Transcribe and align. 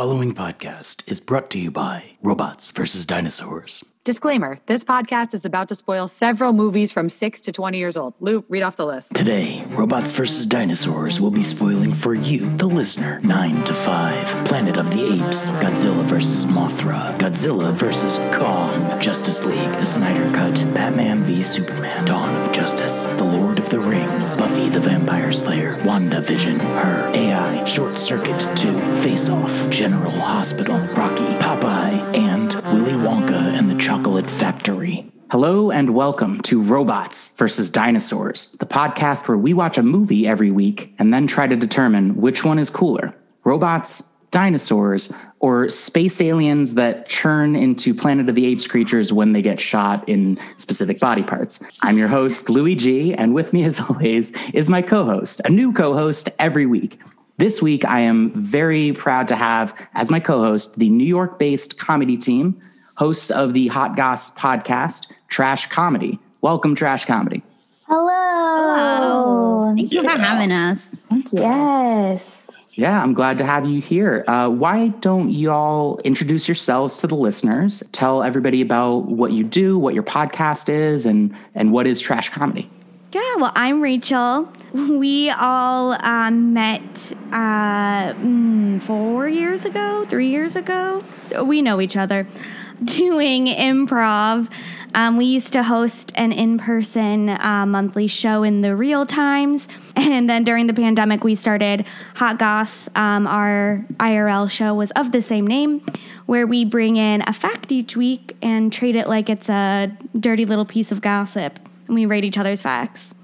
following 0.00 0.32
podcast 0.32 1.02
is 1.06 1.20
brought 1.20 1.50
to 1.50 1.58
you 1.58 1.70
by 1.70 2.02
Robots 2.22 2.70
vs. 2.70 3.04
Dinosaurs. 3.04 3.84
Disclaimer 4.02 4.58
this 4.64 4.82
podcast 4.82 5.34
is 5.34 5.44
about 5.44 5.68
to 5.68 5.74
spoil 5.74 6.08
several 6.08 6.54
movies 6.54 6.90
from 6.90 7.10
6 7.10 7.40
to 7.42 7.52
20 7.52 7.76
years 7.76 7.98
old. 7.98 8.14
Lou, 8.18 8.42
read 8.48 8.62
off 8.62 8.76
the 8.76 8.86
list. 8.86 9.14
Today, 9.14 9.62
Robots 9.68 10.10
vs. 10.10 10.46
Dinosaurs 10.46 11.20
will 11.20 11.30
be 11.30 11.42
spoiling 11.42 11.92
for 11.92 12.14
you, 12.14 12.48
the 12.56 12.66
listener, 12.66 13.20
9 13.20 13.62
to 13.64 13.74
5, 13.74 14.46
Planet 14.46 14.78
of 14.78 14.90
the 14.90 15.04
Apes, 15.04 15.50
Godzilla 15.50 16.02
vs. 16.04 16.46
Mothra, 16.46 17.18
Godzilla 17.18 17.74
vs. 17.74 18.16
Kong, 18.34 18.98
Justice 18.98 19.44
League, 19.44 19.76
The 19.76 19.84
Snyder 19.84 20.32
Cut, 20.32 20.54
Batman 20.72 21.22
v 21.24 21.42
Superman, 21.42 22.06
Dawn 22.06 22.34
of 22.36 22.50
Justice, 22.52 23.04
The 23.04 23.24
Lord 23.24 23.59
the 23.70 23.78
Rings, 23.78 24.36
Buffy 24.36 24.68
the 24.68 24.80
Vampire 24.80 25.32
Slayer, 25.32 25.76
WandaVision, 25.76 26.58
Her, 26.58 27.08
AI, 27.14 27.62
Short 27.62 27.96
Circuit 27.96 28.40
2, 28.56 28.80
Face 28.94 29.28
Off, 29.28 29.70
General 29.70 30.10
Hospital, 30.10 30.76
Rocky, 30.96 31.22
Popeye, 31.38 32.16
and 32.16 32.52
Willy 32.74 32.94
Wonka 32.94 33.30
and 33.30 33.70
the 33.70 33.76
Chocolate 33.76 34.26
Factory. 34.26 35.08
Hello 35.30 35.70
and 35.70 35.94
welcome 35.94 36.40
to 36.40 36.60
Robots 36.60 37.36
versus 37.36 37.70
Dinosaurs, 37.70 38.56
the 38.58 38.66
podcast 38.66 39.28
where 39.28 39.38
we 39.38 39.54
watch 39.54 39.78
a 39.78 39.84
movie 39.84 40.26
every 40.26 40.50
week 40.50 40.92
and 40.98 41.14
then 41.14 41.28
try 41.28 41.46
to 41.46 41.54
determine 41.54 42.16
which 42.16 42.44
one 42.44 42.58
is 42.58 42.70
cooler 42.70 43.14
robots, 43.44 44.02
dinosaurs, 44.32 45.12
or 45.40 45.70
space 45.70 46.20
aliens 46.20 46.74
that 46.74 47.08
churn 47.08 47.56
into 47.56 47.94
Planet 47.94 48.28
of 48.28 48.34
the 48.34 48.46
Apes 48.46 48.66
creatures 48.66 49.12
when 49.12 49.32
they 49.32 49.42
get 49.42 49.58
shot 49.58 50.06
in 50.08 50.38
specific 50.56 51.00
body 51.00 51.22
parts. 51.22 51.60
I'm 51.82 51.98
your 51.98 52.08
host, 52.08 52.48
Louis 52.50 52.76
G, 52.76 53.14
and 53.14 53.34
with 53.34 53.52
me, 53.52 53.64
as 53.64 53.80
always, 53.80 54.32
is 54.52 54.68
my 54.68 54.82
co 54.82 55.04
host, 55.04 55.40
a 55.44 55.48
new 55.48 55.72
co 55.72 55.94
host 55.94 56.28
every 56.38 56.66
week. 56.66 57.00
This 57.38 57.62
week, 57.62 57.86
I 57.86 58.00
am 58.00 58.32
very 58.34 58.92
proud 58.92 59.28
to 59.28 59.36
have 59.36 59.74
as 59.94 60.10
my 60.10 60.20
co 60.20 60.40
host 60.40 60.78
the 60.78 60.90
New 60.90 61.06
York 61.06 61.38
based 61.38 61.78
comedy 61.78 62.18
team 62.18 62.60
hosts 62.96 63.30
of 63.30 63.54
the 63.54 63.68
Hot 63.68 63.96
Goss 63.96 64.34
podcast, 64.34 65.10
Trash 65.28 65.68
Comedy. 65.68 66.18
Welcome, 66.42 66.74
Trash 66.74 67.06
Comedy. 67.06 67.42
Hello. 67.88 68.10
Hello. 68.12 69.74
Thank 69.74 69.90
you 69.90 70.02
for 70.02 70.10
having 70.10 70.52
us. 70.52 70.88
Thank 71.08 71.32
you. 71.32 71.40
Yes. 71.40 72.39
Yeah, 72.80 73.02
I'm 73.02 73.12
glad 73.12 73.36
to 73.36 73.44
have 73.44 73.66
you 73.66 73.82
here. 73.82 74.24
Uh, 74.26 74.48
why 74.48 74.88
don't 74.88 75.30
y'all 75.30 75.98
introduce 76.02 76.48
yourselves 76.48 76.96
to 77.00 77.06
the 77.06 77.14
listeners? 77.14 77.82
Tell 77.92 78.22
everybody 78.22 78.62
about 78.62 79.00
what 79.04 79.32
you 79.32 79.44
do, 79.44 79.78
what 79.78 79.92
your 79.92 80.02
podcast 80.02 80.70
is, 80.70 81.04
and 81.04 81.36
and 81.54 81.72
what 81.72 81.86
is 81.86 82.00
Trash 82.00 82.30
Comedy. 82.30 82.70
Yeah, 83.12 83.36
well, 83.36 83.52
I'm 83.54 83.82
Rachel. 83.82 84.50
We 84.72 85.28
all 85.28 85.92
um, 86.02 86.54
met 86.54 87.12
uh, 87.32 88.14
mm, 88.14 88.80
four 88.80 89.28
years 89.28 89.66
ago, 89.66 90.06
three 90.08 90.28
years 90.28 90.56
ago. 90.56 91.04
We 91.44 91.60
know 91.60 91.82
each 91.82 91.98
other 91.98 92.26
doing 92.84 93.44
improv. 93.44 94.48
Um, 94.94 95.16
we 95.16 95.24
used 95.24 95.52
to 95.52 95.62
host 95.62 96.12
an 96.16 96.32
in 96.32 96.58
person 96.58 97.28
uh, 97.28 97.64
monthly 97.66 98.06
show 98.06 98.42
in 98.42 98.60
the 98.60 98.74
real 98.74 99.06
times. 99.06 99.68
And 99.96 100.30
then 100.30 100.44
during 100.44 100.66
the 100.66 100.72
pandemic, 100.72 101.24
we 101.24 101.34
started 101.34 101.84
Hot 102.16 102.38
Goss. 102.38 102.88
Um, 102.94 103.26
our 103.26 103.84
IRL 103.98 104.50
show 104.50 104.74
was 104.74 104.90
of 104.92 105.12
the 105.12 105.20
same 105.20 105.46
name, 105.46 105.84
where 106.26 106.46
we 106.46 106.64
bring 106.64 106.96
in 106.96 107.22
a 107.26 107.32
fact 107.32 107.70
each 107.70 107.96
week 107.96 108.36
and 108.40 108.72
treat 108.72 108.96
it 108.96 109.08
like 109.08 109.28
it's 109.28 109.48
a 109.48 109.94
dirty 110.18 110.46
little 110.46 110.64
piece 110.64 110.90
of 110.90 111.00
gossip. 111.00 111.58
And 111.86 111.94
we 111.94 112.06
rate 112.06 112.24
each 112.24 112.38
other's 112.38 112.62
facts. 112.62 113.14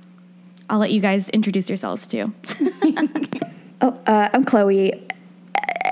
I'll 0.68 0.78
let 0.78 0.92
you 0.92 1.00
guys 1.00 1.28
introduce 1.30 1.68
yourselves 1.68 2.06
too. 2.06 2.32
Oh, 3.82 3.88
uh, 4.06 4.30
I'm 4.32 4.44
Chloe. 4.44 5.06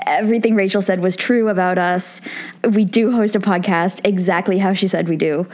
Everything 0.05 0.55
Rachel 0.55 0.81
said 0.81 0.99
was 1.01 1.15
true 1.15 1.49
about 1.49 1.77
us. 1.77 2.21
We 2.63 2.85
do 2.85 3.11
host 3.11 3.35
a 3.35 3.39
podcast 3.39 4.01
exactly 4.03 4.59
how 4.59 4.73
she 4.73 4.87
said 4.87 5.09
we 5.09 5.17
do. 5.17 5.47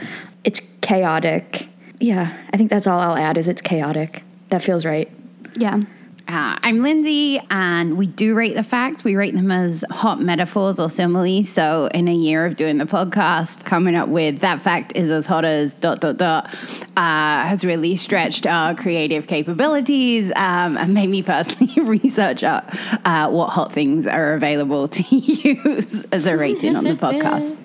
It's 0.44 0.60
chaotic. 0.80 1.68
Yeah, 2.00 2.36
I 2.52 2.56
think 2.56 2.70
that's 2.70 2.86
all 2.86 3.00
I'll 3.00 3.16
add 3.16 3.38
is 3.38 3.48
it's 3.48 3.62
chaotic. 3.62 4.22
That 4.48 4.62
feels 4.62 4.84
right. 4.84 5.10
Yeah. 5.56 5.80
Uh, 6.28 6.56
I'm 6.62 6.82
Lindsay, 6.82 7.40
and 7.50 7.96
we 7.96 8.06
do 8.06 8.34
rate 8.34 8.54
the 8.54 8.62
facts. 8.62 9.02
We 9.02 9.16
rate 9.16 9.34
them 9.34 9.50
as 9.50 9.84
hot 9.90 10.20
metaphors 10.20 10.78
or 10.78 10.88
similes. 10.88 11.48
So, 11.48 11.88
in 11.92 12.06
a 12.08 12.14
year 12.14 12.46
of 12.46 12.56
doing 12.56 12.78
the 12.78 12.84
podcast, 12.84 13.64
coming 13.64 13.96
up 13.96 14.08
with 14.08 14.40
that 14.40 14.62
fact 14.62 14.92
is 14.94 15.10
as 15.10 15.26
hot 15.26 15.44
as 15.44 15.74
dot 15.74 16.00
dot 16.00 16.18
dot 16.18 16.46
uh, 16.96 17.46
has 17.46 17.64
really 17.64 17.96
stretched 17.96 18.46
our 18.46 18.74
creative 18.74 19.26
capabilities 19.26 20.30
um, 20.36 20.76
and 20.78 20.94
made 20.94 21.08
me 21.08 21.22
personally 21.22 21.82
research 21.82 22.42
out 22.42 22.64
uh, 23.04 23.28
what 23.28 23.48
hot 23.48 23.72
things 23.72 24.06
are 24.06 24.34
available 24.34 24.88
to 24.88 25.02
use 25.16 26.04
as 26.12 26.26
a 26.26 26.36
rating 26.36 26.76
on 26.76 26.84
the 26.84 26.94
podcast. 26.94 27.56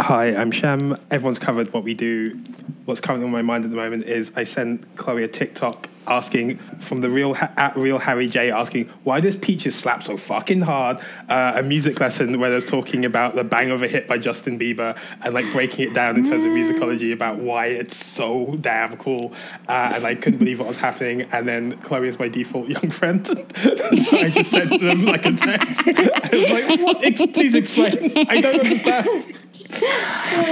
Hi, 0.00 0.34
I'm 0.34 0.50
Shem. 0.50 0.96
Everyone's 1.10 1.38
covered 1.38 1.72
what 1.72 1.84
we 1.84 1.94
do. 1.94 2.38
What's 2.86 3.00
currently 3.00 3.26
on 3.26 3.32
my 3.32 3.42
mind 3.42 3.64
at 3.64 3.70
the 3.70 3.76
moment 3.76 4.04
is 4.04 4.32
I 4.36 4.44
sent 4.44 4.96
Chloe 4.96 5.24
a 5.24 5.28
TikTok 5.28 5.88
asking 6.06 6.58
from 6.80 7.00
the 7.00 7.10
real 7.10 7.34
at 7.36 7.76
real 7.76 7.98
Harry 7.98 8.28
J 8.28 8.50
asking 8.50 8.88
why 9.04 9.20
does 9.20 9.36
Peaches 9.36 9.74
slap 9.74 10.02
so 10.02 10.16
fucking 10.16 10.62
hard? 10.62 10.98
Uh, 11.28 11.54
a 11.56 11.62
music 11.62 12.00
lesson 12.00 12.38
where 12.38 12.50
there's 12.50 12.64
talking 12.64 13.04
about 13.04 13.34
the 13.34 13.44
bang 13.44 13.70
of 13.70 13.82
a 13.82 13.88
hit 13.88 14.06
by 14.06 14.18
Justin 14.18 14.58
Bieber 14.58 14.98
and 15.22 15.34
like 15.34 15.50
breaking 15.52 15.88
it 15.88 15.94
down 15.94 16.16
in 16.16 16.28
terms 16.28 16.44
of 16.44 16.50
musicology 16.50 17.12
about 17.12 17.38
why 17.38 17.66
it's 17.66 17.96
so 17.96 18.56
damn 18.60 18.96
cool. 18.96 19.32
Uh, 19.68 19.92
and 19.94 20.04
I 20.04 20.14
couldn't 20.14 20.38
believe 20.38 20.58
what 20.58 20.68
was 20.68 20.76
happening. 20.76 21.22
And 21.32 21.46
then 21.46 21.76
Chloe 21.78 22.08
is 22.08 22.18
my 22.18 22.28
default 22.28 22.68
young 22.68 22.90
friend, 22.90 23.26
so 23.26 24.16
I 24.16 24.30
just 24.32 24.50
sent 24.50 24.70
them 24.80 25.04
like 25.06 25.26
a 25.26 25.32
text. 25.32 25.80
I 25.86 26.28
was 26.32 26.50
like, 26.50 26.80
what? 26.80 27.34
Please 27.34 27.54
explain. 27.54 28.12
I 28.28 28.40
don't 28.40 28.60
understand. 28.60 29.36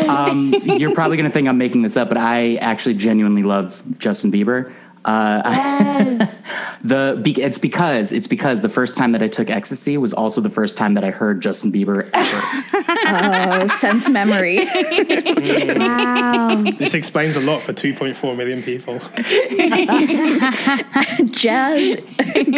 Um, 0.08 0.54
you're 0.64 0.94
probably 0.94 1.16
going 1.16 1.28
to 1.28 1.32
think 1.32 1.48
I'm 1.48 1.58
making 1.58 1.82
this 1.82 1.96
up, 1.96 2.08
but 2.08 2.18
I 2.18 2.56
actually 2.56 2.94
genuinely 2.94 3.42
love 3.42 3.82
Justin 3.98 4.32
Bieber. 4.32 4.72
Uh, 5.04 6.26
the 6.82 7.20
it's 7.38 7.58
because 7.58 8.12
it's 8.12 8.26
because 8.26 8.60
the 8.60 8.68
first 8.68 8.96
time 8.96 9.12
that 9.12 9.22
I 9.22 9.28
took 9.28 9.50
ecstasy 9.50 9.98
was 9.98 10.14
also 10.14 10.40
the 10.40 10.50
first 10.50 10.78
time 10.78 10.94
that 10.94 11.04
I 11.04 11.10
heard 11.10 11.40
Justin 11.40 11.72
Bieber 11.72 12.08
ever. 12.12 12.80
Oh, 13.06 13.66
sense 13.68 14.08
memory. 14.08 14.60
Wow. 14.64 16.62
This 16.78 16.94
explains 16.94 17.36
a 17.36 17.40
lot 17.40 17.60
for 17.60 17.74
2.4 17.74 18.36
million 18.36 18.62
people. 18.62 18.98
jazz. 21.30 22.00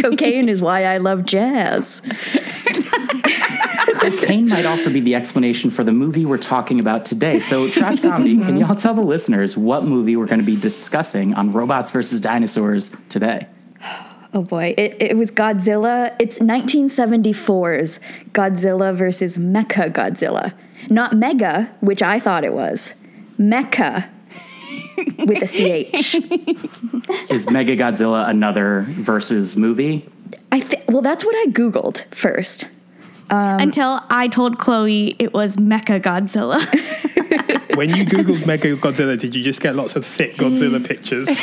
Cocaine 0.02 0.48
is 0.48 0.62
why 0.62 0.84
I 0.84 0.98
love 0.98 1.26
jazz. 1.26 2.02
Cocaine 4.10 4.48
might 4.48 4.66
also 4.66 4.92
be 4.92 5.00
the 5.00 5.14
explanation 5.14 5.70
for 5.70 5.84
the 5.84 5.92
movie 5.92 6.24
we're 6.24 6.38
talking 6.38 6.80
about 6.80 7.06
today. 7.06 7.40
So, 7.40 7.68
Trash 7.70 8.00
Comedy, 8.02 8.36
can 8.36 8.44
mm-hmm. 8.44 8.56
y'all 8.58 8.76
tell 8.76 8.94
the 8.94 9.02
listeners 9.02 9.56
what 9.56 9.84
movie 9.84 10.16
we're 10.16 10.26
going 10.26 10.40
to 10.40 10.46
be 10.46 10.56
discussing 10.56 11.34
on 11.34 11.52
Robots 11.52 11.90
versus 11.92 12.20
Dinosaurs 12.20 12.90
today? 13.08 13.48
Oh 14.34 14.42
boy, 14.42 14.74
it, 14.76 14.96
it 15.00 15.16
was 15.16 15.30
Godzilla. 15.30 16.14
It's 16.18 16.38
1974's 16.40 18.00
Godzilla 18.32 18.94
versus 18.94 19.36
Mecha 19.36 19.90
Godzilla. 19.90 20.52
Not 20.90 21.14
Mega, 21.14 21.74
which 21.80 22.02
I 22.02 22.20
thought 22.20 22.44
it 22.44 22.52
was. 22.52 22.94
Mecha 23.38 24.10
with 25.18 25.42
a 25.42 25.46
CH. 25.46 26.16
Is 27.30 27.50
Mega 27.50 27.76
Godzilla 27.76 28.28
another 28.28 28.86
versus 28.90 29.56
movie? 29.56 30.08
I 30.52 30.60
th- 30.60 30.84
well, 30.88 31.02
that's 31.02 31.24
what 31.24 31.34
I 31.34 31.50
Googled 31.50 32.04
first. 32.14 32.66
Um, 33.30 33.60
Until 33.60 34.00
I 34.10 34.28
told 34.28 34.58
Chloe 34.58 35.16
it 35.18 35.32
was 35.32 35.56
Mecha 35.56 36.00
Godzilla. 36.00 36.64
When 37.76 37.94
you 37.94 38.06
Googled 38.06 38.46
Mega 38.46 38.74
Godzilla, 38.74 39.18
did 39.18 39.34
you 39.34 39.44
just 39.44 39.60
get 39.60 39.76
lots 39.76 39.96
of 39.96 40.06
thick 40.06 40.36
Godzilla 40.36 40.78
mm. 40.78 40.88
pictures? 40.88 41.28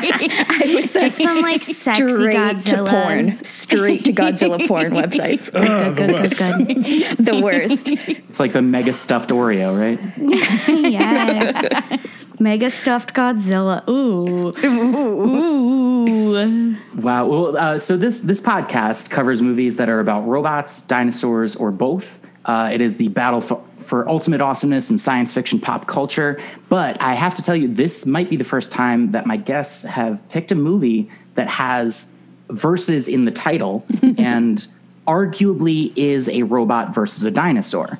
I 0.00 0.72
was 0.74 0.94
Just 0.94 1.18
some, 1.18 1.42
like, 1.42 1.60
sexy 1.60 2.08
straight 2.08 2.60
to 2.60 2.86
porn, 2.86 3.32
straight 3.44 4.06
to 4.06 4.14
Godzilla 4.14 4.66
porn 4.66 4.92
websites. 4.92 5.50
Oh, 5.52 5.92
the 5.92 6.10
worst. 6.14 6.36
the 7.22 7.38
worst. 7.42 7.88
It's 7.90 8.40
like 8.40 8.54
the 8.54 8.62
mega 8.62 8.94
stuffed 8.94 9.28
Oreo, 9.28 9.78
right? 9.78 10.00
yes. 10.90 12.00
Mega 12.40 12.70
stuffed 12.70 13.14
Godzilla. 13.14 13.86
Ooh. 13.88 14.52
Ooh. 14.64 16.76
Wow. 16.94 17.26
Well, 17.26 17.56
uh, 17.56 17.78
so 17.78 17.96
this 17.96 18.20
this 18.20 18.40
podcast 18.40 19.10
covers 19.10 19.42
movies 19.42 19.76
that 19.76 19.88
are 19.88 20.00
about 20.00 20.26
robots, 20.26 20.82
dinosaurs, 20.82 21.56
or 21.56 21.72
both. 21.72 22.20
Uh, 22.44 22.70
it 22.72 22.80
is 22.80 22.96
the 22.96 23.08
battle 23.08 23.40
for, 23.40 23.62
for 23.78 24.08
ultimate 24.08 24.40
awesomeness 24.40 24.90
in 24.90 24.98
science 24.98 25.32
fiction 25.32 25.60
pop 25.60 25.86
culture. 25.86 26.40
But 26.68 27.00
I 27.02 27.14
have 27.14 27.34
to 27.34 27.42
tell 27.42 27.56
you, 27.56 27.68
this 27.68 28.06
might 28.06 28.30
be 28.30 28.36
the 28.36 28.44
first 28.44 28.72
time 28.72 29.12
that 29.12 29.26
my 29.26 29.36
guests 29.36 29.82
have 29.82 30.26
picked 30.30 30.52
a 30.52 30.54
movie 30.54 31.10
that 31.34 31.48
has 31.48 32.12
verses 32.48 33.08
in 33.08 33.24
the 33.24 33.30
title 33.30 33.84
and 34.18 34.66
arguably 35.06 35.92
is 35.96 36.28
a 36.28 36.42
robot 36.44 36.94
versus 36.94 37.24
a 37.24 37.30
dinosaur. 37.30 37.98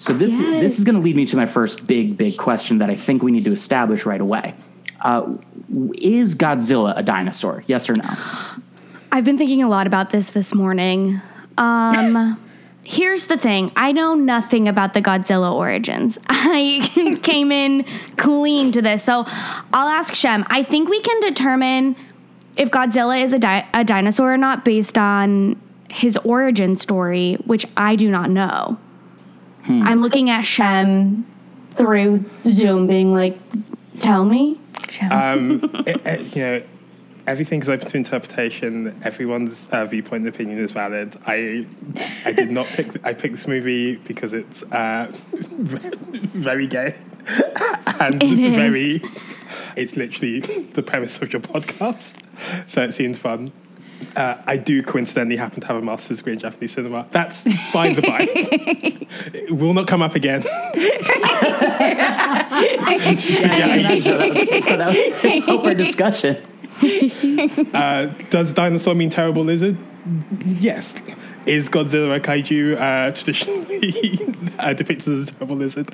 So 0.00 0.14
this 0.14 0.38
this 0.38 0.78
is 0.78 0.84
going 0.84 0.94
to 0.94 1.00
lead 1.02 1.14
me 1.14 1.26
to 1.26 1.36
my 1.36 1.44
first 1.44 1.86
big 1.86 2.16
big 2.16 2.38
question 2.38 2.78
that 2.78 2.88
I 2.88 2.96
think 2.96 3.22
we 3.22 3.30
need 3.30 3.44
to 3.44 3.52
establish 3.52 4.06
right 4.06 4.20
away. 4.20 4.54
Uh, 5.02 5.36
is 5.98 6.34
Godzilla 6.34 6.94
a 6.96 7.02
dinosaur? 7.02 7.64
Yes 7.66 7.90
or 7.90 7.94
no? 7.94 8.08
I've 9.12 9.26
been 9.26 9.36
thinking 9.36 9.62
a 9.62 9.68
lot 9.68 9.86
about 9.86 10.08
this 10.08 10.30
this 10.30 10.54
morning. 10.54 11.20
Um, 11.58 12.40
here's 12.82 13.26
the 13.26 13.36
thing 13.36 13.72
I 13.76 13.92
know 13.92 14.14
nothing 14.14 14.68
about 14.68 14.94
the 14.94 15.02
Godzilla 15.02 15.52
origins. 15.52 16.18
I 16.30 17.18
came 17.22 17.52
in 17.52 17.84
clean 18.16 18.72
to 18.72 18.80
this. 18.80 19.04
So 19.04 19.26
I'll 19.74 19.88
ask 19.88 20.14
Shem. 20.14 20.46
I 20.48 20.62
think 20.62 20.88
we 20.88 21.02
can 21.02 21.20
determine 21.20 21.94
if 22.56 22.70
Godzilla 22.70 23.22
is 23.22 23.34
a, 23.34 23.38
di- 23.38 23.68
a 23.74 23.84
dinosaur 23.84 24.32
or 24.32 24.38
not 24.38 24.64
based 24.64 24.96
on 24.96 25.60
his 25.90 26.16
origin 26.24 26.78
story, 26.78 27.34
which 27.44 27.66
I 27.76 27.96
do 27.96 28.10
not 28.10 28.30
know. 28.30 28.78
I'm 29.68 30.02
looking 30.02 30.30
at 30.30 30.42
Shem 30.42 31.26
through 31.76 32.24
Zoom, 32.44 32.86
being 32.86 33.12
like, 33.14 33.38
tell 34.00 34.24
me. 34.24 34.58
um, 35.10 35.60
it- 35.86 36.00
it- 36.06 36.36
you 36.36 36.42
know, 36.42 36.62
everything's 37.26 37.68
open 37.68 37.88
to 37.88 37.96
interpretation. 37.96 39.00
Everyone's 39.04 39.68
uh, 39.70 39.84
viewpoint 39.86 40.24
and 40.26 40.34
opinion 40.34 40.58
is 40.58 40.72
valid. 40.72 41.16
I, 41.26 41.66
I 42.24 42.32
did 42.32 42.50
not 42.50 42.66
pick. 42.66 42.88
I 43.04 43.12
picked 43.14 43.36
this 43.36 43.46
movie 43.46 43.96
because 43.96 44.34
it's 44.34 44.62
uh, 44.64 45.12
very 45.32 46.66
gay 46.66 46.94
and 48.00 48.22
It 48.22 48.38
is. 48.38 48.54
very. 48.56 49.02
It's 49.76 49.96
literally 49.96 50.40
the 50.40 50.82
premise 50.82 51.22
of 51.22 51.32
your 51.32 51.40
podcast, 51.42 52.16
so 52.66 52.82
it 52.82 52.92
seemed 52.92 53.16
fun. 53.18 53.52
Uh, 54.16 54.36
I 54.46 54.56
do 54.56 54.82
coincidentally 54.82 55.36
happen 55.36 55.60
to 55.60 55.66
have 55.66 55.76
a 55.76 55.82
master's 55.82 56.18
degree 56.18 56.32
in 56.34 56.38
Japanese 56.38 56.72
cinema. 56.72 57.06
That's 57.10 57.44
by 57.72 57.92
the 57.92 58.02
by. 58.02 58.26
it 59.34 59.52
will 59.52 59.74
not 59.74 59.86
come 59.86 60.02
up 60.02 60.14
again. 60.14 60.42
Spaghetti. 63.16 64.00
so 64.00 64.18
that, 64.18 64.34
so 64.64 64.76
that 64.76 64.88
was 64.88 65.44
help 65.44 65.64
our 65.64 65.74
discussion. 65.74 66.42
Does 68.30 68.52
dinosaur 68.52 68.94
mean 68.94 69.10
terrible 69.10 69.44
lizard? 69.44 69.76
Yes. 70.44 70.94
Is 71.46 71.68
Godzilla 71.68 72.16
a 72.16 72.20
kaiju 72.20 72.76
uh, 72.78 73.12
traditionally 73.12 74.36
uh, 74.58 74.72
depicted 74.74 75.14
as 75.14 75.28
a 75.28 75.32
terrible 75.32 75.56
lizard 75.56 75.88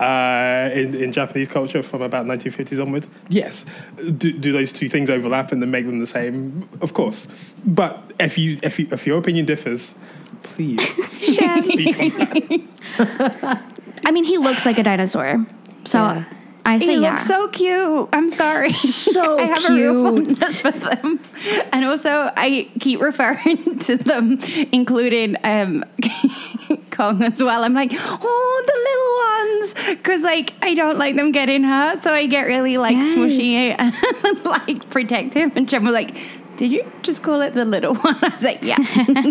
uh, 0.00 0.70
in, 0.72 0.94
in 0.94 1.12
Japanese 1.12 1.48
culture 1.48 1.82
from 1.82 2.02
about 2.02 2.26
1950s 2.26 2.80
onwards? 2.80 3.08
Yes. 3.28 3.64
Do, 3.96 4.32
do 4.32 4.52
those 4.52 4.72
two 4.72 4.88
things 4.88 5.10
overlap 5.10 5.52
and 5.52 5.60
then 5.60 5.70
make 5.70 5.86
them 5.86 5.98
the 5.98 6.06
same? 6.06 6.68
Of 6.80 6.94
course. 6.94 7.26
But 7.64 8.12
if 8.20 8.38
you 8.38 8.58
if 8.62 8.78
you, 8.78 8.88
if 8.92 9.06
your 9.06 9.18
opinion 9.18 9.46
differs, 9.46 9.94
please 10.42 10.80
speak 11.20 11.98
on 11.98 12.08
that. 12.18 13.62
I 14.06 14.10
mean, 14.10 14.24
he 14.24 14.38
looks 14.38 14.64
like 14.64 14.78
a 14.78 14.82
dinosaur. 14.82 15.46
So 15.84 15.98
Yeah. 15.98 16.24
I 16.72 16.78
say 16.78 16.86
He 16.96 17.02
yeah. 17.02 17.10
looks 17.12 17.26
so 17.26 17.48
cute. 17.48 18.08
I'm 18.12 18.30
sorry. 18.30 18.72
So 18.72 19.38
I 19.38 19.42
have 19.42 19.64
a 19.70 19.74
real 19.74 20.12
cute. 20.16 20.38
fondness 20.38 20.60
for 20.62 20.70
them, 20.72 21.20
and 21.72 21.84
also 21.84 22.30
I 22.36 22.68
keep 22.80 23.00
referring 23.00 23.78
to 23.86 23.96
them, 23.96 24.38
including 24.72 25.36
um, 25.44 25.84
Kong 26.90 27.22
as 27.22 27.42
well. 27.42 27.64
I'm 27.64 27.74
like, 27.74 27.90
oh, 27.94 28.64
the 28.66 28.78
little 28.88 29.82
ones, 29.88 29.98
because 29.98 30.22
like 30.22 30.52
I 30.62 30.74
don't 30.74 30.98
like 30.98 31.16
them 31.16 31.32
getting 31.32 31.62
hurt, 31.62 32.00
so 32.02 32.12
I 32.12 32.26
get 32.26 32.46
really 32.46 32.78
like 32.78 32.96
Yes. 32.96 33.14
smushy 33.14 33.74
and 33.78 34.44
like 34.44 34.88
protective. 34.90 35.56
And 35.56 35.68
Jen 35.68 35.84
was 35.84 35.92
like, 35.94 36.16
"Did 36.56 36.72
you 36.72 36.90
just 37.02 37.22
call 37.22 37.40
it 37.40 37.54
the 37.54 37.64
little 37.64 37.94
one?" 38.06 38.16
I 38.22 38.28
was 38.28 38.42
like, 38.42 38.62
"Yeah." 38.62 38.78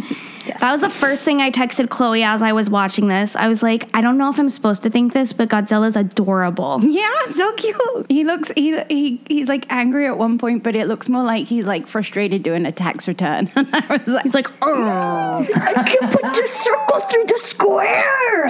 That 0.60 0.72
was 0.72 0.82
the 0.82 0.90
first 0.90 1.22
thing 1.24 1.40
I 1.40 1.52
texted 1.52 1.90
Chloe 1.90 2.24
as 2.24 2.42
I 2.42 2.52
was 2.52 2.68
watching 2.70 3.08
this. 3.08 3.36
I 3.36 3.48
was 3.48 3.62
like, 3.62 3.88
I 3.94 4.02
don't 4.02 4.18
know 4.18 4.30
if 4.30 4.40
I'm 4.40 4.50
supposed 4.50 4.82
to 4.84 4.90
think 4.90 5.14
this, 5.14 5.34
but 5.34 5.50
Godzilla's 5.50 5.96
adorable. 5.96 6.80
Yeah, 6.84 7.26
so 7.30 7.54
cute. 7.54 8.06
He 8.10 8.24
looks 8.24 8.52
he 8.56 8.80
he 8.90 9.22
he's 9.28 9.48
like 9.48 9.72
angry 9.72 10.08
at 10.08 10.18
one 10.18 10.38
point, 10.40 10.64
but 10.64 10.76
it 10.76 10.88
looks 10.88 11.08
more 11.08 11.24
like 11.24 11.48
he's 11.48 11.66
like 11.66 11.88
frustrated 11.88 12.42
doing 12.44 12.66
a 12.66 12.72
tax 12.72 13.08
return. 13.08 13.50
And 13.62 13.70
I 13.72 13.98
was 13.98 14.08
like, 14.08 14.24
He's 14.24 14.36
like, 14.36 14.48
oh. 14.62 15.44
I 15.56 15.84
can't 15.84 16.12
put 16.12 16.24
the 16.24 16.48
circle 16.48 17.00
through 17.02 17.26
the 17.26 17.38
square. 17.38 18.48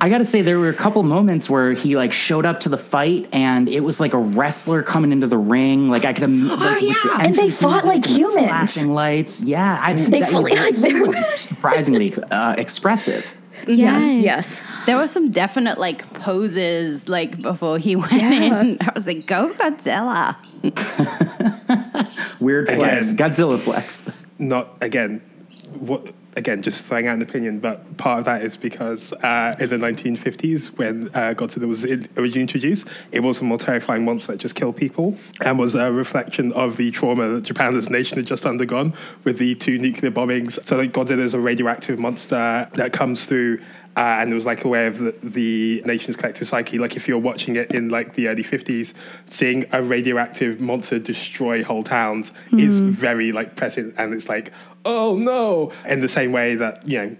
I 0.00 0.08
gotta 0.08 0.24
say, 0.24 0.42
there 0.42 0.58
were 0.60 0.68
a 0.68 0.74
couple 0.74 1.02
moments 1.02 1.50
where 1.50 1.72
he 1.72 1.96
like 1.96 2.12
showed 2.12 2.46
up 2.46 2.60
to 2.60 2.68
the 2.68 2.78
fight, 2.78 3.28
and 3.32 3.68
it 3.68 3.80
was 3.80 3.98
like 3.98 4.14
a 4.14 4.18
wrestler 4.18 4.82
coming 4.82 5.10
into 5.10 5.26
the 5.26 5.36
ring. 5.38 5.88
Like 5.90 6.04
I 6.04 6.12
could, 6.12 6.22
im- 6.24 6.46
like, 6.48 6.60
with 6.60 6.80
the 6.80 6.86
yeah, 6.86 7.18
and 7.26 7.34
they 7.34 7.50
fought 7.50 7.84
music 7.84 7.84
like 7.84 8.06
humans. 8.06 8.48
flashing 8.48 8.92
lights. 8.94 9.40
Yeah, 9.42 9.78
I, 9.82 9.94
They 9.94 10.20
that 10.20 10.30
fully 10.30 10.52
was, 10.52 10.60
like 10.60 10.74
their- 10.76 11.04
was 11.04 11.40
surprisingly 11.40 12.14
uh, 12.30 12.54
expressive. 12.56 13.34
Yes. 13.66 14.22
Yes. 14.24 14.62
there 14.86 14.96
were 14.96 15.08
some 15.08 15.30
definite 15.32 15.78
like 15.78 16.10
poses 16.14 17.08
like 17.08 17.42
before 17.42 17.76
he 17.78 17.96
went 17.96 18.12
Yeah. 18.12 18.60
in. 18.62 18.78
I 18.80 18.92
was 18.94 19.04
like, 19.06 19.26
go 19.26 19.52
Godzilla. 19.54 20.36
Weird 22.40 22.68
flex, 22.68 23.12
Again. 23.12 23.30
Godzilla 23.30 23.58
flex. 23.58 24.08
not 24.38 24.76
again 24.80 25.20
what 25.78 26.14
again 26.38 26.62
just 26.62 26.84
throwing 26.84 27.06
out 27.06 27.16
an 27.16 27.22
opinion 27.22 27.58
but 27.58 27.96
part 27.98 28.20
of 28.20 28.24
that 28.24 28.42
is 28.42 28.56
because 28.56 29.12
uh, 29.12 29.54
in 29.60 29.68
the 29.68 29.76
1950s 29.76 30.68
when 30.78 31.08
uh, 31.08 31.34
Godzilla 31.34 31.68
was 31.68 31.84
originally 31.84 32.40
introduced 32.40 32.86
it 33.12 33.20
was 33.20 33.40
a 33.40 33.44
more 33.44 33.58
terrifying 33.58 34.04
monster 34.04 34.32
that 34.32 34.38
just 34.38 34.54
killed 34.54 34.76
people 34.76 35.16
and 35.42 35.58
was 35.58 35.74
a 35.74 35.92
reflection 35.92 36.52
of 36.52 36.76
the 36.76 36.90
trauma 36.90 37.28
that 37.28 37.42
Japan 37.42 37.76
as 37.76 37.86
a 37.86 37.90
nation 37.90 38.18
had 38.18 38.26
just 38.26 38.46
undergone 38.46 38.94
with 39.24 39.38
the 39.38 39.54
two 39.56 39.78
nuclear 39.78 40.10
bombings. 40.10 40.64
So 40.66 40.76
like, 40.76 40.92
Godzilla 40.92 41.20
is 41.20 41.34
a 41.34 41.40
radioactive 41.40 41.98
monster 41.98 42.68
that 42.74 42.92
comes 42.92 43.26
through 43.26 43.60
uh, 43.98 44.18
and 44.20 44.30
it 44.30 44.34
was 44.34 44.46
like 44.46 44.62
a 44.62 44.68
way 44.68 44.86
of 44.86 44.98
the, 44.98 45.12
the 45.24 45.82
nation's 45.84 46.14
collective 46.14 46.46
psyche. 46.46 46.78
Like 46.78 46.94
if 46.94 47.08
you're 47.08 47.18
watching 47.18 47.56
it 47.56 47.72
in 47.72 47.88
like 47.88 48.14
the 48.14 48.28
early 48.28 48.44
50s, 48.44 48.94
seeing 49.26 49.64
a 49.72 49.82
radioactive 49.82 50.60
monster 50.60 51.00
destroy 51.00 51.64
whole 51.64 51.82
towns 51.82 52.32
is 52.52 52.78
very 52.78 53.32
like 53.32 53.56
present, 53.56 53.96
and 53.98 54.14
it's 54.14 54.28
like, 54.28 54.52
oh 54.84 55.16
no. 55.16 55.72
In 55.84 55.98
the 55.98 56.08
same 56.08 56.30
way 56.30 56.54
that 56.54 56.86
you 56.86 56.98
know, 56.98 57.16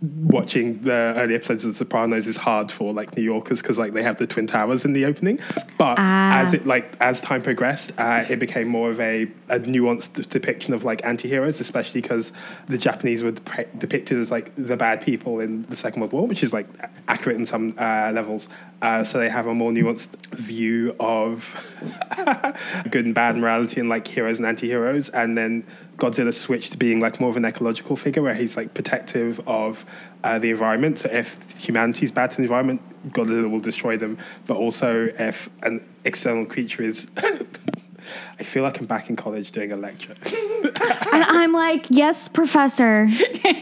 watching 0.00 0.82
the 0.82 0.92
early 1.16 1.34
episodes 1.34 1.64
of 1.64 1.72
The 1.72 1.76
Sopranos 1.76 2.26
is 2.28 2.36
hard 2.36 2.70
for 2.70 2.92
like 2.92 3.16
New 3.16 3.22
Yorkers 3.22 3.60
because 3.60 3.78
like 3.78 3.92
they 3.94 4.02
have 4.02 4.18
the 4.18 4.26
twin 4.26 4.46
towers 4.46 4.84
in 4.84 4.92
the 4.92 5.04
opening. 5.04 5.40
But 5.76 5.98
as 5.98 6.54
it 6.54 6.66
like 6.66 6.96
as 7.00 7.20
time 7.20 7.42
progressed, 7.42 7.92
uh, 7.98 8.24
it 8.28 8.38
became 8.38 8.68
more 8.68 8.90
of 8.90 9.00
a, 9.00 9.24
a 9.48 9.58
nuanced 9.58 10.28
depiction 10.28 10.72
of 10.72 10.84
like 10.84 11.04
anti-heroes, 11.04 11.60
especially 11.60 12.00
because 12.00 12.32
the 12.66 12.78
Japanese 12.78 13.22
were 13.22 13.32
dep- 13.32 13.78
depicted 13.78 14.18
as 14.18 14.30
like 14.30 14.52
the 14.56 14.76
bad 14.76 15.02
people 15.02 15.40
in 15.40 15.64
the 15.66 15.76
Second 15.76 16.00
World 16.00 16.12
War, 16.12 16.26
which 16.26 16.42
is 16.42 16.52
like 16.52 16.66
accurate 17.08 17.36
in 17.36 17.46
some 17.46 17.74
uh, 17.78 18.12
levels. 18.14 18.48
Uh, 18.80 19.02
so 19.02 19.18
they 19.18 19.28
have 19.28 19.46
a 19.46 19.54
more 19.54 19.72
nuanced 19.72 20.14
view 20.32 20.94
of 21.00 21.56
good 22.90 23.04
and 23.04 23.14
bad 23.14 23.36
morality 23.36 23.80
and 23.80 23.88
like 23.88 24.06
heroes 24.06 24.38
and 24.38 24.46
anti-heroes, 24.46 25.08
and 25.08 25.36
then 25.36 25.64
Godzilla 25.98 26.32
switched 26.32 26.72
to 26.72 26.78
being 26.78 27.00
like 27.00 27.18
more 27.18 27.28
of 27.28 27.36
an 27.36 27.44
ecological 27.44 27.96
figure 27.96 28.22
where 28.22 28.34
he's 28.34 28.56
like 28.56 28.72
protective 28.72 29.40
of 29.48 29.84
uh, 30.22 30.38
the 30.38 30.50
environment. 30.50 31.00
So 31.00 31.10
if 31.10 31.58
humanity's 31.60 32.12
bad 32.12 32.30
to 32.32 32.36
the 32.36 32.44
environment, 32.44 32.80
Godzilla 33.08 33.50
will 33.50 33.60
destroy 33.60 33.96
them. 33.96 34.16
But 34.46 34.58
also 34.58 35.06
if 35.18 35.48
an 35.62 35.86
external 36.04 36.46
creature 36.46 36.82
is. 36.82 37.06
I 38.38 38.42
feel 38.42 38.62
like 38.62 38.78
I'm 38.78 38.86
back 38.86 39.10
in 39.10 39.16
college 39.16 39.52
doing 39.52 39.70
a 39.70 39.76
lecture. 39.76 40.14
And 40.24 41.24
I'm 41.24 41.52
like, 41.52 41.86
yes, 41.90 42.26
professor, 42.26 43.06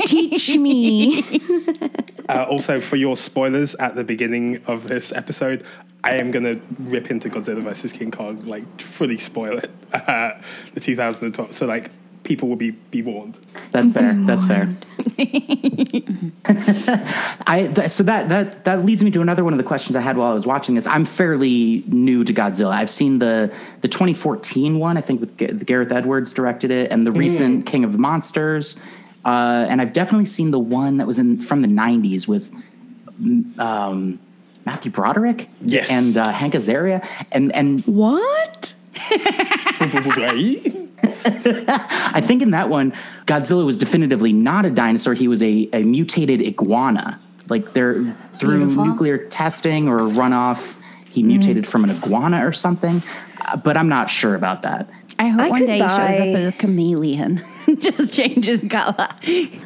teach 0.05 0.57
me. 0.57 1.23
Uh, 2.29 2.45
also, 2.49 2.81
for 2.81 2.97
your 2.97 3.17
spoilers 3.17 3.75
at 3.77 3.95
the 3.95 4.05
beginning 4.05 4.63
of 4.67 4.89
this 4.89 5.13
episode, 5.13 5.65
I 6.03 6.17
am 6.17 6.31
going 6.31 6.45
to 6.45 6.61
rip 6.79 7.11
into 7.11 7.29
Godzilla 7.29 7.63
versus 7.63 7.93
King 7.93 8.11
Kong, 8.11 8.47
like 8.47 8.81
fully 8.81 9.19
spoil 9.19 9.59
it, 9.59 9.71
uh, 9.93 10.33
the 10.75 10.81
2012. 10.81 11.57
So, 11.57 11.67
like, 11.67 11.91
people 12.27 12.49
will 12.49 12.57
be, 12.57 12.73
be 12.73 13.03
warned. 13.03 13.39
That's 13.71 13.93
fair. 13.93 14.13
That's 14.15 14.45
fair. 14.45 14.77
I 17.47 17.71
th- 17.73 17.91
so 17.91 18.03
that 18.03 18.29
that 18.29 18.65
that 18.65 18.85
leads 18.85 19.03
me 19.03 19.11
to 19.13 19.23
another 19.23 19.45
one 19.45 19.53
of 19.53 19.59
the 19.59 19.65
questions 19.65 19.97
I 19.97 20.01
had 20.01 20.17
while 20.17 20.31
I 20.31 20.35
was 20.35 20.47
watching 20.47 20.75
this. 20.75 20.87
I'm 20.87 21.05
fairly 21.05 21.85
new 21.87 22.25
to 22.25 22.35
Godzilla. 22.35 22.73
I've 22.73 22.91
seen 22.91 23.21
the 23.21 23.53
the 23.81 23.89
2014 23.89 24.79
one, 24.79 24.99
I 24.99 25.01
think, 25.01 25.21
with 25.21 25.39
G- 25.39 25.47
Gareth 25.47 25.93
Edwards 25.93 26.33
directed 26.33 26.71
it, 26.71 26.91
and 26.91 27.07
the 27.07 27.13
recent 27.13 27.67
King 27.67 27.85
of 27.85 27.93
the 27.93 27.99
Monsters. 27.99 28.77
Uh, 29.27 29.67
and 29.69 29.81
I've 29.83 29.93
definitely 29.93 30.25
seen 30.27 30.53
the 30.53 30.59
one 30.59 30.99
that 30.99 31.07
was 31.07 31.19
in 31.19 31.39
from 31.41 31.61
the 31.63 31.69
90s 31.69 32.29
with 32.29 32.51
um, 33.59 34.21
Matthew 34.65 34.91
Broderick 34.93 35.49
Yes. 35.61 35.91
and 35.91 36.17
uh, 36.17 36.31
Hank 36.31 36.55
Azaria, 36.55 37.05
and 37.33 37.53
and 37.53 37.85
What? 37.87 38.73
I 41.25 42.23
think 42.25 42.43
in 42.43 42.51
that 42.53 42.69
one, 42.69 42.93
Godzilla 43.27 43.65
was 43.67 43.77
definitively 43.77 44.33
not 44.33 44.65
a 44.65 44.71
dinosaur. 44.71 45.15
He 45.15 45.29
was 45.29 45.43
a, 45.43 45.69
a 45.73 45.83
mutated 45.83 46.41
iguana. 46.41 47.21
Like 47.49 47.73
they're 47.73 48.15
through 48.33 48.59
Beautiful. 48.59 48.85
nuclear 48.87 49.19
testing 49.19 49.89
or 49.89 49.99
runoff, 50.01 50.77
he 51.11 51.23
mutated 51.23 51.67
from 51.67 51.85
an 51.85 51.91
iguana 51.91 52.47
or 52.47 52.53
something. 52.53 53.03
Uh, 53.47 53.59
but 53.65 53.77
I'm 53.77 53.89
not 53.89 54.09
sure 54.11 54.35
about 54.35 54.63
that. 54.63 54.89
I 55.19 55.29
hope 55.29 55.41
I 55.41 55.49
one 55.49 55.61
could 55.61 55.67
day 55.67 55.75
he 55.75 55.81
shows 55.81 55.91
up 55.91 56.01
as 56.01 56.47
a 56.47 56.53
chameleon, 56.53 57.41
just 57.79 58.13
changes 58.13 58.63
color. 58.69 59.09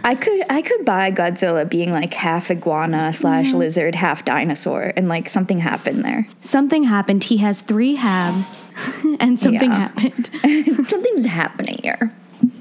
I 0.04 0.16
could 0.18 0.44
I 0.48 0.62
could 0.62 0.84
buy 0.84 1.10
Godzilla 1.10 1.68
being 1.68 1.92
like 1.92 2.14
half 2.14 2.50
iguana 2.50 3.12
slash 3.12 3.48
mm-hmm. 3.48 3.58
lizard, 3.58 3.94
half 3.96 4.24
dinosaur, 4.24 4.92
and 4.96 5.08
like 5.08 5.28
something 5.28 5.58
happened 5.58 6.04
there. 6.04 6.28
Something 6.40 6.84
happened. 6.84 7.24
He 7.24 7.38
has 7.38 7.62
three 7.62 7.96
halves, 7.96 8.56
and 9.20 9.40
something 9.40 9.70
Yeah. 9.70 9.88
happened. 9.88 10.30
Something's 10.88 11.26
happening 11.26 11.78
here. 11.82 12.12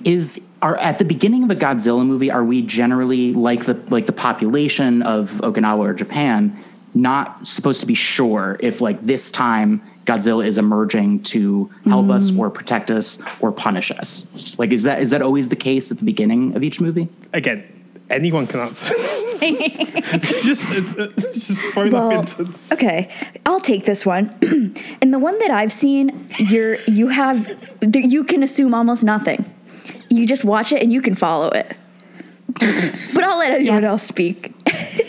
is 0.03 0.46
are 0.62 0.77
at 0.77 0.98
the 0.98 1.05
beginning 1.05 1.43
of 1.43 1.51
a 1.51 1.55
Godzilla 1.55 2.05
movie 2.05 2.31
are 2.31 2.43
we 2.43 2.62
generally 2.62 3.34
like 3.34 3.65
the 3.65 3.75
like 3.89 4.08
the 4.08 4.13
population 4.13 5.01
of 5.03 5.31
Okinawa 5.43 5.79
or 5.89 5.93
Japan 5.93 6.58
not 6.96 7.48
supposed 7.48 7.81
to 7.81 7.86
be 7.86 7.93
sure 7.93 8.58
if 8.62 8.81
like 8.81 9.01
this 9.01 9.31
time 9.31 9.81
Godzilla 10.10 10.46
is 10.46 10.58
emerging 10.58 11.22
to 11.34 11.70
help 11.86 12.10
us 12.10 12.36
or 12.36 12.50
protect 12.50 12.89
us 12.89 13.20
or 13.42 13.51
punish 13.51 13.92
us? 13.92 14.58
Like 14.58 14.72
is 14.72 14.84
that 14.84 15.01
is 15.01 15.10
that 15.12 15.22
always 15.22 15.50
the 15.50 15.56
case 15.56 15.92
at 15.92 15.98
the 16.00 16.06
beginning 16.06 16.56
of 16.56 16.63
each 16.63 16.82
movie? 16.82 17.08
Again, 17.34 17.63
anyone 18.10 18.48
can 18.48 18.60
answer. 18.62 18.88
just, 20.42 20.68
uh, 20.70 21.08
just 21.22 21.51
throw 21.74 21.84
that 21.89 21.94
Well, 21.94 22.20
into. 22.20 22.51
okay, 22.74 23.10
I'll 23.46 23.62
take 23.62 23.86
this 23.86 24.06
one. 24.06 24.25
and 25.01 25.13
the 25.13 25.20
one 25.20 25.38
that 25.39 25.51
I've 25.51 25.72
seen, 25.72 26.28
you're 26.38 26.75
you 26.88 27.10
have 27.10 27.48
you 27.82 28.24
can 28.24 28.42
assume 28.44 28.74
almost 28.74 29.04
nothing. 29.04 29.46
You 30.10 30.25
just 30.25 30.44
watch 30.44 30.72
it 30.74 30.82
and 30.82 30.92
you 30.92 31.01
can 31.01 31.13
follow 31.16 31.50
it. 31.50 31.78
but 33.13 33.24
I'll 33.24 33.38
let 33.38 33.51
anyone 33.51 33.84
Yeah. 33.84 33.89
else 33.92 34.04
speak. 34.04 34.54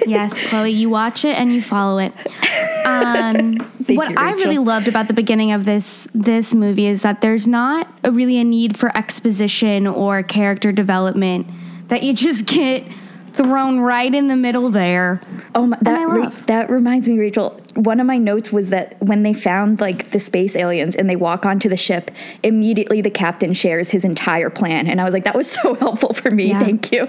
yes, 0.07 0.49
Chloe, 0.51 0.71
you 0.71 0.91
watch 0.91 1.25
it 1.25 1.37
and 1.39 1.53
you 1.55 1.63
follow 1.63 1.99
it. 1.99 2.13
Um, 2.87 3.55
what 3.97 4.11
you, 4.11 4.17
I 4.19 4.33
really 4.33 4.59
loved 4.59 4.89
about 4.89 5.09
the 5.09 5.15
beginning 5.15 5.53
of 5.53 5.65
this 5.65 6.09
this 6.15 6.55
movie 6.55 6.87
is 6.87 7.03
that 7.03 7.21
there's 7.21 7.47
not 7.47 7.93
a, 8.05 8.13
really 8.13 8.39
a 8.39 8.45
need 8.45 8.77
for 8.77 8.97
exposition 8.97 9.87
or 9.87 10.23
character 10.23 10.73
development. 10.73 11.47
That 11.89 12.03
you 12.03 12.15
just 12.15 12.47
get 12.47 12.85
thrown 13.33 13.81
right 13.81 14.15
in 14.15 14.29
the 14.29 14.37
middle 14.37 14.71
there. 14.71 15.21
Oh 15.55 15.67
my, 15.67 15.79
that 15.83 15.99
I 15.99 16.05
re- 16.05 16.23
love. 16.23 16.47
that 16.47 16.71
reminds 16.71 17.09
me, 17.09 17.19
Rachel. 17.19 17.61
One 17.75 18.01
of 18.01 18.07
my 18.07 18.19
notes 18.19 18.53
was 18.53 18.71
that 18.71 19.01
when 19.01 19.23
they 19.23 19.33
found 19.33 19.81
like 19.81 20.11
the 20.11 20.19
space 20.19 20.57
aliens 20.57 20.97
and 20.97 21.09
they 21.09 21.15
walk 21.17 21.47
onto 21.47 21.69
the 21.69 21.77
ship, 21.77 22.11
immediately 22.43 23.01
the 23.01 23.11
captain 23.11 23.53
shares 23.55 23.91
his 23.91 24.05
entire 24.05 24.51
plan, 24.51 24.87
and 24.89 25.01
I 25.01 25.05
was 25.05 25.15
like, 25.15 25.25
that 25.25 25.37
was 25.37 25.51
so 25.51 25.75
helpful 25.81 26.13
for 26.13 26.31
me. 26.31 26.49
Yeah. 26.49 26.61
Thank 26.61 26.91
you. 26.93 27.05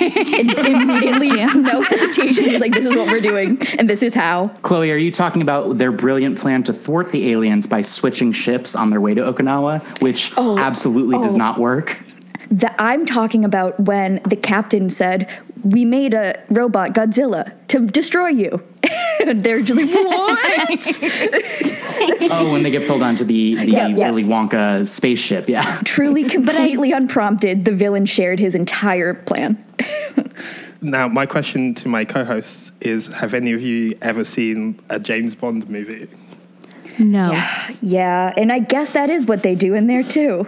and 0.00 0.50
immediately, 0.82 1.30
no 1.30 1.82
hesitation. 1.82 2.44
He 2.44 2.52
was 2.52 2.60
like, 2.60 2.72
this 2.72 2.84
is 2.86 2.94
what 2.94 3.08
we're 3.08 3.20
doing, 3.20 3.60
and 3.78 3.88
this 3.88 4.02
is 4.02 4.14
how. 4.14 4.48
Chloe, 4.62 4.90
are 4.92 4.96
you 4.96 5.10
talking 5.10 5.42
about 5.42 5.78
their 5.78 5.92
brilliant 5.92 6.38
plan 6.38 6.62
to 6.64 6.72
thwart 6.72 7.12
the 7.12 7.32
aliens 7.32 7.66
by 7.66 7.82
switching 7.82 8.32
ships 8.32 8.76
on 8.76 8.90
their 8.90 9.00
way 9.00 9.14
to 9.14 9.22
Okinawa, 9.22 9.82
which 10.02 10.32
Oh, 10.36 10.58
absolutely 10.58 11.16
does 11.18 11.34
oh. 11.34 11.38
not 11.38 11.58
work? 11.58 11.98
That 12.50 12.74
I'm 12.78 13.06
talking 13.06 13.44
about 13.44 13.78
when 13.80 14.20
the 14.28 14.36
captain 14.36 14.90
said, 14.90 15.30
"We 15.64 15.84
made 15.84 16.14
a 16.14 16.40
robot 16.48 16.90
Godzilla 16.94 17.52
to 17.68 17.86
destroy 17.86 18.28
you." 18.28 18.62
and 19.26 19.42
they're 19.44 19.62
just 19.62 19.80
like, 19.80 19.90
"What?" 19.90 20.98
Oh, 22.28 22.52
when 22.52 22.62
they 22.62 22.70
get 22.70 22.86
pulled 22.86 23.02
onto 23.02 23.24
the, 23.24 23.54
the 23.54 23.70
Yeah, 23.70 23.88
yeah. 23.88 24.10
Willy 24.10 24.24
Wonka 24.24 24.86
spaceship, 24.86 25.48
yeah. 25.48 25.80
Truly, 25.84 26.24
completely 26.24 26.92
unprompted, 26.92 27.64
the 27.64 27.72
villain 27.72 28.04
shared 28.04 28.38
his 28.38 28.54
entire 28.54 29.14
plan. 29.14 29.62
Now, 30.82 31.08
my 31.08 31.24
question 31.24 31.74
to 31.76 31.88
my 31.88 32.04
co-hosts 32.04 32.72
is: 32.80 33.06
Have 33.14 33.34
any 33.34 33.52
of 33.52 33.62
you 33.62 33.96
ever 34.02 34.24
seen 34.24 34.80
a 34.88 35.00
James 35.00 35.34
Bond 35.34 35.68
movie? 35.68 36.08
No. 36.98 37.32
Yeah, 37.80 38.32
and 38.36 38.52
I 38.52 38.58
guess 38.60 38.90
that 38.92 39.10
is 39.10 39.26
what 39.26 39.42
they 39.42 39.54
do 39.54 39.74
in 39.74 39.86
there 39.86 40.02
too. 40.02 40.46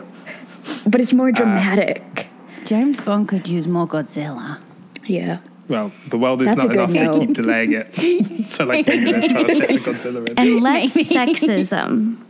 But 0.87 1.01
it's 1.01 1.13
more 1.13 1.31
dramatic. 1.33 2.27
James 2.65 3.01
Bond 3.01 3.29
could 3.29 3.49
use 3.49 3.67
more 3.67 3.87
Godzilla. 3.89 4.59
yeah. 5.07 5.41
Well, 5.69 5.93
the 6.09 6.17
world 6.17 6.41
is 6.41 6.49
That's 6.49 6.65
a 6.65 6.69
not 6.69 6.89
good 6.89 6.97
enough. 6.97 7.13
They 7.19 7.27
keep 7.27 7.35
delaying 7.37 7.73
it. 7.75 8.47
so, 8.49 8.65
like, 8.65 8.87
maybe 8.87 9.13
they're 9.13 9.29
trying 9.29 9.47
to 9.49 9.55
fit 9.67 9.85
the 9.85 9.91
Godzilla 9.91 10.29
in. 10.31 10.39
And 10.39 10.63
less 10.63 10.95
sexism. 10.97 12.23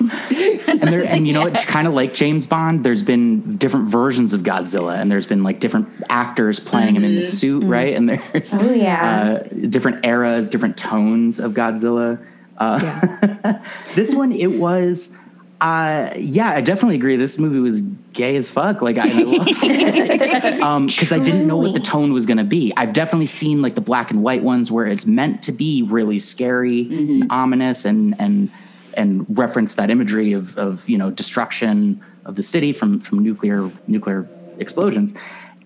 and 0.00 0.80
there 0.82 1.04
and 1.04 1.26
you 1.28 1.32
know 1.32 1.46
it's 1.46 1.64
kind 1.66 1.86
of 1.86 1.94
like 1.94 2.12
James 2.12 2.46
Bond. 2.46 2.84
There's 2.84 3.02
been 3.02 3.56
different 3.56 3.88
versions 3.88 4.32
of 4.34 4.42
Godzilla, 4.42 4.98
and 5.00 5.10
there's 5.10 5.26
been 5.26 5.42
like 5.42 5.60
different 5.60 5.88
actors 6.08 6.60
playing 6.60 6.96
him 6.96 7.04
in 7.04 7.14
the 7.14 7.24
suit, 7.24 7.62
right? 7.64 7.94
And 7.94 8.08
there's 8.08 8.20
Mm-hmm. 8.52 8.68
Oh, 8.68 8.72
yeah. 8.72 9.38
uh, 9.44 9.66
different 9.68 10.04
eras, 10.04 10.50
different 10.50 10.76
tones 10.76 11.38
of 11.40 11.52
Godzilla. 11.52 12.18
Uh, 12.58 12.78
Yeah. 12.82 13.62
This 13.94 14.14
one, 14.14 14.32
it 14.32 14.58
was. 14.58 15.16
Uh, 15.62 16.12
yeah, 16.16 16.50
I 16.50 16.60
definitely 16.60 16.96
agree. 16.96 17.14
This 17.14 17.38
movie 17.38 17.60
was 17.60 17.82
gay 17.82 18.34
as 18.34 18.50
fuck. 18.50 18.82
Like 18.82 18.98
I, 18.98 19.08
I 19.08 19.22
loved 19.22 19.48
it 19.48 20.88
because 20.88 21.12
I 21.12 21.20
didn't 21.20 21.46
know 21.46 21.56
what 21.56 21.72
the 21.72 21.78
tone 21.80 22.12
was 22.12 22.26
going 22.26 22.38
to 22.38 22.44
be. 22.44 22.72
I've 22.76 22.92
definitely 22.92 23.26
seen 23.26 23.62
like 23.62 23.76
the 23.76 23.80
black 23.80 24.10
and 24.10 24.24
white 24.24 24.42
ones 24.42 24.72
where 24.72 24.88
it's 24.88 25.06
meant 25.06 25.44
to 25.44 25.52
be 25.52 25.84
really 25.84 26.18
scary, 26.18 26.88
and 26.90 27.30
ominous, 27.30 27.84
and 27.84 28.16
and 28.18 28.50
and 28.94 29.24
reference 29.38 29.76
that 29.76 29.88
imagery 29.88 30.32
of 30.32 30.58
of 30.58 30.88
you 30.88 30.98
know 30.98 31.12
destruction 31.12 32.04
of 32.24 32.34
the 32.34 32.42
city 32.42 32.72
from 32.72 32.98
from 32.98 33.20
nuclear 33.20 33.70
nuclear 33.86 34.28
explosions. 34.58 35.14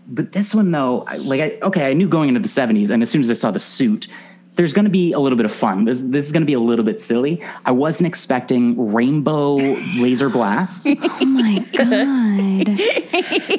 But 0.07 0.33
this 0.33 0.55
one 0.55 0.73
though, 0.73 1.07
like 1.21 1.41
I 1.41 1.59
okay, 1.63 1.89
I 1.89 1.95
knew 1.95 2.07
going 2.07 2.29
into 2.29 2.41
the 2.41 2.49
'70s, 2.49 2.91
and 2.91 3.01
as 3.01 3.09
soon 3.09 3.23
as 3.23 3.31
I 3.31 3.35
saw 3.35 3.51
the 3.51 3.59
suit. 3.59 4.09
There's 4.57 4.73
going 4.73 4.85
to 4.87 4.91
be 4.91 5.13
a 5.13 5.21
little 5.21 5.37
bit 5.37 5.47
of 5.47 5.53
fun. 5.53 5.85
This, 5.85 6.03
this 6.03 6.27
is 6.27 6.33
going 6.33 6.43
to 6.43 6.47
be 6.47 6.55
a 6.55 6.61
little 6.61 6.85
bit 6.85 6.99
silly. 7.01 7.43
I 7.65 7.73
wasn't 7.73 8.09
expecting 8.09 8.93
rainbow 8.93 9.57
laser 9.97 10.29
blasts. 10.29 10.87
Oh 10.87 11.25
my 11.25 11.59
god. 11.77 12.79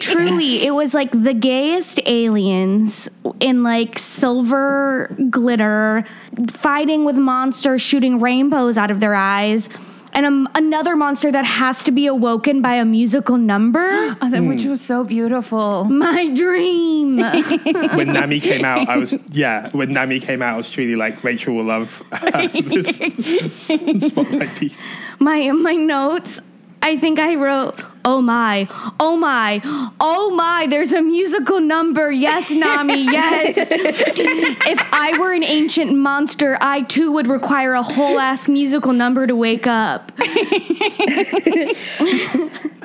Truly, 0.01 0.65
it 0.65 0.73
was 0.73 0.93
like 0.93 1.11
the 1.11 1.33
gayest 1.33 1.99
aliens 2.05 3.09
in 3.39 3.63
like 3.63 3.99
silver 3.99 5.15
glitter 5.29 6.05
fighting 6.49 7.05
with 7.05 7.17
monsters 7.17 7.81
shooting 7.81 8.19
rainbows 8.19 8.77
out 8.77 8.91
of 8.91 8.99
their 8.99 9.15
eyes. 9.15 9.69
And 10.17 10.25
um, 10.25 10.50
another 10.55 10.95
monster 10.95 11.31
that 11.31 11.45
has 11.45 11.83
to 11.83 11.91
be 11.91 12.07
awoken 12.07 12.59
by 12.59 12.74
a 12.74 12.86
musical 12.86 13.38
number. 13.38 13.88
Oh, 14.19 14.31
that, 14.31 14.41
which 14.41 14.63
was 14.63 14.81
so 14.81 15.03
beautiful. 15.03 15.83
My 15.83 16.27
dream. 16.33 17.17
when 17.95 18.07
Nami 18.07 18.39
came 18.39 18.65
out, 18.65 18.89
I 18.89 18.97
was 18.97 19.13
yeah. 19.29 19.69
When 19.74 19.93
Nami 19.93 20.19
came 20.19 20.41
out, 20.41 20.55
I 20.55 20.57
was 20.57 20.71
truly 20.71 20.95
like 20.95 21.24
Rachel 21.24 21.53
will 21.53 21.65
love 21.65 22.01
uh, 22.12 22.47
this 22.47 22.97
spotlight 24.07 24.55
piece. 24.55 24.83
my 25.19 25.51
my 25.51 25.74
notes. 25.74 26.41
I 26.81 26.97
think 26.97 27.19
I 27.19 27.36
wrote, 27.36 27.79
"Oh 28.07 28.21
my, 28.21 28.67
oh 28.99 29.17
my, 29.17 29.61
oh 29.99 30.31
my." 30.31 30.67
There's 30.69 30.93
a 30.93 31.01
musical 31.01 31.59
number. 31.59 32.11
Yes, 32.11 32.51
Nami. 32.51 33.05
Yes. 33.17 33.71
if 33.71 34.79
I 34.91 35.17
were 35.19 35.33
an 35.33 35.43
ancient 35.43 35.93
monster, 35.95 36.57
I 36.61 36.81
too 36.83 37.11
would 37.11 37.27
require 37.27 37.73
a 37.73 37.81
whole 37.83 38.19
ass 38.19 38.47
musical 38.47 38.93
number 38.93 39.25
to 39.27 39.35
wake 39.35 39.67
up. 39.67 40.11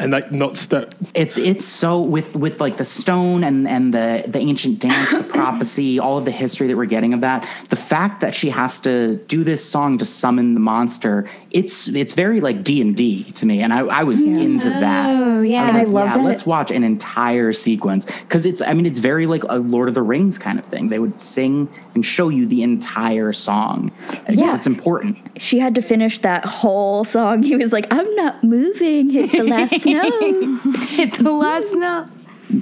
And 0.02 0.10
like 0.10 0.32
not 0.32 0.56
st- 0.56 0.88
it's 1.14 1.36
it's 1.36 1.66
so 1.66 2.00
with 2.00 2.34
with 2.34 2.60
like 2.60 2.78
the 2.78 2.84
stone 2.84 3.44
and 3.44 3.68
and 3.68 3.92
the 3.92 4.24
the 4.26 4.38
ancient 4.38 4.80
dance 4.80 5.10
the 5.12 5.22
prophecy 5.22 6.00
all 6.00 6.16
of 6.16 6.24
the 6.24 6.30
history 6.30 6.66
that 6.68 6.76
we're 6.76 6.86
getting 6.86 7.12
of 7.12 7.20
that 7.20 7.46
the 7.68 7.76
fact 7.76 8.22
that 8.22 8.34
she 8.34 8.48
has 8.50 8.80
to 8.80 9.16
do 9.28 9.44
this 9.44 9.62
song 9.62 9.98
to 9.98 10.06
summon 10.06 10.54
the 10.54 10.60
monster 10.60 11.28
it's 11.50 11.88
it's 11.88 12.14
very 12.14 12.40
like 12.40 12.64
d&d 12.64 13.24
to 13.32 13.44
me 13.44 13.60
and 13.60 13.72
i, 13.72 13.80
I 13.80 14.02
was 14.02 14.24
into 14.24 14.70
that 14.70 15.11
Oh, 15.12 15.42
yeah. 15.42 15.62
I 15.62 15.64
was 15.66 15.74
And 15.74 15.82
I 15.82 15.84
love 15.90 16.08
yeah, 16.08 16.16
that. 16.18 16.24
let's 16.24 16.46
watch 16.46 16.70
an 16.70 16.84
entire 16.84 17.52
sequence 17.52 18.04
because 18.06 18.46
it's 18.46 18.60
i 18.62 18.72
mean 18.72 18.86
it's 18.86 18.98
very 18.98 19.26
like 19.26 19.42
a 19.48 19.58
lord 19.58 19.88
of 19.88 19.94
the 19.94 20.02
rings 20.02 20.38
kind 20.38 20.58
of 20.58 20.64
thing 20.64 20.88
they 20.88 20.98
would 20.98 21.20
sing 21.20 21.68
and 21.94 22.04
show 22.04 22.28
you 22.30 22.46
the 22.46 22.62
entire 22.62 23.32
song 23.32 23.90
because 24.10 24.36
Yeah. 24.40 24.54
it's 24.56 24.66
important 24.66 25.18
She 25.40 25.58
had 25.58 25.74
to 25.74 25.82
finish 25.82 26.18
that 26.20 26.44
whole 26.44 27.04
song. 27.04 27.42
He 27.42 27.56
was 27.56 27.72
like, 27.72 27.86
I'm 27.90 28.14
not 28.16 28.42
moving, 28.44 29.10
hit 29.10 29.32
the 29.32 29.42
last 29.44 29.84
note. 29.86 30.60
Hit 30.88 31.14
the 31.14 31.30
last 31.32 31.72
note. 31.72 32.06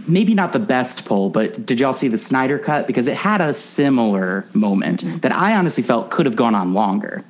maybe 0.07 0.35
not 0.35 0.53
the 0.53 0.59
best 0.61 1.05
pull, 1.05 1.31
but 1.31 1.67
did 1.67 1.79
y'all 1.81 1.93
see 1.93 2.09
the 2.09 2.17
Snyder 2.19 2.59
cut? 2.59 2.87
Because 2.87 3.07
it 3.09 3.17
had 3.17 3.41
a 3.41 3.53
similar 3.55 4.47
moment 4.55 5.23
that 5.23 5.33
I 5.33 5.57
honestly 5.57 5.83
felt 5.83 6.11
could 6.11 6.27
have 6.27 6.37
gone 6.37 6.55
on 6.55 6.75
longer. 6.75 7.25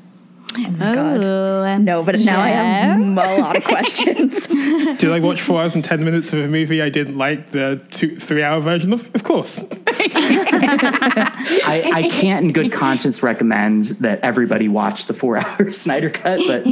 Oh, 0.57 0.77
oh, 0.81 1.77
No, 1.79 2.03
but 2.03 2.19
now 2.21 2.41
I 2.41 2.49
have 2.49 3.01
a 3.01 3.41
lot 3.41 3.57
of 3.57 3.65
questions. 3.65 4.47
Did 4.47 5.11
I 5.11 5.21
watch 5.21 5.41
four 5.41 5.61
hours 5.61 5.75
and 5.75 5.85
ten 5.85 6.05
minutes 6.05 6.33
of 6.33 6.41
a 6.41 6.49
movie 6.49 6.83
I 6.83 6.89
didn't 6.89 7.17
like 7.17 7.51
the 7.51 7.81
two 7.91 8.19
three 8.19 8.43
hour 8.43 8.61
version 8.61 8.93
of? 8.93 9.09
Of 9.15 9.23
course. 9.23 9.61
I, 9.87 11.91
I 11.95 12.09
can't 12.11 12.47
in 12.47 12.53
good 12.53 12.73
conscience 12.73 13.23
recommend 13.23 13.87
that 14.01 14.21
everybody 14.21 14.69
watch 14.69 15.07
the 15.07 15.15
four 15.15 15.37
hour 15.39 15.73
Snyder 15.73 16.11
cut, 16.11 16.41
but 16.47 16.65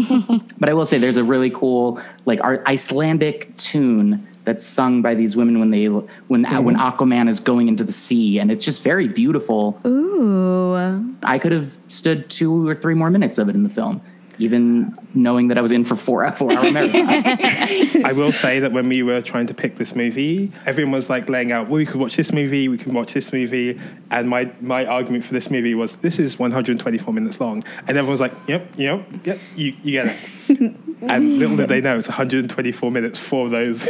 but 0.58 0.68
I 0.68 0.74
will 0.74 0.86
say 0.86 0.98
there's 0.98 1.16
a 1.16 1.24
really 1.24 1.50
cool 1.50 2.00
like 2.24 2.42
our 2.42 2.62
Icelandic 2.66 3.56
tune 3.56 4.26
that's 4.48 4.64
sung 4.64 5.02
by 5.02 5.14
these 5.14 5.36
women 5.36 5.60
when 5.60 5.70
they 5.70 5.88
when 5.88 6.44
mm-hmm. 6.44 6.64
when 6.64 6.74
Aquaman 6.74 7.28
is 7.28 7.38
going 7.38 7.68
into 7.68 7.84
the 7.84 7.92
sea, 7.92 8.38
and 8.38 8.50
it's 8.50 8.64
just 8.64 8.82
very 8.82 9.06
beautiful. 9.06 9.78
Ooh. 9.86 10.74
I 11.22 11.38
could 11.38 11.52
have 11.52 11.76
stood 11.88 12.30
two 12.30 12.66
or 12.66 12.74
three 12.74 12.94
more 12.94 13.10
minutes 13.10 13.36
of 13.36 13.50
it 13.50 13.54
in 13.54 13.62
the 13.62 13.68
film, 13.68 14.00
even 14.38 14.94
knowing 15.14 15.48
that 15.48 15.58
I 15.58 15.60
was 15.60 15.72
in 15.72 15.84
for 15.84 15.96
four 15.96 16.24
hour, 16.24 16.32
four 16.32 16.52
hour 16.52 16.70
marathon. 16.70 18.04
I 18.04 18.12
will 18.12 18.32
say 18.32 18.60
that 18.60 18.72
when 18.72 18.88
we 18.88 19.02
were 19.02 19.20
trying 19.20 19.46
to 19.48 19.54
pick 19.54 19.76
this 19.76 19.94
movie, 19.94 20.52
everyone 20.66 20.92
was 20.92 21.10
like 21.10 21.28
laying 21.28 21.52
out, 21.52 21.68
well, 21.68 21.76
we 21.76 21.86
could 21.86 22.00
watch 22.00 22.16
this 22.16 22.32
movie, 22.32 22.68
we 22.68 22.78
can 22.78 22.92
watch 22.94 23.12
this 23.12 23.32
movie. 23.32 23.80
And 24.10 24.28
my, 24.28 24.50
my 24.60 24.86
argument 24.86 25.24
for 25.24 25.34
this 25.34 25.50
movie 25.50 25.74
was, 25.74 25.96
this 25.96 26.18
is 26.18 26.38
124 26.38 27.12
minutes 27.12 27.40
long. 27.40 27.64
And 27.86 27.90
everyone 27.90 28.12
was 28.12 28.20
like, 28.20 28.32
yep, 28.46 28.68
yep, 28.76 29.06
yep, 29.24 29.38
you, 29.56 29.76
you 29.82 29.92
get 29.92 30.16
it. 30.48 30.76
And 31.02 31.38
little 31.38 31.56
did 31.56 31.68
they 31.68 31.80
know, 31.80 31.96
it's 31.96 32.08
124 32.08 32.90
minutes. 32.90 33.18
Four 33.18 33.46
of 33.46 33.50
those 33.52 33.86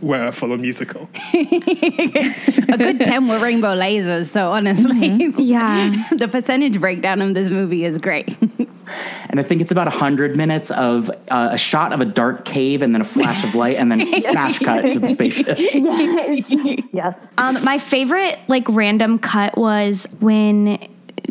were 0.00 0.24
a 0.24 0.32
full 0.32 0.56
musical. 0.58 1.08
A 1.34 2.76
good 2.76 3.00
10 3.00 3.28
were 3.28 3.38
rainbow 3.38 3.76
lasers, 3.76 4.26
so 4.26 4.50
honestly, 4.50 4.92
mm-hmm. 5.10 5.40
Yeah. 5.40 6.08
the 6.16 6.28
percentage 6.28 6.80
breakdown 6.80 7.22
of 7.22 7.34
this 7.34 7.48
movie 7.48 7.84
is 7.84 7.98
great. 7.98 8.36
And 9.28 9.40
I 9.40 9.42
think 9.42 9.60
it's 9.60 9.72
about 9.72 9.86
100 9.86 10.36
minutes 10.36 10.70
of 10.70 11.10
uh, 11.30 11.50
a 11.52 11.58
shot 11.58 11.92
of 11.92 12.00
a 12.00 12.04
dark 12.04 12.44
cave 12.44 12.82
and 12.82 12.94
then 12.94 13.00
a 13.00 13.04
flash 13.04 13.44
of 13.44 13.54
light 13.54 13.76
and 13.76 13.90
then 13.90 14.20
smash 14.20 14.58
cut 14.58 14.90
to 14.92 14.98
the 14.98 15.08
spaceship. 15.08 15.58
Yes. 16.92 17.30
Um, 17.38 17.62
my 17.64 17.78
favorite 17.78 18.38
like 18.48 18.68
random 18.68 19.18
cut 19.18 19.56
was 19.56 20.06
when 20.20 20.78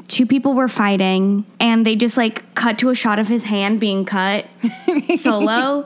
two 0.07 0.25
people 0.25 0.53
were 0.53 0.67
fighting 0.67 1.45
and 1.59 1.85
they 1.85 1.95
just 1.95 2.17
like 2.17 2.53
cut 2.55 2.79
to 2.79 2.89
a 2.89 2.95
shot 2.95 3.19
of 3.19 3.27
his 3.27 3.43
hand 3.43 3.79
being 3.79 4.05
cut 4.05 4.45
solo. 5.15 5.85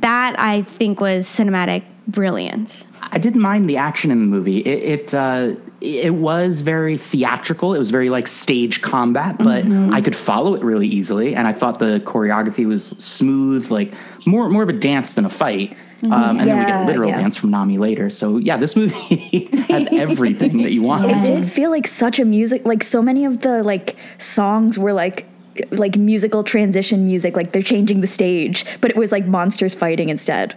That 0.00 0.38
I 0.38 0.62
think 0.62 1.00
was 1.00 1.26
cinematic 1.26 1.82
brilliance. 2.06 2.84
I 3.02 3.18
didn't 3.18 3.40
mind 3.40 3.68
the 3.68 3.76
action 3.76 4.10
in 4.10 4.20
the 4.20 4.26
movie. 4.26 4.58
It 4.58 5.00
it, 5.00 5.14
uh, 5.14 5.54
it 5.80 6.14
was 6.14 6.60
very 6.60 6.96
theatrical. 6.96 7.74
It 7.74 7.78
was 7.78 7.90
very 7.90 8.10
like 8.10 8.28
stage 8.28 8.82
combat, 8.82 9.38
but 9.38 9.64
I 9.92 10.00
could 10.00 10.16
follow 10.16 10.54
it 10.54 10.62
really 10.62 10.88
easily, 10.88 11.34
and 11.34 11.46
I 11.46 11.52
thought 11.52 11.78
the 11.78 12.00
choreography 12.00 12.66
was 12.66 12.86
smooth, 12.86 13.70
like 13.70 13.92
more 14.26 14.48
more 14.48 14.62
of 14.62 14.68
a 14.68 14.74
dance 14.74 15.14
than 15.14 15.24
a 15.24 15.30
fight. 15.30 15.76
Um, 16.02 16.38
and 16.38 16.40
then 16.40 16.58
we 16.58 16.66
get 16.66 16.82
a 16.82 16.86
literal 16.86 17.08
yeah. 17.08 17.16
dance 17.16 17.38
from 17.38 17.50
Nami 17.50 17.78
later. 17.78 18.10
So 18.10 18.36
yeah, 18.36 18.58
this 18.58 18.76
movie 18.76 19.46
has 19.68 19.88
everything 19.92 20.58
that 20.58 20.72
you 20.72 20.82
want. 20.90 21.06
It 21.06 21.24
did 21.24 21.50
feel 21.50 21.70
like 21.70 21.86
such 21.86 22.18
a 22.18 22.24
music 22.24 22.66
like 22.66 22.82
so 22.82 23.00
many 23.00 23.24
of 23.24 23.40
the 23.40 23.62
like 23.62 23.96
songs 24.18 24.78
were 24.78 24.92
like 24.92 25.26
like 25.70 25.96
musical 25.96 26.44
transition 26.44 27.06
music 27.06 27.34
like 27.34 27.52
they're 27.52 27.62
changing 27.62 28.02
the 28.02 28.06
stage 28.06 28.66
but 28.82 28.90
it 28.90 28.96
was 28.96 29.10
like 29.10 29.24
monsters 29.26 29.72
fighting 29.72 30.10
instead 30.10 30.54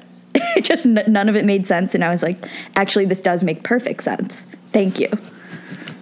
just 0.61 0.85
n- 0.85 1.03
none 1.07 1.29
of 1.29 1.35
it 1.35 1.45
made 1.45 1.65
sense 1.65 1.95
and 1.95 2.03
i 2.03 2.09
was 2.09 2.23
like 2.23 2.45
actually 2.75 3.05
this 3.05 3.21
does 3.21 3.43
make 3.43 3.63
perfect 3.63 4.03
sense. 4.03 4.45
Thank 4.71 4.99
you. 4.99 5.09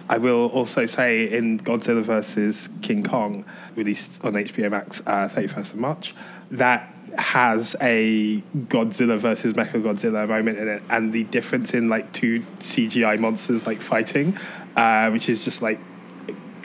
I 0.08 0.18
will 0.18 0.46
also 0.46 0.86
say 0.86 1.30
in 1.30 1.60
Godzilla 1.60 2.02
versus 2.02 2.68
King 2.80 3.02
Kong, 3.02 3.44
released 3.76 4.24
on 4.24 4.32
HBO 4.34 4.70
Max 4.70 5.02
uh, 5.06 5.28
31st 5.28 5.74
of 5.74 5.76
March, 5.76 6.14
that 6.50 6.94
has 7.18 7.76
a 7.80 8.42
Godzilla 8.68 9.18
versus 9.18 9.52
Mechagodzilla 9.52 10.26
moment 10.26 10.58
in 10.58 10.68
it, 10.68 10.82
and 10.88 11.12
the 11.12 11.24
difference 11.24 11.74
in 11.74 11.88
like 11.88 12.10
two 12.12 12.40
CGI 12.60 13.18
monsters 13.18 13.66
like 13.66 13.82
fighting, 13.82 14.36
uh, 14.76 15.10
which 15.10 15.28
is 15.28 15.44
just 15.44 15.60
like 15.60 15.78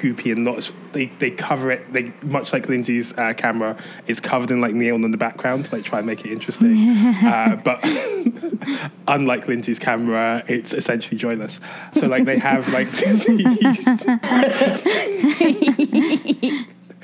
goopy 0.03 0.33
and 0.33 0.43
not 0.43 0.69
they, 0.91 1.05
they 1.19 1.31
cover 1.31 1.71
it 1.71 1.93
they 1.93 2.11
much 2.21 2.51
like 2.51 2.67
Lindsay's 2.67 3.17
uh, 3.17 3.33
camera 3.33 3.77
it's 4.05 4.19
covered 4.19 4.51
in 4.51 4.59
like 4.59 4.73
neon 4.73 5.03
in 5.03 5.11
the 5.11 5.17
background 5.17 5.65
to 5.65 5.75
like 5.75 5.85
try 5.85 5.99
and 5.99 6.07
make 6.07 6.25
it 6.25 6.31
interesting. 6.31 6.73
Uh, 7.23 7.55
but 7.55 7.79
unlike 9.07 9.47
Lindsay's 9.47 9.79
camera 9.79 10.43
it's 10.47 10.73
essentially 10.73 11.17
joyless. 11.17 11.59
So 11.93 12.07
like 12.07 12.25
they 12.25 12.37
have 12.37 12.67
like 12.73 12.89
these 12.91 13.25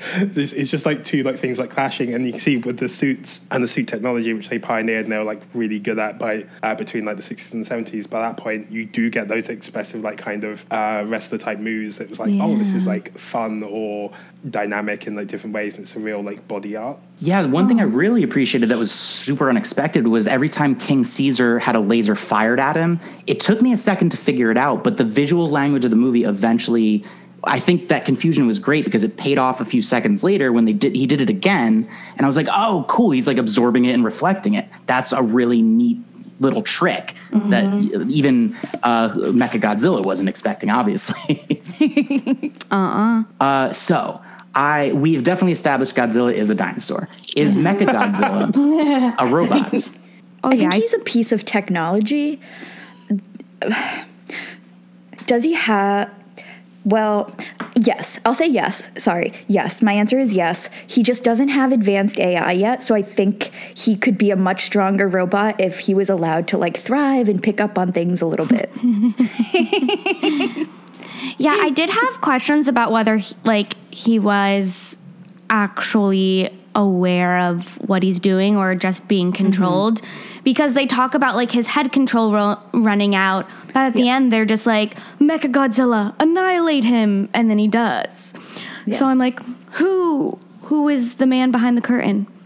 it's 0.00 0.70
just 0.70 0.86
like 0.86 1.04
two 1.04 1.22
like 1.22 1.38
things 1.38 1.58
like 1.58 1.70
clashing 1.70 2.14
and 2.14 2.24
you 2.24 2.32
can 2.32 2.40
see 2.40 2.56
with 2.56 2.78
the 2.78 2.88
suits 2.88 3.40
and 3.50 3.62
the 3.62 3.68
suit 3.68 3.86
technology 3.86 4.32
which 4.32 4.48
they 4.48 4.58
pioneered 4.58 5.04
and 5.04 5.12
they 5.12 5.18
were 5.18 5.24
like 5.24 5.42
really 5.54 5.78
good 5.78 5.98
at 5.98 6.18
by 6.18 6.46
uh, 6.62 6.74
between 6.74 7.04
like 7.04 7.16
the 7.16 7.22
60s 7.22 7.52
and 7.52 7.66
70s 7.66 8.08
by 8.08 8.20
that 8.20 8.36
point 8.36 8.70
you 8.70 8.84
do 8.84 9.10
get 9.10 9.28
those 9.28 9.48
expressive 9.48 10.00
like 10.00 10.18
kind 10.18 10.44
of 10.44 10.64
uh, 10.70 11.04
wrestler 11.06 11.38
type 11.38 11.58
moves 11.58 12.00
it 12.00 12.08
was 12.08 12.18
like 12.18 12.30
oh 12.40 12.56
this 12.56 12.72
is 12.72 12.86
like 12.86 13.16
fun 13.18 13.62
or 13.62 14.10
dynamic 14.48 15.06
in 15.06 15.14
like 15.14 15.28
different 15.28 15.54
ways 15.54 15.74
and 15.74 15.84
it's 15.84 15.94
a 15.96 15.98
real 15.98 16.22
like 16.22 16.46
body 16.48 16.76
art. 16.76 16.98
Yeah, 17.18 17.44
one 17.44 17.68
thing 17.68 17.80
I 17.80 17.84
really 17.84 18.22
appreciated 18.22 18.70
that 18.70 18.78
was 18.78 18.90
super 18.90 19.50
unexpected 19.50 20.06
was 20.06 20.26
every 20.26 20.48
time 20.48 20.74
King 20.74 21.04
Caesar 21.04 21.58
had 21.58 21.76
a 21.76 21.80
laser 21.80 22.16
fired 22.16 22.58
at 22.58 22.76
him, 22.76 22.98
it 23.26 23.40
took 23.40 23.60
me 23.60 23.72
a 23.72 23.76
second 23.76 24.10
to 24.10 24.16
figure 24.16 24.50
it 24.50 24.56
out, 24.56 24.82
but 24.82 24.96
the 24.96 25.04
visual 25.04 25.50
language 25.50 25.84
of 25.84 25.90
the 25.90 25.96
movie 25.96 26.24
eventually 26.24 27.04
I 27.44 27.58
think 27.58 27.88
that 27.88 28.04
confusion 28.04 28.46
was 28.46 28.58
great 28.58 28.84
because 28.84 29.02
it 29.04 29.16
paid 29.16 29.38
off 29.38 29.60
a 29.60 29.64
few 29.64 29.82
seconds 29.82 30.22
later 30.22 30.52
when 30.52 30.64
they 30.66 30.72
did 30.72 30.94
he 30.94 31.06
did 31.06 31.20
it 31.20 31.30
again 31.30 31.88
and 32.16 32.20
I 32.24 32.26
was 32.26 32.36
like, 32.36 32.48
"Oh, 32.50 32.84
cool, 32.88 33.10
he's 33.12 33.26
like 33.26 33.38
absorbing 33.38 33.84
it 33.86 33.92
and 33.94 34.04
reflecting 34.04 34.54
it." 34.54 34.68
That's 34.86 35.12
a 35.12 35.22
really 35.22 35.62
neat 35.62 35.98
little 36.40 36.62
trick 36.62 37.14
that 37.32 37.64
even 38.08 38.56
uh 38.82 39.10
Mechagodzilla 39.10 40.02
wasn't 40.04 40.28
expecting 40.28 40.70
obviously. 40.70 41.62
Uh, 42.70 43.72
so 43.72 44.20
I 44.54 44.92
we 44.92 45.14
have 45.14 45.24
definitely 45.24 45.52
established 45.52 45.94
Godzilla 45.96 46.32
is 46.32 46.50
a 46.50 46.54
dinosaur. 46.54 47.08
Is 47.36 47.56
Mechagodzilla 47.66 49.14
a 49.18 49.26
robot? 49.26 49.74
Oh 50.42 50.48
i 50.48 50.54
yeah. 50.54 50.70
think 50.70 50.82
he's 50.82 50.94
a 50.94 50.98
piece 51.00 51.32
of 51.32 51.44
technology 51.44 52.40
does 55.26 55.44
he 55.44 55.52
have 55.52 56.10
well 56.84 57.34
yes. 57.76 58.20
I'll 58.24 58.34
say 58.34 58.46
yes. 58.46 58.88
Sorry. 58.98 59.32
Yes. 59.46 59.82
My 59.82 59.92
answer 59.92 60.18
is 60.18 60.34
yes. 60.34 60.68
He 60.86 61.02
just 61.02 61.24
doesn't 61.24 61.48
have 61.48 61.72
advanced 61.72 62.18
ai 62.20 62.52
yet 62.52 62.82
so 62.82 62.94
i 62.94 63.02
think 63.02 63.50
he 63.74 63.96
could 63.96 64.18
be 64.18 64.30
a 64.30 64.36
much 64.36 64.64
stronger 64.64 65.08
robot 65.08 65.60
if 65.60 65.80
he 65.80 65.94
was 65.94 66.10
allowed 66.10 66.48
to 66.48 66.58
like 66.58 66.76
thrive 66.76 67.28
and 67.28 67.42
pick 67.42 67.60
up 67.60 67.78
on 67.78 67.92
things 67.92 68.22
a 68.22 68.26
little 68.26 68.46
bit. 68.46 68.70
Yeah, 71.40 71.56
I 71.58 71.70
did 71.70 71.88
have 71.88 72.20
questions 72.20 72.68
about 72.68 72.92
whether 72.92 73.16
he, 73.16 73.34
like 73.44 73.74
he 73.90 74.18
was 74.18 74.98
actually 75.48 76.50
aware 76.80 77.38
of 77.38 77.74
what 77.88 78.02
he's 78.02 78.18
doing 78.18 78.56
or 78.56 78.74
just 78.74 79.06
being 79.08 79.28
mm-hmm. 79.28 79.44
controlled. 79.44 80.02
Because 80.42 80.72
they 80.72 80.86
talk 80.86 81.14
about 81.14 81.36
like 81.36 81.50
his 81.50 81.66
head 81.66 81.92
control 81.92 82.32
ro- 82.32 82.58
running 82.72 83.14
out 83.14 83.46
but 83.68 83.76
at 83.76 83.92
the 83.92 84.08
end 84.08 84.32
they're 84.32 84.46
just 84.46 84.66
like 84.66 84.96
mecha 85.18 85.52
godzilla 85.52 86.14
annihilate 86.18 86.84
him 86.84 87.28
and 87.34 87.50
then 87.50 87.58
he 87.58 87.68
does. 87.68 88.34
So 88.90 89.06
i'm 89.06 89.18
like 89.18 89.40
who 89.72 90.38
who 90.62 90.88
is 90.88 91.16
the 91.16 91.26
man 91.26 91.50
behind 91.50 91.76
the 91.76 91.82
curtain? 91.82 92.26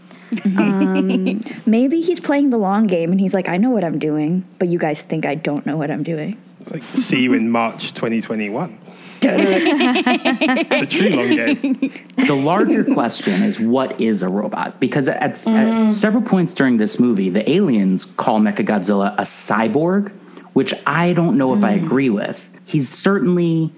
Um, 0.43 1.43
maybe 1.65 2.01
he's 2.01 2.19
playing 2.19 2.49
the 2.49 2.57
long 2.57 2.87
game 2.87 3.11
and 3.11 3.21
he's 3.21 3.33
like 3.33 3.47
i 3.47 3.55
know 3.55 3.69
what 3.69 3.85
i'm 3.85 3.97
doing 3.97 4.43
but 4.59 4.67
you 4.67 4.77
guys 4.77 5.01
think 5.01 5.25
i 5.25 5.33
don't 5.33 5.65
know 5.65 5.77
what 5.77 5.89
i'm 5.89 6.03
doing. 6.03 6.37
Like 6.69 6.83
see 6.83 7.21
you 7.21 7.33
in 7.33 7.49
March 7.49 7.93
2021 7.93 8.77
the 9.21 10.87
true 10.89 11.09
long 11.09 11.35
game 11.35 11.91
the 12.27 12.35
larger 12.35 12.83
question 12.83 13.43
is 13.43 13.59
what 13.59 13.99
is 13.99 14.21
a 14.21 14.29
robot? 14.29 14.79
Because 14.79 15.07
at, 15.07 15.21
at 15.21 15.33
mm. 15.33 15.91
several 15.91 16.23
points 16.23 16.53
during 16.53 16.77
this 16.77 16.99
movie, 16.99 17.29
the 17.29 17.49
aliens 17.49 18.05
call 18.05 18.39
Mechagodzilla 18.39 19.13
a 19.17 19.21
cyborg, 19.21 20.11
which 20.53 20.73
I 20.85 21.13
don't 21.13 21.37
know 21.37 21.53
if 21.53 21.63
I 21.63 21.77
mm. 21.77 21.85
agree 21.85 22.09
with. 22.09 22.49
He's 22.65 22.89
certainly 22.89 23.71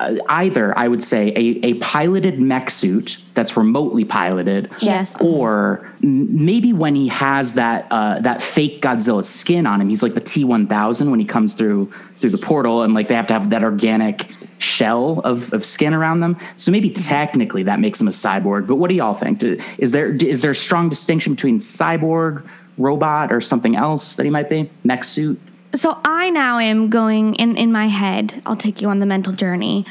either, 0.00 0.76
I 0.78 0.86
would 0.88 1.02
say, 1.02 1.28
a, 1.30 1.66
a 1.66 1.74
piloted 1.74 2.38
mech 2.40 2.70
suit 2.70 3.22
that's 3.34 3.56
remotely 3.56 4.04
piloted, 4.04 4.70
Yes. 4.80 5.16
or 5.20 5.90
m- 6.02 6.44
maybe 6.44 6.72
when 6.72 6.94
he 6.94 7.08
has 7.08 7.54
that 7.54 7.86
uh, 7.90 8.20
that 8.20 8.42
fake 8.42 8.80
Godzilla 8.82 9.24
skin 9.24 9.66
on 9.66 9.80
him, 9.80 9.88
he's 9.88 10.02
like 10.02 10.14
the 10.14 10.20
T 10.20 10.44
one 10.44 10.66
thousand 10.66 11.10
when 11.10 11.18
he 11.20 11.26
comes 11.26 11.54
through 11.54 11.92
through 12.18 12.30
the 12.30 12.38
portal, 12.38 12.82
and 12.82 12.94
like 12.94 13.08
they 13.08 13.14
have 13.14 13.26
to 13.28 13.32
have 13.34 13.50
that 13.50 13.62
organic 13.64 14.30
shell 14.58 15.20
of, 15.24 15.52
of 15.52 15.64
skin 15.64 15.94
around 15.94 16.20
them. 16.20 16.36
So 16.56 16.72
maybe 16.72 16.90
technically 16.90 17.64
that 17.64 17.78
makes 17.80 18.00
him 18.00 18.08
a 18.08 18.12
cyborg. 18.12 18.66
But 18.66 18.76
what 18.76 18.90
do 18.90 18.96
y'all 18.96 19.14
think? 19.14 19.42
Is 19.78 19.92
there 19.92 20.10
is 20.14 20.42
there 20.42 20.50
a 20.52 20.54
strong 20.54 20.88
distinction 20.88 21.34
between 21.34 21.58
cyborg, 21.58 22.46
robot, 22.76 23.32
or 23.32 23.40
something 23.40 23.74
else 23.76 24.14
that 24.16 24.24
he 24.24 24.30
might 24.30 24.48
be? 24.48 24.70
Mech 24.84 25.04
suit. 25.04 25.40
So 25.74 25.98
I 26.04 26.30
now 26.30 26.58
am 26.58 26.88
going 26.88 27.34
in 27.34 27.56
in 27.56 27.72
my 27.72 27.86
head. 27.88 28.42
I'll 28.46 28.56
take 28.56 28.80
you 28.80 28.88
on 28.88 28.98
the 29.00 29.06
mental 29.06 29.32
journey. 29.32 29.84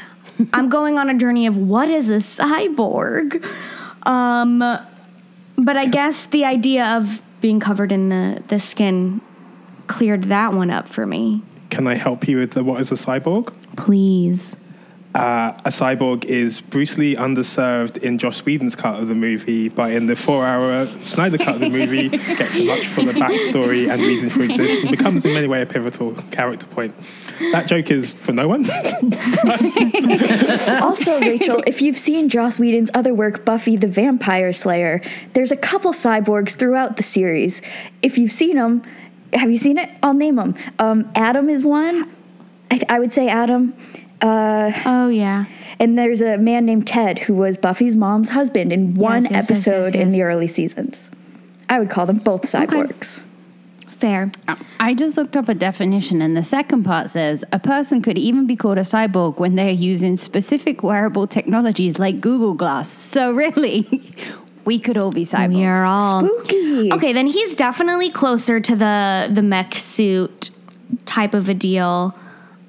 I'm 0.52 0.68
going 0.78 0.98
on 0.98 1.08
a 1.08 1.14
journey 1.14 1.46
of 1.46 1.56
what 1.56 1.88
is 1.90 2.10
a 2.10 2.16
cyborg. 2.16 3.44
Um, 4.06 4.58
but 4.58 5.76
I 5.76 5.86
guess 5.86 6.26
the 6.26 6.44
idea 6.44 6.84
of 6.96 7.22
being 7.40 7.60
covered 7.60 7.92
in 7.92 8.08
the 8.08 8.42
the 8.48 8.58
skin 8.58 9.20
cleared 9.86 10.24
that 10.24 10.52
one 10.52 10.70
up 10.70 10.88
for 10.88 11.06
me. 11.06 11.42
can 11.70 11.86
I 11.86 11.94
help 11.94 12.28
you 12.28 12.38
with 12.38 12.52
the 12.52 12.62
what 12.62 12.80
is 12.80 12.92
a 12.92 12.94
cyborg 12.96 13.52
Please. 13.76 14.56
Uh, 15.14 15.52
a 15.64 15.70
cyborg 15.70 16.26
is 16.26 16.60
brutally 16.60 17.16
underserved 17.16 17.96
in 17.96 18.18
Joss 18.18 18.44
Whedon's 18.44 18.76
cut 18.76 19.00
of 19.00 19.08
the 19.08 19.14
movie, 19.14 19.68
but 19.68 19.90
in 19.90 20.06
the 20.06 20.14
four-hour 20.14 20.86
Snyder 21.02 21.38
cut 21.38 21.54
of 21.54 21.60
the 21.60 21.70
movie, 21.70 22.08
gets 22.36 22.58
a 22.58 22.64
much 22.64 22.86
fuller 22.88 23.14
backstory 23.14 23.90
and 23.90 24.02
reason 24.02 24.28
for 24.28 24.42
existence, 24.42 24.80
and 24.80 24.90
becomes 24.90 25.24
in 25.24 25.32
many 25.32 25.46
ways 25.46 25.62
a 25.62 25.66
pivotal 25.66 26.14
character 26.30 26.66
point. 26.66 26.94
That 27.52 27.66
joke 27.66 27.90
is 27.90 28.12
for 28.12 28.32
no 28.32 28.48
one. 28.48 28.66
Also, 30.82 31.20
Rachel, 31.20 31.62
if 31.66 31.80
you've 31.82 31.96
seen 31.96 32.28
Joss 32.28 32.58
Whedon's 32.58 32.90
other 32.94 33.14
work, 33.14 33.44
Buffy 33.44 33.76
the 33.76 33.86
Vampire 33.86 34.52
Slayer, 34.52 35.02
there's 35.32 35.50
a 35.50 35.56
couple 35.56 35.92
cyborgs 35.92 36.56
throughout 36.56 36.96
the 36.96 37.02
series. 37.02 37.62
If 38.02 38.18
you've 38.18 38.32
seen 38.32 38.56
them, 38.56 38.82
have 39.32 39.50
you 39.50 39.58
seen 39.58 39.78
it? 39.78 39.90
I'll 40.02 40.14
name 40.14 40.36
them. 40.36 40.54
Um, 40.78 41.10
Adam 41.14 41.48
is 41.48 41.64
one. 41.64 42.10
I, 42.70 42.80
I 42.88 42.98
would 42.98 43.12
say 43.12 43.28
Adam. 43.28 43.74
Uh, 44.20 44.72
oh 44.84 45.08
yeah. 45.08 45.46
And 45.78 45.98
there's 45.98 46.20
a 46.20 46.38
man 46.38 46.66
named 46.66 46.86
Ted 46.86 47.20
who 47.20 47.34
was 47.34 47.56
Buffy's 47.56 47.96
mom's 47.96 48.30
husband 48.30 48.72
in 48.72 48.94
one 48.94 49.24
yes, 49.24 49.32
yes, 49.32 49.44
episode 49.44 49.94
yes, 49.94 50.02
in 50.02 50.10
the 50.10 50.22
early 50.22 50.48
seasons. 50.48 51.10
I 51.68 51.78
would 51.78 51.90
call 51.90 52.06
them 52.06 52.18
both 52.18 52.42
cyborgs. 52.42 53.22
Fair. 53.90 54.30
I 54.78 54.94
just 54.94 55.16
looked 55.16 55.36
up 55.36 55.48
a 55.48 55.54
definition, 55.54 56.22
and 56.22 56.36
the 56.36 56.44
second 56.44 56.84
part 56.84 57.10
says 57.10 57.44
a 57.52 57.58
person 57.58 58.00
could 58.00 58.16
even 58.16 58.46
be 58.46 58.54
called 58.54 58.78
a 58.78 58.82
cyborg 58.82 59.40
when 59.40 59.56
they 59.56 59.70
are 59.70 59.72
using 59.72 60.16
specific 60.16 60.84
wearable 60.84 61.26
technologies 61.26 61.98
like 61.98 62.20
Google 62.20 62.54
Glass. 62.54 62.88
So, 62.88 63.32
really, 63.32 64.14
we 64.64 64.78
could 64.78 64.96
all 64.96 65.10
be 65.10 65.24
cyborgs. 65.24 65.54
We 65.54 65.64
are 65.64 65.84
all 65.84 66.28
Spooky. 66.28 66.92
Okay, 66.92 67.12
then 67.12 67.26
he's 67.26 67.56
definitely 67.56 68.10
closer 68.10 68.60
to 68.60 68.76
the 68.76 69.30
the 69.32 69.42
mech 69.42 69.74
suit 69.74 70.50
type 71.04 71.34
of 71.34 71.48
a 71.48 71.54
deal, 71.54 72.16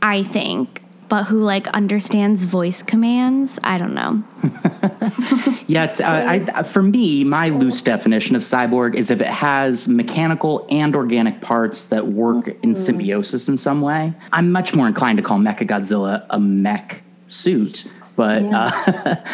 I 0.02 0.24
think. 0.24 0.79
But 1.10 1.26
who 1.26 1.44
like 1.44 1.68
understands 1.70 2.44
voice 2.44 2.84
commands? 2.84 3.60
I 3.64 3.78
don't 3.78 3.94
know. 3.94 4.24
Yeah, 5.68 5.84
uh, 6.00 6.50
I, 6.58 6.64
for 6.64 6.82
me, 6.82 7.24
my 7.24 7.50
loose 7.50 7.84
definition 7.84 8.36
of 8.36 8.42
cyborg 8.42 8.96
is 8.96 9.12
if 9.12 9.22
it 9.22 9.28
has 9.28 9.88
mechanical 9.88 10.66
and 10.72 10.96
organic 10.96 11.42
parts 11.42 11.84
that 11.86 12.08
work 12.08 12.58
in 12.64 12.74
symbiosis 12.74 13.48
in 13.48 13.56
some 13.56 13.82
way. 13.82 14.16
I'm 14.32 14.52
much 14.52 14.74
more 14.74 14.88
inclined 14.88 15.18
to 15.18 15.24
call 15.24 15.38
Mechagodzilla 15.38 16.26
a 16.32 16.40
mech 16.40 17.04
suit. 17.28 17.86
But, 18.20 18.44
uh, 18.44 18.70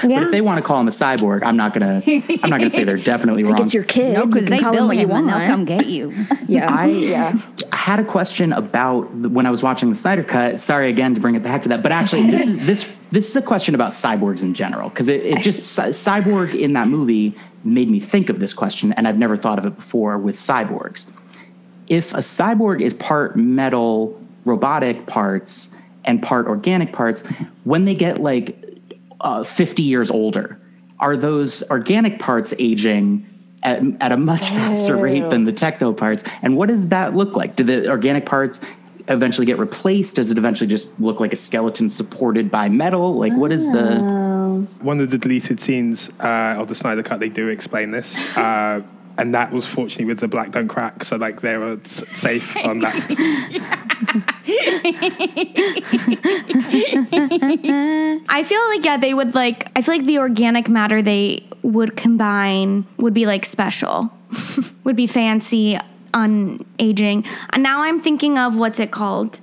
but 0.03 0.11
if 0.11 0.29
they 0.29 0.41
want 0.41 0.59
to 0.59 0.63
call 0.63 0.79
him 0.79 0.87
a 0.87 0.91
cyborg, 0.91 1.41
I'm 1.41 1.57
not 1.57 1.73
gonna. 1.73 2.03
I'm 2.05 2.51
not 2.51 2.59
gonna 2.59 2.69
say 2.69 2.83
they're 2.83 2.97
definitely 3.13 3.43
Like 3.43 3.55
wrong. 3.55 3.63
it's 3.63 3.73
your 3.73 3.83
kid. 3.83 4.13
No, 4.13 4.27
because 4.27 4.43
can 4.43 4.51
they 4.51 4.59
call 4.59 4.77
him 4.77 4.85
what 4.85 4.95
you 4.95 5.05
him 5.05 5.11
and 5.11 5.25
want. 5.25 5.39
they'll 5.39 5.47
come 5.47 5.65
get 5.65 5.87
you. 5.87 6.13
yeah. 6.47 6.71
I 6.71 6.85
yeah. 6.85 7.33
had 7.73 7.99
a 7.99 8.03
question 8.03 8.53
about 8.53 9.23
the, 9.23 9.29
when 9.29 9.47
I 9.47 9.49
was 9.49 9.63
watching 9.63 9.89
the 9.89 9.95
Snyder 9.95 10.23
Cut. 10.23 10.59
Sorry 10.59 10.87
again 10.87 11.15
to 11.15 11.19
bring 11.19 11.33
it 11.33 11.41
back 11.41 11.63
to 11.63 11.69
that, 11.69 11.81
but 11.81 11.91
actually, 11.91 12.29
this 12.29 12.45
is 12.45 12.63
this 12.63 12.95
this 13.09 13.27
is 13.27 13.35
a 13.35 13.41
question 13.41 13.73
about 13.73 13.89
cyborgs 13.89 14.43
in 14.43 14.53
general 14.53 14.89
because 14.89 15.07
it, 15.07 15.25
it 15.25 15.41
just 15.41 15.75
cyborg 15.79 16.53
in 16.53 16.73
that 16.73 16.87
movie 16.87 17.35
made 17.63 17.89
me 17.89 17.99
think 17.99 18.29
of 18.29 18.39
this 18.39 18.53
question, 18.53 18.93
and 18.93 19.07
I've 19.07 19.17
never 19.17 19.35
thought 19.35 19.57
of 19.57 19.65
it 19.65 19.75
before 19.77 20.19
with 20.19 20.35
cyborgs. 20.35 21.09
If 21.87 22.13
a 22.13 22.17
cyborg 22.17 22.81
is 22.81 22.93
part 22.93 23.35
metal, 23.35 24.23
robotic 24.45 25.07
parts, 25.07 25.75
and 26.03 26.21
part 26.21 26.45
organic 26.45 26.93
parts, 26.93 27.23
when 27.63 27.85
they 27.85 27.95
get 27.95 28.19
like 28.19 28.64
uh, 29.25 29.43
50 29.43 29.83
years 29.83 30.09
older, 30.11 30.61
are 30.99 31.17
those 31.17 31.69
organic 31.69 32.19
parts 32.19 32.53
aging 32.59 33.27
at, 33.63 33.81
at 33.99 34.11
a 34.11 34.17
much 34.17 34.49
faster 34.49 34.95
rate 34.95 35.29
than 35.29 35.43
the 35.43 35.51
techno 35.51 35.91
parts? 35.91 36.23
And 36.41 36.55
what 36.55 36.69
does 36.69 36.89
that 36.89 37.15
look 37.15 37.35
like? 37.35 37.55
Do 37.55 37.63
the 37.63 37.89
organic 37.89 38.25
parts 38.25 38.61
eventually 39.07 39.47
get 39.47 39.57
replaced? 39.57 40.17
Does 40.17 40.31
it 40.31 40.37
eventually 40.37 40.69
just 40.69 40.99
look 40.99 41.19
like 41.19 41.33
a 41.33 41.35
skeleton 41.35 41.89
supported 41.89 42.51
by 42.51 42.69
metal? 42.69 43.15
Like, 43.15 43.33
what 43.33 43.51
is 43.51 43.69
the. 43.71 43.99
One 44.81 45.01
of 45.01 45.09
the 45.09 45.17
deleted 45.17 45.59
scenes 45.59 46.09
uh, 46.19 46.55
of 46.57 46.69
the 46.69 46.75
Snyder 46.75 47.03
Cut, 47.03 47.19
they 47.19 47.29
do 47.29 47.49
explain 47.49 47.91
this. 47.91 48.15
Uh, 48.37 48.83
and 49.17 49.33
that 49.33 49.51
was 49.51 49.65
fortunately 49.65 50.05
with 50.05 50.19
the 50.19 50.27
Black 50.27 50.51
Don't 50.51 50.67
Crack, 50.67 51.03
so 51.03 51.15
like 51.15 51.41
they 51.41 51.57
were 51.57 51.79
safe 51.83 52.55
on 52.57 52.79
that. 52.79 53.94
I 58.29 58.43
feel 58.45 58.67
like 58.69 58.85
yeah, 58.85 58.97
they 58.97 59.13
would 59.13 59.35
like. 59.35 59.69
I 59.75 59.81
feel 59.81 59.95
like 59.95 60.05
the 60.05 60.19
organic 60.19 60.67
matter 60.69 61.01
they 61.01 61.43
would 61.61 61.95
combine 61.97 62.85
would 62.97 63.13
be 63.13 63.25
like 63.25 63.45
special, 63.45 64.11
would 64.83 64.95
be 64.95 65.07
fancy, 65.07 65.77
on 66.15 66.65
aging. 66.79 67.25
And 67.51 67.61
now 67.61 67.81
I'm 67.81 67.99
thinking 67.99 68.39
of 68.39 68.57
what's 68.57 68.79
it 68.79 68.89
called, 68.89 69.41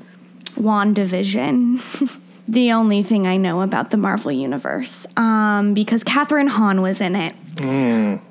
Wandavision. 0.54 2.20
the 2.48 2.72
only 2.72 3.02
thing 3.04 3.26
I 3.26 3.36
know 3.36 3.60
about 3.60 3.90
the 3.90 3.96
Marvel 3.96 4.32
universe, 4.32 5.06
um, 5.16 5.74
because 5.74 6.02
Kathryn 6.02 6.48
Hahn 6.48 6.80
was 6.82 7.00
in 7.00 7.14
it. 7.14 7.34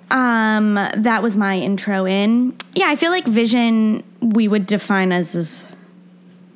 Um, 0.10 0.74
that 0.74 1.24
was 1.24 1.38
my 1.38 1.58
intro 1.58 2.06
in. 2.06 2.56
Yeah, 2.76 2.90
I 2.90 2.98
feel 2.98 3.12
like 3.12 3.26
Vision 3.26 4.04
we 4.20 4.48
would 4.48 4.66
define 4.66 5.14
as. 5.14 5.36
as 5.36 5.66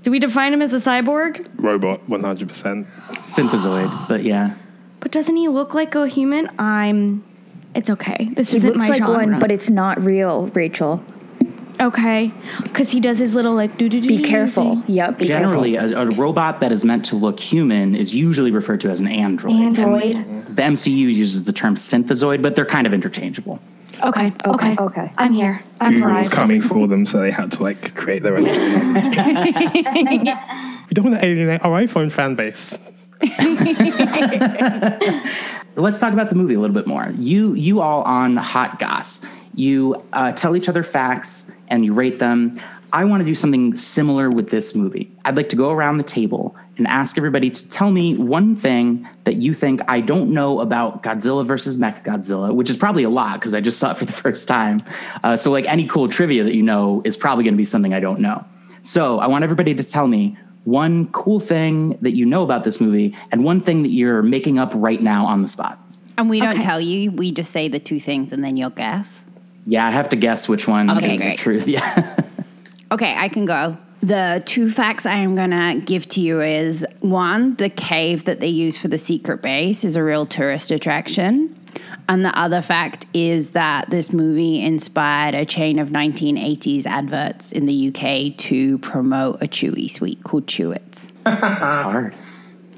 do 0.05 0.11
we 0.11 0.19
define 0.19 0.53
him 0.53 0.61
as 0.61 0.71
a 0.71 0.77
cyborg? 0.77 1.47
Robot, 1.57 2.07
100%. 2.07 2.85
Synthezoid, 3.23 4.07
but 4.07 4.23
yeah. 4.23 4.53
But 4.99 5.11
doesn't 5.11 5.35
he 5.35 5.47
look 5.47 5.73
like 5.73 5.95
a 5.95 6.07
human? 6.07 6.47
I'm. 6.59 7.23
It's 7.73 7.89
okay. 7.89 8.29
This 8.33 8.51
He 8.51 8.57
isn't 8.57 8.69
looks 8.73 8.83
my 8.83 8.89
like 8.89 8.97
genre. 8.99 9.15
one, 9.15 9.39
but 9.39 9.51
it's 9.51 9.71
not 9.71 9.99
real, 10.03 10.45
Rachel. 10.53 11.03
okay, 11.81 12.31
because 12.61 12.91
he 12.91 12.99
does 12.99 13.17
his 13.17 13.33
little 13.33 13.55
like 13.55 13.79
do 13.79 13.89
do 13.89 13.99
do. 13.99 14.07
Be 14.07 14.19
careful. 14.21 14.83
Yep. 14.85 15.17
Be 15.17 15.25
Generally, 15.25 15.73
careful. 15.73 15.95
a, 15.97 16.07
a 16.07 16.11
robot 16.11 16.59
that 16.61 16.71
is 16.71 16.85
meant 16.85 17.03
to 17.05 17.15
look 17.15 17.39
human 17.39 17.95
is 17.95 18.13
usually 18.13 18.51
referred 18.51 18.81
to 18.81 18.89
as 18.91 18.99
an 18.99 19.07
android. 19.07 19.53
Android. 19.53 20.15
And 20.17 20.43
the 20.45 20.61
MCU 20.61 20.95
uses 20.95 21.45
the 21.45 21.51
term 21.53 21.73
synthezoid, 21.75 22.43
but 22.43 22.55
they're 22.55 22.63
kind 22.63 22.85
of 22.85 22.93
interchangeable. 22.93 23.59
Okay. 24.03 24.33
Okay. 24.45 24.75
Okay. 24.77 25.11
I'm 25.17 25.33
here. 25.33 25.63
I'm 25.79 25.93
Google 25.93 26.09
for 26.09 26.15
was 26.15 26.29
coming 26.29 26.61
for 26.61 26.87
them, 26.87 27.05
so 27.05 27.19
they 27.19 27.31
had 27.31 27.51
to 27.53 27.63
like 27.63 27.95
create 27.95 28.23
their 28.23 28.37
own. 28.37 28.43
we 28.43 28.51
don't 30.93 31.05
want 31.05 31.15
to 31.15 31.25
alienate 31.25 31.63
our 31.63 31.81
iPhone 31.81 32.11
fan 32.11 32.35
base. 32.35 32.77
Let's 35.75 35.99
talk 35.99 36.13
about 36.13 36.29
the 36.29 36.35
movie 36.35 36.53
a 36.53 36.59
little 36.59 36.73
bit 36.73 36.87
more. 36.87 37.11
You 37.17 37.53
you 37.53 37.81
all 37.81 38.03
on 38.03 38.37
Hot 38.37 38.79
Goss, 38.79 39.25
you 39.55 40.01
uh, 40.13 40.31
tell 40.31 40.55
each 40.55 40.69
other 40.69 40.83
facts 40.83 41.51
and 41.67 41.83
you 41.83 41.93
rate 41.93 42.19
them. 42.19 42.59
I 42.95 43.03
want 43.03 43.19
to 43.19 43.25
do 43.25 43.35
something 43.35 43.75
similar 43.75 44.31
with 44.31 44.51
this 44.51 44.73
movie. 44.73 45.11
I'd 45.25 45.35
like 45.35 45.49
to 45.49 45.57
go 45.57 45.69
around 45.69 45.97
the 45.97 46.03
table 46.03 46.55
and 46.77 46.87
ask 46.87 47.17
everybody 47.17 47.49
to 47.49 47.69
tell 47.69 47.91
me 47.91 48.15
one 48.15 48.55
thing 48.55 49.05
that 49.25 49.35
you 49.35 49.53
think 49.53 49.81
I 49.89 49.99
don't 49.99 50.29
know 50.29 50.61
about 50.61 51.03
Godzilla 51.03 51.45
versus 51.45 51.75
Mechagodzilla, 51.77 52.55
which 52.55 52.69
is 52.69 52.77
probably 52.77 53.03
a 53.03 53.09
lot 53.09 53.37
because 53.41 53.53
I 53.53 53.59
just 53.59 53.79
saw 53.79 53.91
it 53.91 53.97
for 53.97 54.05
the 54.05 54.13
first 54.25 54.47
time. 54.47 54.79
Uh, 55.25 55.35
so, 55.35 55.51
like 55.51 55.65
any 55.65 55.85
cool 55.85 56.07
trivia 56.07 56.45
that 56.45 56.55
you 56.55 56.63
know 56.63 57.01
is 57.03 57.17
probably 57.17 57.43
going 57.43 57.55
to 57.55 57.57
be 57.57 57.65
something 57.65 57.93
I 57.93 57.99
don't 57.99 58.21
know. 58.21 58.45
So, 58.81 59.19
I 59.19 59.27
want 59.27 59.43
everybody 59.43 59.75
to 59.75 59.83
tell 59.83 60.07
me 60.07 60.37
one 60.63 61.07
cool 61.11 61.41
thing 61.41 61.97
that 62.01 62.15
you 62.15 62.25
know 62.25 62.43
about 62.43 62.63
this 62.63 62.79
movie 62.79 63.13
and 63.29 63.43
one 63.43 63.59
thing 63.59 63.83
that 63.83 63.91
you're 63.91 64.23
making 64.23 64.57
up 64.57 64.71
right 64.73 65.01
now 65.01 65.25
on 65.25 65.41
the 65.41 65.49
spot. 65.49 65.79
And 66.17 66.29
we 66.29 66.39
don't 66.39 66.53
Okay. 66.55 66.63
tell 66.63 66.79
you, 66.79 67.11
we 67.11 67.33
just 67.33 67.51
say 67.51 67.67
the 67.67 67.77
two 67.79 67.99
things 67.99 68.31
and 68.31 68.41
then 68.41 68.55
you'll 68.55 68.69
guess. 68.69 69.25
Yeah, 69.67 69.85
I 69.85 69.91
have 69.91 70.07
to 70.09 70.15
guess 70.15 70.47
which 70.47 70.65
one 70.65 70.89
Okay, 70.89 71.11
is 71.11 71.19
the 71.21 71.35
truth. 71.35 71.67
Yeah. 71.67 72.21
Okay, 72.95 73.13
I 73.13 73.27
can 73.27 73.43
go. 73.43 73.75
The 73.99 74.41
two 74.45 74.69
facts 74.69 75.05
I 75.05 75.15
am 75.15 75.35
going 75.35 75.51
to 75.51 75.81
give 75.83 76.07
to 76.09 76.21
you 76.21 76.39
is 76.39 76.85
one, 77.01 77.55
the 77.55 77.67
cave 77.67 78.23
that 78.23 78.39
they 78.39 78.47
use 78.47 78.77
for 78.77 78.87
the 78.87 78.97
secret 78.97 79.41
base 79.41 79.83
is 79.83 79.97
a 79.97 80.03
real 80.03 80.25
tourist 80.25 80.71
attraction. 80.71 81.59
And 82.07 82.23
the 82.23 82.33
other 82.39 82.61
fact 82.61 83.05
is 83.13 83.49
that 83.49 83.89
this 83.89 84.13
movie 84.13 84.61
inspired 84.61 85.35
a 85.35 85.43
chain 85.43 85.77
of 85.77 85.89
1980s 85.89 86.85
adverts 86.85 87.51
in 87.51 87.65
the 87.65 87.89
UK 87.89 88.37
to 88.37 88.77
promote 88.77 89.43
a 89.43 89.47
Chewy 89.47 89.91
sweet 89.91 90.23
called 90.23 90.45
Chewits, 90.45 91.11
It's 91.25 91.41
hard. 91.41 92.15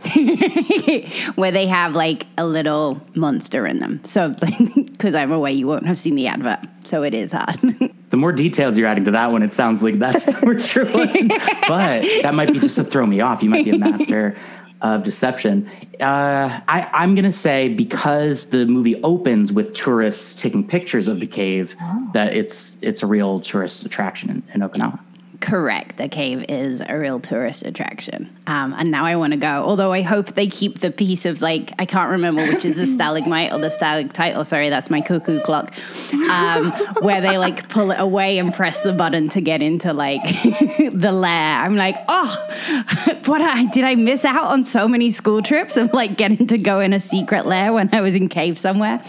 where 1.35 1.51
they 1.51 1.67
have 1.67 1.93
like 1.93 2.25
a 2.37 2.45
little 2.45 3.01
monster 3.15 3.65
in 3.65 3.79
them. 3.79 4.01
So, 4.05 4.29
because 4.75 5.15
I'm 5.15 5.31
away, 5.31 5.53
you 5.53 5.67
won't 5.67 5.85
have 5.85 5.99
seen 5.99 6.15
the 6.15 6.27
advert. 6.27 6.59
So 6.85 7.03
it 7.03 7.13
is 7.13 7.31
hard. 7.31 7.59
The 8.09 8.15
more 8.15 8.31
details 8.31 8.77
you're 8.77 8.87
adding 8.87 9.03
to 9.03 9.11
that 9.11 9.33
one, 9.33 9.43
it 9.43 9.51
sounds 9.51 9.83
like 9.83 9.99
that's 9.99 10.23
the 10.23 10.39
more 10.41 10.55
true 10.55 10.85
one. 10.85 11.27
But 11.67 12.03
that 12.21 12.33
might 12.33 12.53
be 12.53 12.57
just 12.57 12.77
to 12.77 12.85
throw 12.85 13.05
me 13.05 13.19
off. 13.19 13.43
You 13.43 13.49
might 13.49 13.65
be 13.65 13.71
a 13.71 13.77
master 13.77 14.37
of 14.81 15.03
deception. 15.03 15.69
Uh, 15.99 16.61
I, 16.67 16.89
I'm 16.93 17.15
going 17.15 17.25
to 17.25 17.33
say 17.33 17.67
because 17.67 18.49
the 18.49 18.65
movie 18.65 19.01
opens 19.03 19.51
with 19.51 19.73
tourists 19.73 20.41
taking 20.41 20.65
pictures 20.65 21.09
of 21.09 21.19
the 21.19 21.27
cave, 21.27 21.75
that 22.13 22.33
it's 22.33 22.77
it's 22.81 23.03
a 23.03 23.07
real 23.07 23.41
tourist 23.41 23.85
attraction 23.85 24.29
in, 24.29 24.43
in 24.53 24.61
Okinawa. 24.61 24.99
Correct. 25.39 25.97
The 25.97 26.07
cave 26.07 26.45
is 26.49 26.81
a 26.81 26.97
real 26.97 27.19
tourist 27.19 27.63
attraction. 27.65 28.35
Um, 28.47 28.73
and 28.73 28.89
now 28.89 29.05
I 29.05 29.15
want 29.17 29.33
to 29.33 29.37
go. 29.37 29.63
Although 29.63 29.91
I 29.91 30.01
hope 30.01 30.33
they 30.33 30.47
keep 30.47 30.79
the 30.79 30.89
piece 30.89 31.25
of 31.25 31.41
like, 31.41 31.73
I 31.77 31.85
can't 31.85 32.11
remember 32.11 32.45
which 32.45 32.65
is 32.65 32.75
the 32.77 32.87
stalagmite 32.87 33.53
or 33.53 33.59
the 33.59 33.69
stalactite. 33.69 34.35
Oh, 34.35 34.43
sorry, 34.43 34.69
that's 34.69 34.89
my 34.89 35.01
cuckoo 35.01 35.39
clock. 35.41 35.73
Um, 36.13 36.71
where 37.01 37.21
they 37.21 37.37
like 37.37 37.69
pull 37.69 37.91
it 37.91 37.99
away 37.99 38.39
and 38.39 38.53
press 38.53 38.79
the 38.81 38.93
button 38.93 39.29
to 39.29 39.41
get 39.41 39.61
into 39.61 39.93
like 39.93 40.23
the 40.23 41.11
lair. 41.11 41.59
I'm 41.59 41.75
like, 41.75 41.95
oh, 42.07 43.17
what 43.25 43.41
I 43.41 43.65
did 43.65 43.83
I 43.83 43.95
miss 43.95 44.25
out 44.25 44.45
on 44.45 44.63
so 44.63 44.87
many 44.87 45.11
school 45.11 45.41
trips 45.41 45.77
of 45.77 45.93
like 45.93 46.17
getting 46.17 46.47
to 46.47 46.57
go 46.57 46.79
in 46.79 46.93
a 46.93 46.99
secret 46.99 47.45
lair 47.45 47.73
when 47.73 47.89
I 47.93 48.01
was 48.01 48.15
in 48.15 48.29
cave 48.29 48.57
somewhere? 48.57 49.03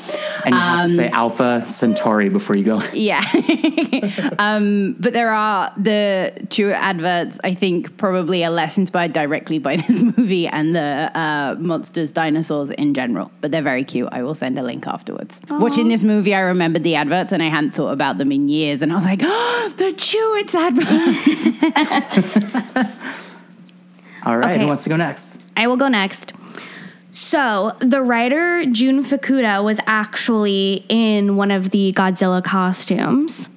And 0.44 0.54
you 0.54 0.60
have 0.60 0.88
to 0.88 0.94
say 0.94 1.08
Alpha 1.08 1.64
Centauri 1.66 2.28
before 2.28 2.56
you 2.56 2.64
go. 2.64 2.82
Yeah. 2.92 3.24
um, 4.38 4.96
but 4.98 5.12
there 5.12 5.30
are 5.30 5.72
the 5.76 6.17
Chew 6.50 6.70
adverts, 6.72 7.38
I 7.44 7.54
think, 7.54 7.96
probably 7.96 8.44
are 8.44 8.50
less 8.50 8.76
inspired 8.78 9.12
directly 9.12 9.58
by 9.58 9.76
this 9.82 10.00
movie 10.02 10.46
and 10.46 10.74
the 10.76 11.10
uh, 11.14 11.56
monsters, 11.58 12.10
dinosaurs 12.12 12.70
in 12.70 12.94
general. 12.94 13.30
But 13.40 13.50
they're 13.50 13.62
very 13.62 13.84
cute. 13.84 14.08
I 14.12 14.22
will 14.22 14.34
send 14.34 14.58
a 14.58 14.62
link 14.62 14.86
afterwards. 14.86 15.40
Watching 15.50 15.88
this 15.88 16.02
movie, 16.04 16.34
I 16.34 16.40
remembered 16.40 16.82
the 16.84 16.94
adverts 16.96 17.32
and 17.32 17.42
I 17.42 17.48
hadn't 17.48 17.72
thought 17.72 17.92
about 17.92 18.18
them 18.18 18.30
in 18.32 18.48
years. 18.48 18.82
And 18.82 18.92
I 18.92 18.96
was 18.96 19.04
like, 19.04 19.20
oh, 19.22 19.72
the 19.76 19.92
Chewits 19.92 20.54
adverts. 20.54 21.46
All 24.24 24.36
right, 24.36 24.50
Okay. 24.52 24.60
who 24.62 24.66
wants 24.66 24.82
to 24.84 24.88
go 24.90 24.96
next? 24.96 25.44
I 25.56 25.66
will 25.66 25.76
go 25.76 25.88
next. 25.88 26.32
So, 27.10 27.76
the 27.80 28.02
writer 28.02 28.64
Jun 28.66 29.02
Fukuda 29.04 29.64
was 29.64 29.80
actually 29.86 30.84
in 30.88 31.36
one 31.36 31.50
of 31.50 31.70
the 31.70 31.92
Godzilla 31.94 32.42
costumes. 32.44 33.48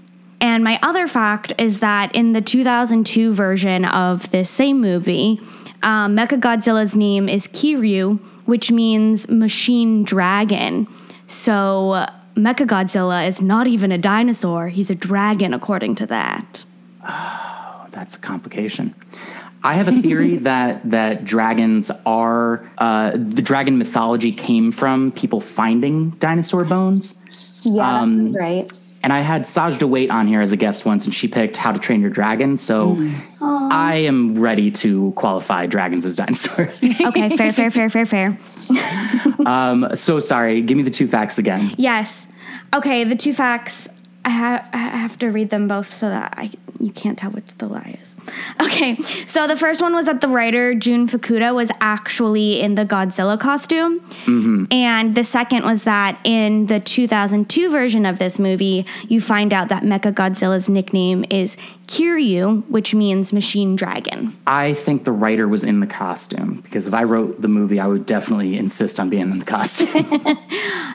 And 0.42 0.64
my 0.64 0.80
other 0.82 1.08
fact 1.08 1.54
is 1.60 1.80
that 1.80 2.14
in 2.16 2.34
the 2.34 2.42
2002 2.42 3.32
version 3.32 3.86
of 3.86 4.32
this 4.32 4.50
same 4.50 4.82
movie, 4.82 5.40
um, 5.84 6.16
Mechagodzilla's 6.18 6.96
name 6.96 7.30
is 7.30 7.48
Kiryu, 7.48 8.20
which 8.46 8.72
means 8.72 9.30
machine 9.30 10.04
dragon. 10.04 10.88
So, 11.28 12.08
Mecha 12.36 12.66
Godzilla 12.66 13.28
is 13.28 13.42
not 13.42 13.68
even 13.68 13.92
a 13.92 13.98
dinosaur, 13.98 14.70
he's 14.70 14.90
a 14.90 14.96
dragon, 14.96 15.54
according 15.54 15.96
to 15.96 16.06
that. 16.08 16.66
Oh, 17.08 17.88
that's 17.92 18.16
a 18.16 18.20
complication. 18.20 18.96
I 19.64 19.76
have 19.76 19.88
a 19.88 20.02
theory 20.02 20.38
that 20.50 20.90
that 20.90 21.24
dragons 21.24 21.92
are 22.06 22.70
uh, 22.78 23.12
the 23.12 23.42
dragon 23.42 23.78
mythology 23.78 24.32
came 24.32 24.72
from 24.72 25.12
people 25.12 25.40
finding 25.40 26.12
dinosaur 26.12 26.64
bones. 26.64 27.16
Yeah, 27.64 28.02
Um, 28.02 28.32
that's 28.32 28.38
right. 28.38 28.81
And 29.04 29.12
I 29.12 29.22
had 29.22 29.44
Sajda 29.44 29.90
Wait 29.90 30.12
on 30.12 30.28
here 30.28 30.42
as 30.42 30.52
a 30.52 30.58
guest 30.58 30.86
once, 30.86 31.06
and 31.06 31.14
she 31.14 31.28
picked 31.28 31.58
How 31.58 31.72
to 31.72 31.80
Train 31.80 32.02
Your 32.02 32.10
Dragon. 32.10 32.58
So 32.58 32.98
I 33.42 33.96
am 33.96 34.40
ready 34.40 34.70
to 34.72 35.12
qualify 35.14 35.66
dragons 35.66 36.06
as 36.06 36.16
dinosaurs. 36.16 36.80
Okay, 37.02 37.36
fair, 37.36 37.52
fair, 37.52 37.72
fair, 37.72 37.90
fair, 37.90 38.06
fair. 38.06 38.38
um, 39.46 39.96
so 39.96 40.20
sorry. 40.20 40.62
Give 40.62 40.78
me 40.78 40.84
the 40.84 40.92
two 40.92 41.08
facts 41.08 41.38
again. 41.38 41.74
Yes. 41.78 42.28
Okay, 42.76 43.04
the 43.04 43.16
two 43.16 43.34
facts. 43.34 43.88
I, 44.24 44.30
ha- 44.30 44.70
I 44.74 44.78
have 44.78 45.18
to 45.20 45.28
read 45.28 45.50
them 45.50 45.68
both 45.68 45.92
so 45.94 46.10
that 46.10 46.34
I 46.38 46.52
you 46.82 46.92
can't 46.92 47.18
tell 47.18 47.30
which 47.32 47.56
the 47.58 47.68
lie 47.68 47.98
is. 48.02 48.16
Okay, 48.62 48.98
so 49.28 49.48
the 49.48 49.56
first 49.56 49.82
one 49.82 49.94
was 49.94 50.08
that 50.08 50.22
the 50.22 50.28
writer 50.28 50.74
Jun 50.74 51.08
Fukuda 51.08 51.54
was 51.54 51.70
actually 51.80 52.60
in 52.60 52.76
the 52.76 52.86
Godzilla 52.86 53.40
costume, 53.40 54.00
mm-hmm. 54.00 54.66
and 54.72 55.14
the 55.14 55.24
second 55.24 55.64
was 55.64 55.84
that 55.84 56.20
in 56.24 56.66
the 56.66 56.80
2002 56.80 57.70
version 57.70 58.06
of 58.06 58.18
this 58.20 58.40
movie, 58.40 58.86
you 59.08 59.22
find 59.22 59.54
out 59.54 59.70
that 59.70 59.84
Mechagodzilla's 59.84 60.68
nickname 60.68 61.24
is 61.30 61.56
Kiryu, 61.88 62.68
which 62.68 62.96
means 62.96 63.32
machine 63.34 63.76
dragon. 63.76 64.36
I 64.48 64.74
think 64.74 65.04
the 65.04 65.12
writer 65.12 65.48
was 65.48 65.64
in 65.64 65.82
the 65.82 65.88
costume 65.88 66.62
because 66.62 66.88
if 66.88 66.94
I 66.94 67.04
wrote 67.04 67.42
the 67.42 67.48
movie, 67.48 67.80
I 67.80 67.88
would 67.88 68.06
definitely 68.06 68.58
insist 68.58 69.00
on 69.00 69.10
being 69.10 69.30
in 69.30 69.40
the 69.40 69.46
costume. 69.46 70.38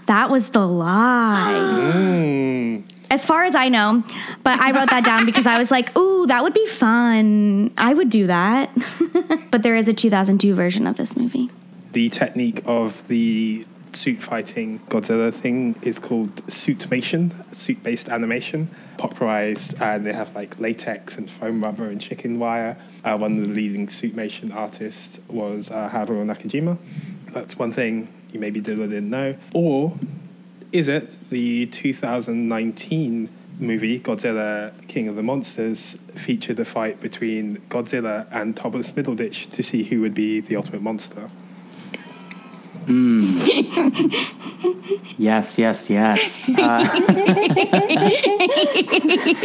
That 0.06 0.30
was 0.30 0.50
the 0.50 0.64
lie. 0.64 1.52
Mm. 1.92 2.84
As 3.10 3.24
far 3.24 3.44
as 3.44 3.54
I 3.54 3.68
know, 3.68 4.02
but 4.42 4.58
I 4.58 4.72
wrote 4.72 4.90
that 4.90 5.04
down 5.04 5.26
because 5.26 5.46
I 5.46 5.58
was 5.58 5.70
like, 5.70 5.96
ooh, 5.98 6.26
that 6.26 6.42
would 6.42 6.54
be 6.54 6.66
fun. 6.66 7.72
I 7.78 7.94
would 7.94 8.10
do 8.10 8.26
that. 8.26 8.70
but 9.50 9.62
there 9.62 9.76
is 9.76 9.88
a 9.88 9.92
2002 9.92 10.54
version 10.54 10.86
of 10.86 10.96
this 10.96 11.16
movie. 11.16 11.50
The 11.92 12.08
technique 12.10 12.62
of 12.66 13.06
the 13.08 13.64
suit 13.92 14.22
fighting 14.22 14.78
Godzilla 14.80 15.32
thing 15.32 15.74
is 15.82 15.98
called 15.98 16.34
suitmation, 16.46 17.54
suit 17.54 17.82
based 17.82 18.08
animation, 18.08 18.70
popularized, 18.98 19.80
and 19.80 20.06
they 20.06 20.12
have 20.12 20.34
like 20.34 20.58
latex 20.58 21.16
and 21.16 21.30
foam 21.30 21.62
rubber 21.62 21.88
and 21.88 22.00
chicken 22.00 22.38
wire. 22.38 22.76
Uh, 23.04 23.16
one 23.16 23.38
of 23.38 23.48
the 23.48 23.54
leading 23.54 23.86
suitmation 23.86 24.54
artists 24.54 25.18
was 25.28 25.70
uh, 25.70 25.88
Haruo 25.88 26.24
Nakajima. 26.24 26.76
That's 27.32 27.58
one 27.58 27.72
thing 27.72 28.08
you 28.32 28.40
maybe 28.40 28.60
didn't 28.60 29.10
know. 29.10 29.36
Or 29.54 29.98
is 30.72 30.88
it 30.88 31.30
the 31.30 31.66
2019 31.66 33.28
movie 33.58 34.00
Godzilla 34.00 34.72
King 34.88 35.08
of 35.08 35.16
the 35.16 35.22
Monsters 35.22 35.96
featured 36.14 36.58
a 36.58 36.64
fight 36.64 37.00
between 37.00 37.58
Godzilla 37.68 38.26
and 38.30 38.56
Thomas 38.56 38.92
Middleditch 38.92 39.50
to 39.52 39.62
see 39.62 39.84
who 39.84 40.00
would 40.00 40.14
be 40.14 40.40
the 40.40 40.56
ultimate 40.56 40.82
monster? 40.82 41.30
yes, 45.18 45.58
yes, 45.58 45.90
yes. 45.90 46.48
Uh, 46.48 46.86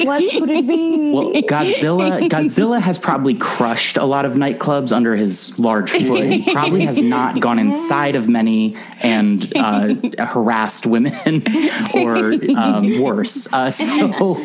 What 0.03 0.21
could 0.31 0.49
it 0.49 0.67
be? 0.67 1.11
well, 1.11 1.31
Godzilla 1.43 2.29
Godzilla 2.29 2.81
has 2.81 2.99
probably 2.99 3.33
crushed 3.33 3.97
a 3.97 4.05
lot 4.05 4.25
of 4.25 4.33
nightclubs 4.33 4.95
under 4.95 5.15
his 5.15 5.57
large 5.57 5.91
foot. 5.91 6.25
He 6.25 6.51
probably 6.51 6.85
has 6.85 7.01
not 7.01 7.39
gone 7.39 7.59
inside 7.59 8.15
of 8.15 8.29
many 8.29 8.75
and 8.99 9.51
uh, 9.57 9.95
harassed 10.25 10.85
women 10.85 11.13
or 11.93 12.33
um, 12.55 13.01
worse. 13.01 13.51
Uh, 13.51 13.69
so, 13.69 14.35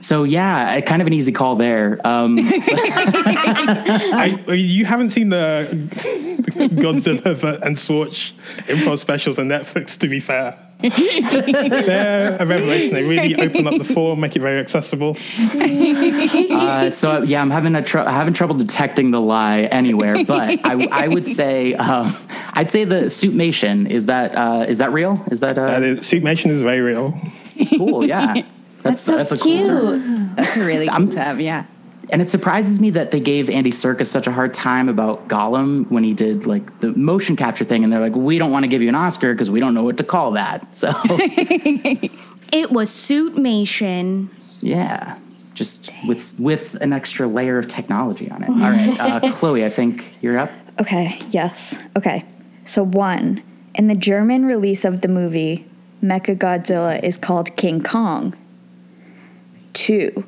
so 0.00 0.24
yeah, 0.24 0.80
kind 0.80 1.00
of 1.00 1.06
an 1.06 1.12
easy 1.12 1.32
call 1.32 1.56
there. 1.56 2.00
Um, 2.06 2.38
I, 2.42 4.38
I 4.46 4.50
mean, 4.50 4.68
you 4.68 4.84
haven't 4.84 5.10
seen 5.10 5.28
the 5.28 5.68
Godzilla 6.54 7.60
and 7.62 7.78
Schwartz 7.78 8.32
improv 8.66 8.98
specials 8.98 9.38
on 9.38 9.48
Netflix, 9.48 9.98
to 10.00 10.08
be 10.08 10.20
fair. 10.20 10.58
They're 10.80 12.36
a 12.38 12.44
revelation. 12.44 12.92
They 12.92 13.02
really 13.04 13.36
open 13.40 13.66
up 13.66 13.78
the 13.78 13.84
form, 13.84 14.20
make 14.20 14.36
it 14.36 14.40
very 14.40 14.58
accessible. 14.58 15.16
Uh, 15.54 16.90
so 16.90 17.22
yeah, 17.22 17.40
I'm 17.40 17.50
having 17.50 17.74
a 17.74 17.82
tr- 17.82 17.98
having 18.00 18.34
trouble 18.34 18.56
detecting 18.56 19.10
the 19.10 19.20
lie 19.20 19.62
anywhere, 19.62 20.24
but 20.24 20.60
I, 20.64 20.88
I 20.90 21.08
would 21.08 21.26
say 21.26 21.74
uh, 21.74 22.12
I'd 22.52 22.68
say 22.70 22.84
the 22.84 23.02
suitmation 23.04 23.88
is 23.88 24.06
that 24.06 24.34
uh, 24.36 24.66
is 24.68 24.78
that 24.78 24.92
real? 24.92 25.24
Is 25.30 25.40
that, 25.40 25.56
uh, 25.56 25.66
That 25.66 25.82
is, 25.82 26.00
Suitmation 26.00 26.50
is 26.50 26.60
very 26.60 26.80
real. 26.80 27.18
cool? 27.78 28.04
Yeah, 28.04 28.42
that's 28.84 29.00
so 29.00 29.16
that's 29.16 29.32
a 29.32 29.36
cute. 29.38 29.66
cool 29.66 29.90
term. 29.92 30.34
That's 30.36 30.56
a 30.56 30.64
really 30.64 30.88
I'm- 30.94 31.06
cool 31.06 31.16
tab, 31.16 31.40
yeah. 31.40 31.64
And 32.10 32.20
it 32.20 32.28
surprises 32.28 32.80
me 32.80 32.90
that 32.90 33.10
they 33.12 33.18
gave 33.18 33.48
Andy 33.48 33.70
Serkis 33.70 34.06
such 34.06 34.26
a 34.26 34.30
hard 34.30 34.52
time 34.52 34.90
about 34.90 35.26
Gollum 35.26 35.90
when 35.90 36.04
he 36.04 36.12
did 36.12 36.44
like 36.46 36.80
the 36.80 36.92
motion 36.92 37.34
capture 37.34 37.64
thing, 37.64 37.82
and 37.82 37.90
they're 37.90 37.98
like, 38.00 38.14
"We 38.14 38.36
don't 38.38 38.50
want 38.52 38.64
to 38.64 38.68
give 38.68 38.82
you 38.82 38.90
an 38.90 38.94
Oscar 38.94 39.32
because 39.32 39.50
we 39.50 39.58
don't 39.58 39.72
know 39.72 39.82
what 39.84 39.96
to 39.96 40.04
call 40.04 40.32
that." 40.32 40.68
So 40.76 40.90
It 42.52 42.70
was 42.70 42.90
Suitmation. 42.90 44.28
yeah, 44.62 45.18
just 45.54 45.90
with 46.06 46.38
with 46.38 46.74
an 46.82 46.92
extra 46.92 47.26
layer 47.26 47.58
of 47.58 47.68
technology 47.68 48.30
on 48.30 48.42
it. 48.42 48.50
All 48.50 48.56
right, 48.56 49.00
uh, 49.00 49.32
Chloe, 49.32 49.64
I 49.64 49.70
think 49.70 50.04
you're 50.20 50.38
up. 50.38 50.50
Okay, 50.80 51.18
yes. 51.30 51.82
Okay. 51.96 52.24
So, 52.66 52.82
one, 52.84 53.42
in 53.74 53.86
the 53.88 53.94
German 53.94 54.44
release 54.44 54.84
of 54.84 55.00
the 55.00 55.08
movie, 55.08 55.66
Mechagodzilla 56.02 57.02
is 57.02 57.16
called 57.18 57.56
King 57.56 57.82
Kong. 57.82 58.34
Two, 59.74 60.24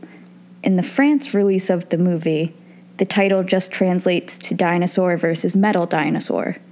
in 0.62 0.76
the 0.76 0.82
France 0.82 1.32
release 1.32 1.70
of 1.70 1.88
the 1.88 1.96
movie, 1.96 2.54
the 2.98 3.06
title 3.06 3.42
just 3.42 3.72
translates 3.72 4.36
to 4.38 4.54
Dinosaur 4.54 5.16
versus 5.16 5.56
Metal 5.56 5.86
Dinosaur. 5.86 6.58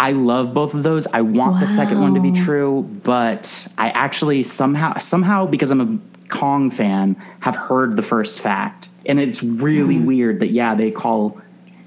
I 0.00 0.12
love 0.12 0.54
both 0.54 0.74
of 0.74 0.84
those. 0.84 1.06
I 1.08 1.22
want 1.22 1.60
the 1.60 1.66
second 1.66 2.00
one 2.00 2.14
to 2.14 2.20
be 2.20 2.30
true, 2.32 2.82
but 3.02 3.66
I 3.78 3.90
actually 3.90 4.44
somehow 4.44 4.96
somehow 4.98 5.46
because 5.46 5.72
I'm 5.72 5.80
a 5.80 5.98
Kong 6.28 6.70
fan 6.70 7.16
have 7.40 7.56
heard 7.56 7.96
the 7.96 8.02
first 8.02 8.38
fact. 8.38 8.90
And 9.06 9.18
it's 9.18 9.42
really 9.42 9.96
hmm. 9.96 10.06
weird 10.06 10.40
that 10.40 10.48
yeah, 10.48 10.74
they 10.74 10.90
call 10.90 11.40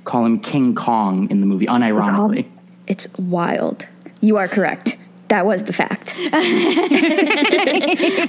call 0.04 0.26
him 0.26 0.40
King 0.40 0.76
Kong 0.76 1.30
in 1.30 1.40
the 1.40 1.46
movie 1.46 1.68
unironically. 1.68 2.50
It's 2.88 3.08
wild. 3.18 3.88
You 4.20 4.38
are 4.38 4.48
correct. 4.48 4.98
That 5.32 5.46
was 5.46 5.64
the 5.64 5.72
fact. 5.72 6.14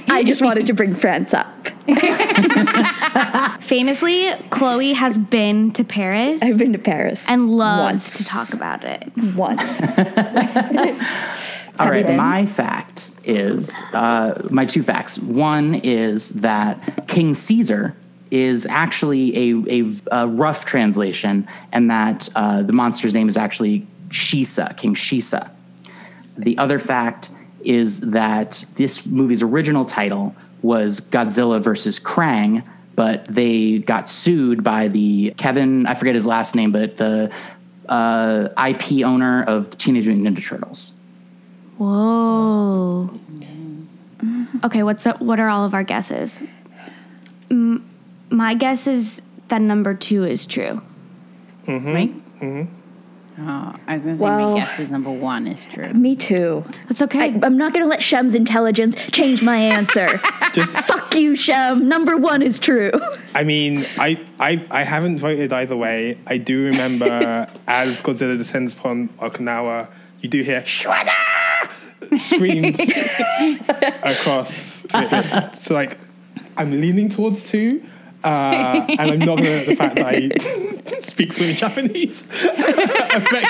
I 0.09 0.23
just 0.25 0.41
wanted 0.41 0.67
to 0.67 0.73
bring 0.73 0.95
France 0.95 1.33
up. 1.33 1.67
Famously, 3.61 4.31
Chloe 4.51 4.93
has 4.93 5.17
been 5.17 5.73
to 5.73 5.83
Paris 5.83 6.41
I've 6.41 6.57
been 6.57 6.71
to 6.71 6.79
Paris 6.79 7.29
and 7.29 7.49
loves 7.49 8.03
once. 8.03 8.19
to 8.19 8.25
talk 8.25 8.53
about 8.53 8.85
it. 8.85 9.11
once. 9.35 9.99
All 11.77 11.89
right, 11.89 12.07
been? 12.07 12.15
my 12.15 12.45
fact 12.45 13.11
is 13.25 13.83
uh, 13.91 14.41
my 14.49 14.65
two 14.65 14.81
facts. 14.81 15.19
One 15.19 15.75
is 15.75 16.29
that 16.29 17.09
King 17.09 17.33
Caesar 17.33 17.97
is 18.31 18.65
actually 18.67 19.35
a, 19.35 19.81
a, 19.81 19.91
a 20.23 20.27
rough 20.29 20.63
translation, 20.63 21.49
and 21.73 21.91
that 21.91 22.29
uh, 22.33 22.61
the 22.61 22.71
monster's 22.71 23.13
name 23.13 23.27
is 23.27 23.35
actually 23.35 23.85
Shisa, 24.07 24.77
King 24.77 24.95
Shisa. 24.95 25.52
The 26.37 26.57
other 26.57 26.79
fact 26.79 27.29
is 27.63 28.01
that 28.11 28.65
this 28.75 29.05
movie's 29.05 29.41
original 29.41 29.85
title 29.85 30.35
was 30.61 30.99
Godzilla 30.99 31.61
versus 31.61 31.99
Krang, 31.99 32.63
but 32.95 33.25
they 33.25 33.79
got 33.79 34.07
sued 34.07 34.63
by 34.63 34.87
the 34.87 35.33
Kevin, 35.37 35.85
I 35.85 35.95
forget 35.95 36.15
his 36.15 36.25
last 36.25 36.55
name, 36.55 36.71
but 36.71 36.97
the 36.97 37.31
uh, 37.89 38.49
IP 38.67 39.05
owner 39.05 39.43
of 39.43 39.77
Teenage 39.77 40.07
Mutant 40.07 40.37
Ninja 40.37 40.47
Turtles. 40.47 40.93
Whoa. 41.77 43.09
Okay, 44.63 44.83
what's 44.83 45.05
up, 45.05 45.21
what 45.21 45.39
are 45.39 45.49
all 45.49 45.65
of 45.65 45.73
our 45.73 45.83
guesses? 45.83 46.39
M- 47.51 47.87
my 48.29 48.53
guess 48.53 48.87
is 48.87 49.21
that 49.49 49.61
number 49.61 49.93
two 49.93 50.23
is 50.23 50.45
true. 50.45 50.81
Right? 51.93 52.13
Oh, 53.39 53.75
I 53.87 53.93
was 53.93 54.03
going 54.05 54.15
to 54.15 54.19
say 54.19 54.23
Well- 54.23 54.51
my 54.53 54.59
guess 54.59 54.79
is 54.79 54.91
number 54.91 55.09
one 55.09 55.47
is 55.47 55.65
true. 55.65 55.89
Me 55.93 56.15
too. 56.15 56.63
That's 56.87 57.01
okay. 57.01 57.19
I, 57.33 57.39
I'm 57.41 57.57
not 57.57 57.73
gonna 57.73 57.87
let 57.87 58.01
Shem's 58.03 58.35
intelligence 58.35 58.95
change 59.11 59.41
my 59.41 59.57
answer. 59.57 60.21
Just, 60.53 60.77
Fuck 60.77 61.15
you, 61.15 61.35
Shem. 61.35 61.87
Number 61.89 62.15
one 62.15 62.43
is 62.43 62.59
true. 62.59 62.91
I 63.33 63.43
mean, 63.43 63.87
I, 63.97 64.19
I, 64.39 64.63
I 64.69 64.83
haven't 64.83 65.17
voted 65.17 65.51
either 65.51 65.75
way. 65.75 66.19
I 66.27 66.37
do 66.37 66.63
remember 66.65 67.47
as 67.67 68.01
Godzilla 68.03 68.37
descends 68.37 68.73
upon 68.73 69.09
Okinawa, 69.19 69.87
you 70.21 70.29
do 70.29 70.43
hear 70.43 70.61
Shwada 70.61 71.09
screamed 72.17 72.79
across. 74.03 74.85
it. 74.93 75.55
So 75.55 75.73
like, 75.73 75.97
I'm 76.57 76.69
leaning 76.79 77.09
towards 77.09 77.43
two, 77.43 77.83
uh, 78.23 78.85
and 78.89 78.99
I'm 79.11 79.19
not 79.19 79.37
gonna 79.37 79.49
let 79.49 79.65
the 79.65 79.75
fact 79.75 79.95
that 79.95 80.05
I 80.05 80.29
speak 80.99 81.33
fluent 81.33 81.57
Japanese 81.57 82.23
affect 82.31 83.47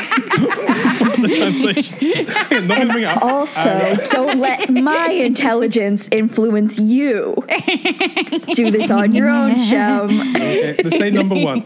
the 1.22 1.34
translation. 1.38 2.68
Not 2.68 2.78
gonna 2.78 2.94
bring 2.94 3.06
up. 3.06 3.22
Also, 3.24 3.70
um, 3.70 3.98
don't 4.12 4.40
let 4.40 4.70
my 4.70 5.10
intelligence 5.10 6.10
influence 6.10 6.80
you. 6.80 7.36
Do 8.54 8.72
this 8.72 8.92
on 8.92 9.16
your 9.16 9.30
own, 9.30 9.58
Shem. 9.60 10.36
Okay, 10.36 10.76
Let's 10.84 10.98
say 10.98 11.10
number 11.10 11.36
one. 11.36 11.64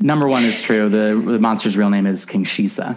Number 0.00 0.28
one 0.28 0.44
is 0.44 0.60
true. 0.60 0.88
The, 0.88 1.20
the 1.32 1.38
monster's 1.38 1.76
real 1.76 1.90
name 1.90 2.06
is 2.06 2.24
King 2.24 2.44
Shisa. 2.44 2.96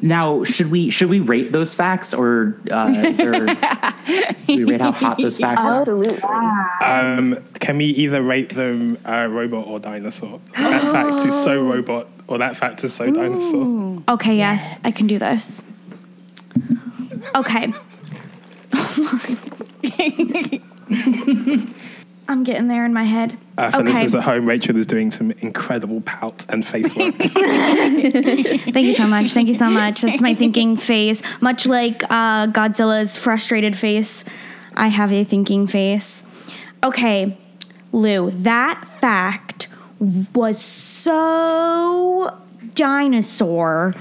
Now, 0.00 0.44
should 0.44 0.70
we 0.70 0.90
should 0.90 1.10
we 1.10 1.20
rate 1.20 1.52
those 1.52 1.74
facts, 1.74 2.14
or 2.14 2.58
uh, 2.70 2.92
is 3.06 3.18
there? 3.18 3.32
do 4.46 4.48
we 4.48 4.64
rate 4.64 4.80
how 4.80 4.92
hot 4.92 5.18
those 5.18 5.38
facts 5.38 5.66
are? 5.66 5.80
Absolutely. 5.80 6.22
Um, 6.22 7.42
can 7.54 7.78
we 7.78 7.86
either 7.86 8.22
rate 8.22 8.54
them 8.54 8.98
uh, 9.04 9.28
robot 9.30 9.66
or 9.66 9.80
dinosaur? 9.80 10.40
That 10.56 10.82
fact 10.92 11.26
is 11.26 11.34
so 11.34 11.62
robot, 11.62 12.08
or 12.26 12.38
that 12.38 12.56
fact 12.56 12.84
is 12.84 12.94
so 12.94 13.06
dinosaur. 13.06 14.02
Okay, 14.08 14.36
yes, 14.36 14.78
I 14.84 14.90
can 14.90 15.06
do 15.06 15.18
this. 15.18 15.62
Okay. 17.34 17.72
I'm 22.30 22.44
getting 22.44 22.68
there 22.68 22.84
in 22.84 22.92
my 22.92 23.04
head. 23.04 23.38
Uh, 23.56 23.70
for 23.70 23.78
Okay. 23.78 23.88
listeners 23.88 24.14
at 24.14 24.22
home, 24.24 24.44
Rachel 24.46 24.76
is 24.76 24.86
doing 24.86 25.10
some 25.10 25.30
incredible 25.40 26.02
pout 26.02 26.44
and 26.50 26.66
face 26.66 26.94
work. 26.94 27.14
Thank 27.18 28.76
you 28.76 28.94
so 28.94 29.06
much. 29.06 29.30
Thank 29.32 29.48
you 29.48 29.54
so 29.54 29.70
much. 29.70 30.02
That's 30.02 30.20
my 30.20 30.34
thinking 30.34 30.76
face. 30.76 31.22
Much 31.40 31.66
like 31.66 32.02
uh, 32.04 32.46
Godzilla's 32.48 33.16
frustrated 33.16 33.76
face, 33.76 34.24
I 34.74 34.88
have 34.88 35.10
a 35.12 35.24
thinking 35.24 35.66
face. 35.66 36.24
Okay, 36.84 37.36
Lou, 37.92 38.30
that 38.30 38.84
fact 39.00 39.68
was 40.34 40.60
so 40.62 42.36
dinosaur. 42.74 43.94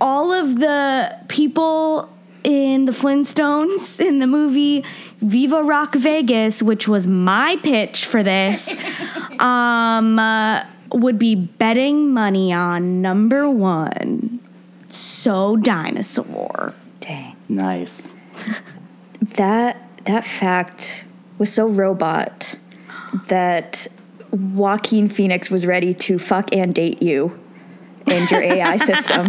All 0.00 0.32
of 0.32 0.56
the 0.58 1.16
people 1.28 2.12
in 2.42 2.86
the 2.86 2.92
Flintstones 2.92 4.00
in 4.00 4.18
the 4.18 4.26
movie 4.26 4.84
Viva 5.20 5.62
Rock 5.62 5.94
Vegas, 5.94 6.62
which 6.62 6.88
was 6.88 7.06
my 7.06 7.56
pitch 7.62 8.06
for 8.06 8.22
this, 8.22 8.74
um, 9.38 10.18
uh, 10.18 10.64
would 10.92 11.18
be 11.18 11.34
betting 11.34 12.12
money 12.12 12.52
on 12.52 13.02
number 13.02 13.48
one. 13.48 14.40
So 14.88 15.56
dinosaur. 15.56 16.74
Dang. 17.00 17.36
Nice. 17.48 18.14
That 19.36 19.86
that 20.06 20.24
fact 20.24 21.04
was 21.36 21.52
so 21.52 21.68
robot 21.68 22.56
that 23.28 23.86
Joaquin 24.30 25.08
Phoenix 25.08 25.50
was 25.50 25.66
ready 25.66 25.92
to 25.92 26.18
fuck 26.18 26.54
and 26.54 26.74
date 26.74 27.02
you 27.02 27.38
and 28.10 28.30
your 28.30 28.42
AI 28.42 28.76
system. 28.78 29.28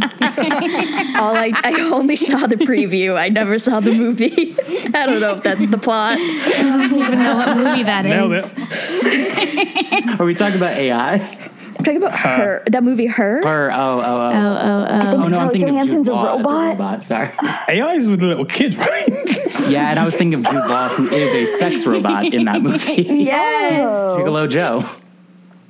All 1.21 1.35
I, 1.35 1.51
I 1.63 1.89
only 1.91 2.15
saw 2.15 2.47
the 2.47 2.55
preview. 2.55 3.15
I 3.17 3.29
never 3.29 3.59
saw 3.59 3.79
the 3.79 3.93
movie. 3.93 4.55
I 4.93 5.05
don't 5.05 5.19
know 5.19 5.35
if 5.35 5.43
that's 5.43 5.69
the 5.69 5.77
plot. 5.77 6.17
I 6.19 6.61
don't 6.61 6.93
even 6.99 7.19
know 7.19 7.35
what 7.35 7.57
movie 7.57 7.83
that 7.83 8.05
is. 8.05 8.09
Nailed 8.09 8.33
it. 8.33 10.19
Are 10.19 10.25
we 10.25 10.33
talking 10.33 10.57
about 10.57 10.77
AI? 10.77 11.13
I'm 11.13 11.85
talking 11.85 11.97
about 11.97 12.13
uh, 12.13 12.17
her. 12.17 12.63
That 12.67 12.83
movie, 12.83 13.07
her. 13.07 13.41
Or 13.45 13.71
oh 13.71 13.75
oh 13.75 14.01
oh. 14.01 14.03
Oh, 14.03 14.35
oh, 14.35 14.87
oh. 14.89 15.23
Oh 15.23 15.27
no, 15.29 15.39
I'm 15.39 15.49
Scarlett 15.49 15.51
thinking 15.53 15.69
of 15.69 15.75
Johansson's 15.75 16.05
Jude 16.07 16.11
a 16.11 16.15
Law 16.15 16.35
as 16.37 16.39
a 16.41 16.43
robot? 16.43 16.67
robot. 16.67 17.03
Sorry. 17.03 17.31
AI 17.69 17.93
is 17.93 18.07
with 18.07 18.21
a 18.21 18.25
little 18.25 18.45
kid, 18.45 18.75
right? 18.75 19.37
Yeah, 19.71 19.89
and 19.91 19.99
I 19.99 20.03
was 20.03 20.17
thinking 20.17 20.39
of 20.39 20.51
Jude 20.51 20.65
Law, 20.65 20.89
who 20.89 21.07
is 21.07 21.33
a 21.33 21.45
sex 21.45 21.85
robot 21.85 22.25
in 22.25 22.43
that 22.43 22.61
movie. 22.61 23.03
Yes. 23.03 23.79
Gigolo 24.19 24.49
Joe. 24.49 24.81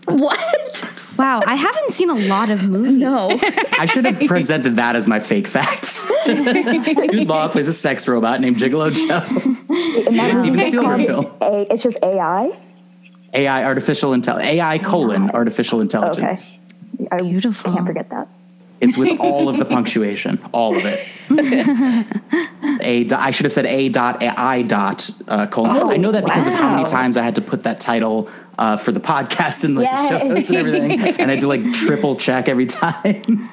What? 0.06 1.01
Wow, 1.22 1.44
I 1.46 1.54
haven't 1.54 1.92
seen 1.94 2.10
a 2.10 2.16
lot 2.16 2.50
of 2.50 2.68
movies. 2.68 2.98
No. 2.98 3.40
I 3.78 3.86
should 3.86 4.06
have 4.06 4.28
presented 4.28 4.78
that 4.78 4.96
as 4.96 5.08
my 5.08 5.20
fake 5.20 5.48
fact. 5.48 6.00
Jude 6.26 7.28
Law 7.28 7.48
plays 7.48 7.68
a 7.68 7.74
sex 7.74 8.08
robot 8.08 8.42
named 8.42 8.58
Gigolo 8.58 8.92
Joe. 8.92 9.22
And 10.08 10.18
that's 10.18 10.40
Steven 10.40 10.60
it's 10.60 10.70
Spielberg 10.70 11.06
film. 11.06 11.32
A, 11.42 11.72
it's 11.72 11.84
just 11.84 12.00
AI. 12.02 12.60
AI, 13.34 13.64
artificial 13.64 14.14
intel, 14.14 14.44
AI 14.44 14.80
colon 14.80 15.30
artificial 15.30 15.80
intelligence. 15.80 16.58
I 17.12 17.22
Beautiful. 17.22 17.72
Can't 17.72 17.86
forget 17.86 18.10
that. 18.10 18.28
It's 18.82 18.98
with 18.98 19.20
all 19.20 19.48
of 19.48 19.58
the 19.58 19.66
punctuation, 19.66 20.44
all 20.52 20.76
of 20.76 20.84
it. 20.86 21.08
a 22.82 23.04
dot, 23.04 23.20
I 23.20 23.30
should 23.30 23.46
have 23.46 23.54
said 23.54 23.68
a 23.68 23.90
dot 23.90 24.24
a 24.24 24.40
I 24.40 24.64
dot 24.64 25.08
uh, 25.28 25.46
colon. 25.48 25.92
I 25.92 25.98
know 25.98 26.12
that 26.12 26.26
because 26.26 26.48
of 26.48 26.54
how 26.54 26.76
many 26.76 26.90
times 26.90 27.16
I 27.16 27.24
had 27.24 27.36
to 27.36 27.42
put 27.42 27.64
that 27.64 27.80
title 27.80 28.28
uh, 28.58 28.78
for 28.78 28.92
the 28.92 29.00
podcast 29.00 29.64
and 29.64 29.76
like 29.76 29.90
the 29.92 30.10
show 30.10 30.28
notes 30.28 30.50
and 30.50 30.58
everything, 30.58 30.92
and 31.00 31.30
I 31.30 31.36
had 31.36 31.42
to 31.42 31.48
like 31.48 31.74
triple 31.74 32.16
check 32.16 32.50
every 32.50 32.66
time. 32.66 33.50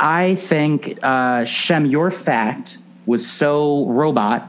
I 0.00 0.34
think 0.36 0.98
uh, 1.02 1.44
Shem, 1.44 1.84
your 1.84 2.10
fact 2.10 2.78
was 3.04 3.30
so 3.30 3.86
robot 3.88 4.48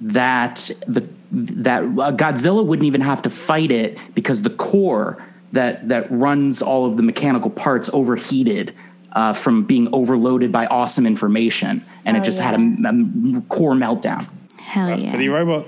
that 0.00 0.70
the 0.88 1.08
that 1.30 1.82
uh, 1.82 2.12
Godzilla 2.12 2.66
wouldn't 2.66 2.86
even 2.86 3.00
have 3.00 3.22
to 3.22 3.30
fight 3.30 3.70
it 3.70 3.96
because 4.14 4.42
the 4.42 4.50
core 4.50 5.24
that 5.52 5.88
that 5.88 6.10
runs 6.10 6.62
all 6.62 6.84
of 6.84 6.96
the 6.96 7.02
mechanical 7.02 7.50
parts 7.50 7.88
overheated 7.92 8.74
uh, 9.12 9.32
from 9.32 9.64
being 9.64 9.88
overloaded 9.92 10.52
by 10.52 10.66
awesome 10.66 11.06
information, 11.06 11.84
and 12.04 12.16
it 12.16 12.24
just 12.24 12.40
had 12.40 12.54
a 12.54 13.42
core 13.48 13.74
meltdown. 13.74 14.28
Hell 14.56 14.98
yeah. 14.98 15.10
Pretty 15.12 15.28
robot. 15.28 15.66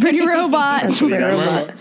Pretty 0.00 0.20
robot. 0.24 0.90
Pretty 0.92 1.16
robot. 1.16 1.74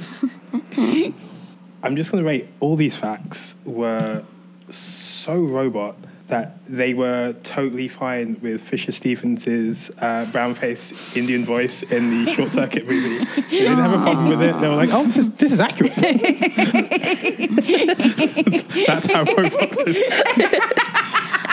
I'm 1.84 1.96
just 1.96 2.12
going 2.12 2.24
to 2.24 2.28
rate 2.28 2.48
all 2.60 2.76
these 2.76 2.96
facts 2.96 3.56
were 3.63 4.24
so 4.70 5.39
robot 5.39 5.98
that 6.28 6.58
they 6.68 6.94
were 6.94 7.34
totally 7.44 7.88
fine 7.88 8.38
with 8.42 8.62
Fisher 8.62 8.92
Stevens' 8.92 9.90
uh, 10.00 10.28
brown 10.32 10.56
face 10.56 11.16
Indian 11.16 11.46
voice 11.46 11.84
in 11.84 12.26
the 12.26 12.34
Short 12.34 12.52
Circuit 12.52 12.88
movie. 12.88 13.26
They 13.26 13.60
didn't 13.60 13.80
have 13.80 13.94
a 13.94 14.02
problem 14.02 14.30
with 14.30 14.42
it. 14.42 14.60
They 14.60 14.68
were 14.68 14.76
like, 14.76 14.90
"Oh, 14.92 15.06
this 15.06 15.18
is 15.18 15.32
this 15.34 15.54
is 15.54 15.60
accurate." 15.60 15.96
That's 18.88 19.08
how. 19.08 19.26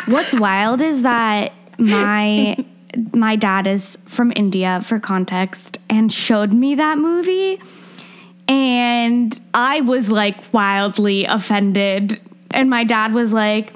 What's 0.07 0.35
wild 0.35 0.81
is 0.81 1.03
that 1.03 1.53
my 1.79 2.57
my 3.13 3.37
dad 3.37 3.67
is 3.67 3.99
from 4.07 4.33
India 4.37 4.81
for 4.85 4.99
context 4.99 5.79
and 5.89 6.13
showed 6.13 6.53
me 6.53 6.75
that 6.75 6.99
movie 6.99 7.61
and 8.47 9.41
I 9.53 9.81
was 9.81 10.11
like 10.11 10.37
wildly 10.53 11.25
offended 11.25 12.21
and 12.55 12.71
my 12.71 12.85
dad 12.85 13.13
was 13.13 13.33
like, 13.33 13.73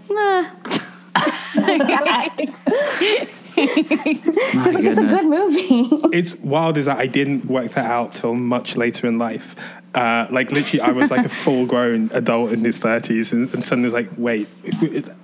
It's 3.61 4.77
a 4.77 4.81
good 4.81 4.99
movie. 5.25 5.89
it's 6.17 6.35
wild 6.37 6.77
is 6.77 6.85
that 6.85 6.99
I 6.99 7.07
didn't 7.07 7.47
work 7.47 7.73
that 7.73 7.87
out 7.87 8.15
till 8.15 8.35
much 8.35 8.77
later 8.77 9.09
in 9.09 9.19
life. 9.19 9.57
Uh, 9.95 10.29
like 10.31 10.53
literally, 10.53 10.81
I 10.81 10.93
was 10.93 11.11
like 11.11 11.27
a 11.27 11.29
full-grown 11.45 12.11
adult 12.13 12.53
in 12.53 12.65
his 12.65 12.79
thirties, 12.79 13.33
and, 13.33 13.53
and 13.53 13.65
suddenly 13.65 13.87
was 13.87 13.95
like, 13.95 14.11
"Wait, 14.17 14.47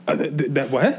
uh, 0.08 0.16
th- 0.16 0.50
that 0.54 0.70
what?" 0.70 0.94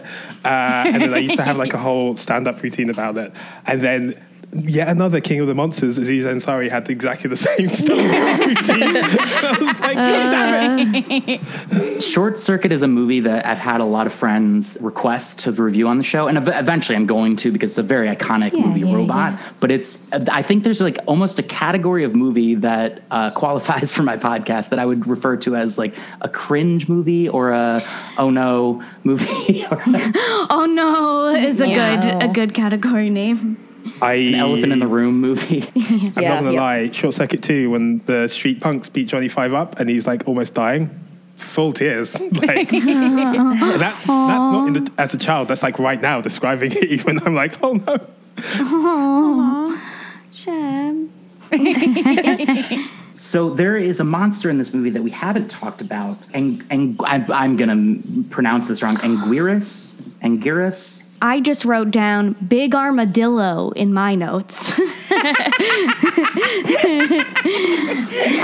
Uh, 0.46 0.86
and 0.88 1.02
then 1.02 1.14
I 1.14 1.18
used 1.18 1.36
to 1.36 1.44
have 1.44 1.58
like 1.58 1.74
a 1.74 1.78
whole 1.78 2.16
stand-up 2.16 2.64
routine 2.64 2.90
about 2.90 3.18
it, 3.18 3.34
and 3.66 3.82
then. 3.82 4.22
Yet 4.58 4.88
another 4.88 5.20
King 5.20 5.42
of 5.42 5.48
the 5.48 5.54
Monsters, 5.56 5.98
Aziz 5.98 6.24
Ansari, 6.24 6.70
had 6.70 6.90
exactly 6.90 7.30
the 7.30 7.36
same 7.38 7.68
stand-up 7.68 8.40
routine. 8.48 8.98
I 8.98 9.58
was 9.60 9.80
like, 9.82 9.96
God 9.96 10.30
damn 10.32 10.96
it! 10.96 12.02
Short 12.04 12.40
Circuit 12.40 12.72
is 12.72 12.82
a 12.82 12.88
movie 12.88 13.20
that 13.22 13.46
I've 13.46 13.58
had 13.58 13.82
a 13.82 13.86
lot 13.86 14.08
of 14.08 14.14
friends 14.14 14.78
request 14.80 15.40
to 15.42 15.52
review 15.52 15.90
on 15.90 15.98
the 15.98 16.04
show, 16.06 16.28
and 16.30 16.38
eventually 16.38 16.96
I'm 16.96 17.06
going 17.06 17.36
to 17.38 17.52
because 17.52 17.72
it's 17.72 17.78
a 17.78 17.84
very 17.84 18.08
iconic 18.08 18.54
movie, 18.54 18.80
yeah, 18.82 18.94
Robot. 18.96 19.40
But 19.60 19.72
it's, 19.72 20.10
I 20.14 20.42
think 20.42 20.64
there's 20.64 20.80
like 20.80 21.00
almost 21.06 21.38
a 21.38 21.44
category 21.44 22.06
of 22.06 22.16
movie 22.16 22.56
that 22.56 23.04
uh, 23.12 23.32
qualifies 23.32 23.94
for 23.94 24.04
my 24.04 24.16
podcast 24.16 24.70
that 24.70 24.80
I 24.80 24.86
would 24.86 25.06
refer 25.06 25.36
to 25.38 25.58
as 25.58 25.78
like 25.78 25.96
a 26.22 26.30
cringe 26.30 26.88
movie 26.88 27.28
or 27.28 27.52
a 27.52 27.82
oh 28.18 28.30
no 28.30 28.84
movie. 29.04 29.66
Oh 29.70 30.66
no 30.70 31.28
is 31.36 31.60
a 31.60 31.68
Yeah. 31.68 32.00
good 32.20 32.24
a 32.24 32.28
good 32.32 32.54
category 32.54 33.10
name. 33.10 33.58
I 34.02 34.14
An 34.14 34.36
Elephant 34.36 34.74
in 34.74 34.80
the 34.80 34.88
Room 34.88 35.20
movie. 35.22 35.64
I'm 35.76 36.04
not 36.06 36.16
gonna 36.16 36.52
Yeah. 36.54 36.62
lie. 36.62 36.92
Short 36.92 37.14
Circuit 37.14 37.42
Two, 37.44 37.70
when 37.70 38.02
the 38.06 38.28
street 38.28 38.62
punks 38.62 38.90
beat 38.90 39.08
Johnny 39.08 39.28
Five 39.30 39.54
up, 39.54 39.80
and 39.80 39.90
he's 39.90 40.06
like 40.08 40.28
almost 40.28 40.54
dying, 40.54 40.90
full 41.38 41.72
tears. 41.74 42.20
Like 42.42 42.70
that's 42.72 44.04
that's 44.04 44.06
not 44.08 44.68
in 44.68 44.74
the, 44.74 44.92
as 44.98 45.14
a 45.14 45.18
child. 45.18 45.48
That's 45.48 45.64
like 45.64 45.80
right 45.80 46.02
now 46.02 46.22
describing 46.22 46.72
it. 46.72 46.84
Even 46.86 47.20
I'm 47.26 47.36
like, 47.36 47.58
oh 47.64 47.74
no. 47.74 47.98
Shem. 50.32 51.12
So 53.18 53.50
there 53.50 53.76
is 53.78 54.00
a 54.00 54.04
monster 54.04 54.50
in 54.50 54.58
this 54.60 54.74
movie 54.74 54.90
that 54.92 55.02
we 55.02 55.10
haven't 55.10 55.50
talked 55.50 55.82
about, 55.82 56.18
and 56.34 56.64
and 56.70 57.00
I'm, 57.06 57.32
I'm 57.32 57.56
gonna 57.56 57.98
pronounce 58.30 58.68
this 58.68 58.84
wrong. 58.84 58.98
Anguirus, 58.98 59.94
Anguirus. 60.22 61.05
I 61.22 61.40
just 61.40 61.66
wrote 61.66 61.92
down 61.92 62.34
big 62.34 62.76
armadillo 62.76 63.72
in 63.72 63.94
my 63.94 64.16
notes. 64.16 64.80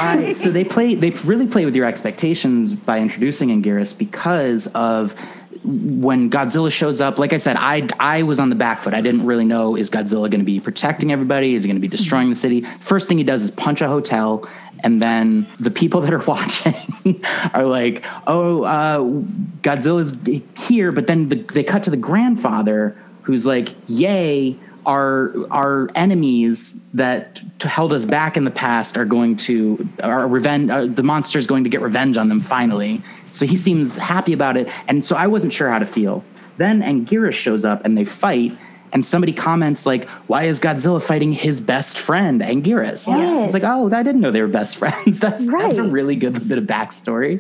Uh, 0.02 0.34
so 0.34 0.50
they 0.52 0.64
play. 0.64 0.96
They 0.96 1.12
really 1.12 1.48
play 1.48 1.66
with 1.66 1.76
your 1.76 1.86
expectations 1.86 2.74
by 2.74 3.00
introducing 3.00 3.50
Anguirus 3.50 3.98
because 3.98 4.68
of 4.68 5.16
when 5.64 6.30
Godzilla 6.30 6.72
shows 6.72 7.02
up. 7.02 7.20
Like 7.20 7.34
I 7.34 7.38
said, 7.38 7.56
I 7.58 7.88
I 8.00 8.24
was 8.24 8.40
on 8.40 8.50
the 8.50 8.56
back 8.56 8.84
foot. 8.84 8.94
I 8.94 9.02
didn't 9.02 9.26
really 9.26 9.46
know 9.46 9.76
is 9.76 9.90
Godzilla 9.90 10.30
going 10.30 10.40
to 10.40 10.46
be 10.46 10.60
protecting 10.60 11.12
everybody? 11.12 11.56
Is 11.56 11.64
he 11.64 11.68
going 11.68 11.76
to 11.76 11.82
be 11.82 11.88
destroying 11.88 12.30
the 12.30 12.36
city? 12.36 12.62
First 12.80 13.08
thing 13.08 13.18
he 13.18 13.24
does 13.24 13.44
is 13.44 13.52
punch 13.52 13.82
a 13.82 13.88
hotel. 13.88 14.48
And 14.84 15.02
then 15.02 15.48
the 15.60 15.72
people 15.72 16.02
that 16.02 16.14
are 16.14 16.20
watching 16.28 17.24
are 17.54 17.66
like, 17.66 18.06
"Oh, 18.28 18.64
uh, 18.64 19.00
Godzilla's 19.62 20.16
here!" 20.68 20.92
But 20.92 21.08
then 21.08 21.30
the, 21.30 21.36
they 21.36 21.64
cut 21.64 21.84
to 21.84 21.90
the 21.90 21.98
grandfather, 21.98 22.98
who's 23.24 23.46
like, 23.46 23.70
"Yay!" 23.88 24.58
our 24.86 25.34
our 25.52 25.90
enemies 25.96 26.84
that 26.94 27.42
t- 27.60 27.68
held 27.68 27.94
us 27.94 28.06
back 28.06 28.36
in 28.36 28.46
the 28.46 28.52
past 28.52 28.98
are 28.98 29.06
going 29.06 29.38
to 29.38 29.88
our 30.02 30.28
revenge 30.28 30.70
uh, 30.72 30.86
the 30.88 31.04
monster 31.04 31.38
is 31.38 31.46
going 31.46 31.64
to 31.64 31.70
get 31.70 31.82
revenge 31.82 32.18
on 32.18 32.30
them 32.30 32.42
finally 32.42 33.02
so 33.30 33.46
he 33.46 33.56
seems 33.56 33.96
happy 33.96 34.34
about 34.34 34.58
it 34.58 34.68
and 34.88 35.06
so 35.06 35.16
i 35.16 35.28
wasn't 35.28 35.54
sure 35.54 35.70
how 35.70 35.78
to 35.78 35.86
feel 35.86 36.24
then 36.58 36.82
anguirus 36.82 37.34
shows 37.34 37.64
up 37.64 37.86
and 37.86 37.96
they 37.96 38.06
fight 38.06 38.58
and 38.94 39.06
somebody 39.06 39.34
comments 39.34 39.86
like 39.86 40.08
why 40.28 40.44
is 40.44 40.60
godzilla 40.60 41.02
fighting 41.02 41.32
his 41.34 41.62
best 41.62 41.98
friend 41.98 42.42
anguirus 42.42 43.08
Yes. 43.08 43.46
it's 43.46 43.54
like 43.54 43.64
oh 43.66 43.90
i 43.94 44.04
didn't 44.04 44.22
know 44.22 44.32
they 44.32 44.42
were 44.42 44.48
best 44.48 44.78
friends 44.82 45.20
that's 45.20 45.50
that's 45.52 45.78
a 45.78 45.84
really 45.84 46.16
good 46.16 46.48
bit 46.48 46.58
of 46.58 46.66
backstory 46.66 47.40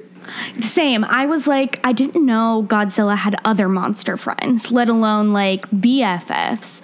Same. 0.61 1.03
I 1.03 1.25
was 1.25 1.47
like, 1.47 1.79
I 1.83 1.93
didn't 1.93 2.23
know 2.25 2.65
Godzilla 2.69 3.17
had 3.17 3.35
other 3.43 3.67
monster 3.67 4.17
friends, 4.17 4.71
let 4.71 4.87
alone 4.87 5.33
like 5.33 5.67
BFFs. 5.71 6.81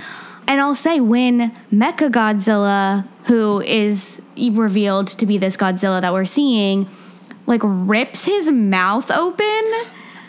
And 0.47 0.59
I'll 0.59 0.76
say, 0.76 0.99
when 0.99 1.51
Mecha 1.72 2.09
Godzilla, 2.09 3.07
who 3.26 3.61
is 3.61 4.22
revealed 4.38 5.07
to 5.09 5.26
be 5.26 5.38
this 5.38 5.55
Godzilla 5.55 6.01
that 6.01 6.13
we're 6.13 6.26
seeing, 6.26 6.88
like 7.45 7.61
rips 7.63 8.26
his 8.26 8.51
mouth 8.51 9.11
open, 9.11 9.63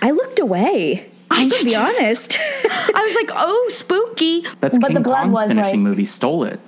I 0.02 0.10
looked 0.12 0.38
away. 0.38 1.10
I'm 1.38 1.48
gonna 1.48 1.64
be 1.64 1.76
honest. 1.86 2.38
I 2.40 3.04
was 3.06 3.14
like, 3.14 3.30
oh, 3.32 3.68
spooky. 3.72 4.44
that's 4.60 4.78
But 4.78 4.88
king 4.88 4.94
the 4.94 5.00
blood 5.00 5.22
kong's 5.24 5.34
was, 5.34 5.48
finishing 5.48 5.82
like- 5.84 5.88
movie 5.90 6.04
stole 6.06 6.44
it 6.44 6.60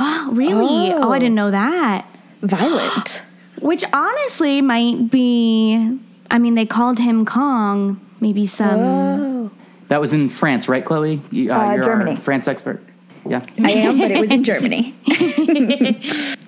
Oh, 0.00 0.30
really? 0.32 0.92
Oh. 0.92 1.10
I 1.10 1.18
didn't 1.18 1.34
know 1.34 1.50
that. 1.50 2.06
Violent. 2.42 3.22
Which 3.60 3.84
honestly 3.92 4.62
might 4.62 5.10
be, 5.10 5.98
I 6.30 6.38
mean, 6.38 6.54
they 6.54 6.66
called 6.66 7.00
him 7.00 7.24
Kong. 7.26 8.00
Maybe 8.20 8.46
some. 8.46 8.78
Oh. 8.80 9.50
that 9.88 10.00
was 10.00 10.12
in 10.12 10.28
france 10.28 10.68
right 10.68 10.84
chloe 10.84 11.20
you, 11.30 11.52
uh, 11.52 11.56
Uh, 11.58 11.72
you're 11.74 11.84
Germany. 11.84 12.10
our 12.12 12.16
france 12.16 12.46
expert 12.48 12.82
yeah 13.28 13.44
I 13.62 13.70
am, 13.72 13.98
but 13.98 14.10
it 14.10 14.18
was 14.20 14.30
in 14.30 14.42
Germany. 14.44 14.94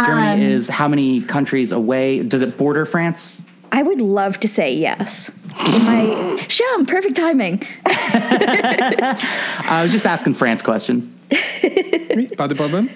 Germany 0.05 0.45
is 0.45 0.69
how 0.69 0.89
many 0.89 1.21
countries 1.23 1.73
away? 1.73 2.23
Does 2.23 2.43
it 2.43 2.57
border 2.57 2.87
France? 2.87 3.43
I 3.73 3.83
would 3.83 4.01
love 4.01 4.41
to 4.41 4.49
say 4.49 4.73
yes. 4.75 5.31
My 5.57 6.37
Sham, 6.49 6.87
perfect 6.87 7.17
timing. 7.17 7.63
I 7.87 9.81
was 9.83 9.93
just 9.93 10.07
asking 10.07 10.35
France 10.35 10.63
questions. 10.63 11.09
Pas 11.31 12.49
de 12.49 12.55
problème? 12.55 12.91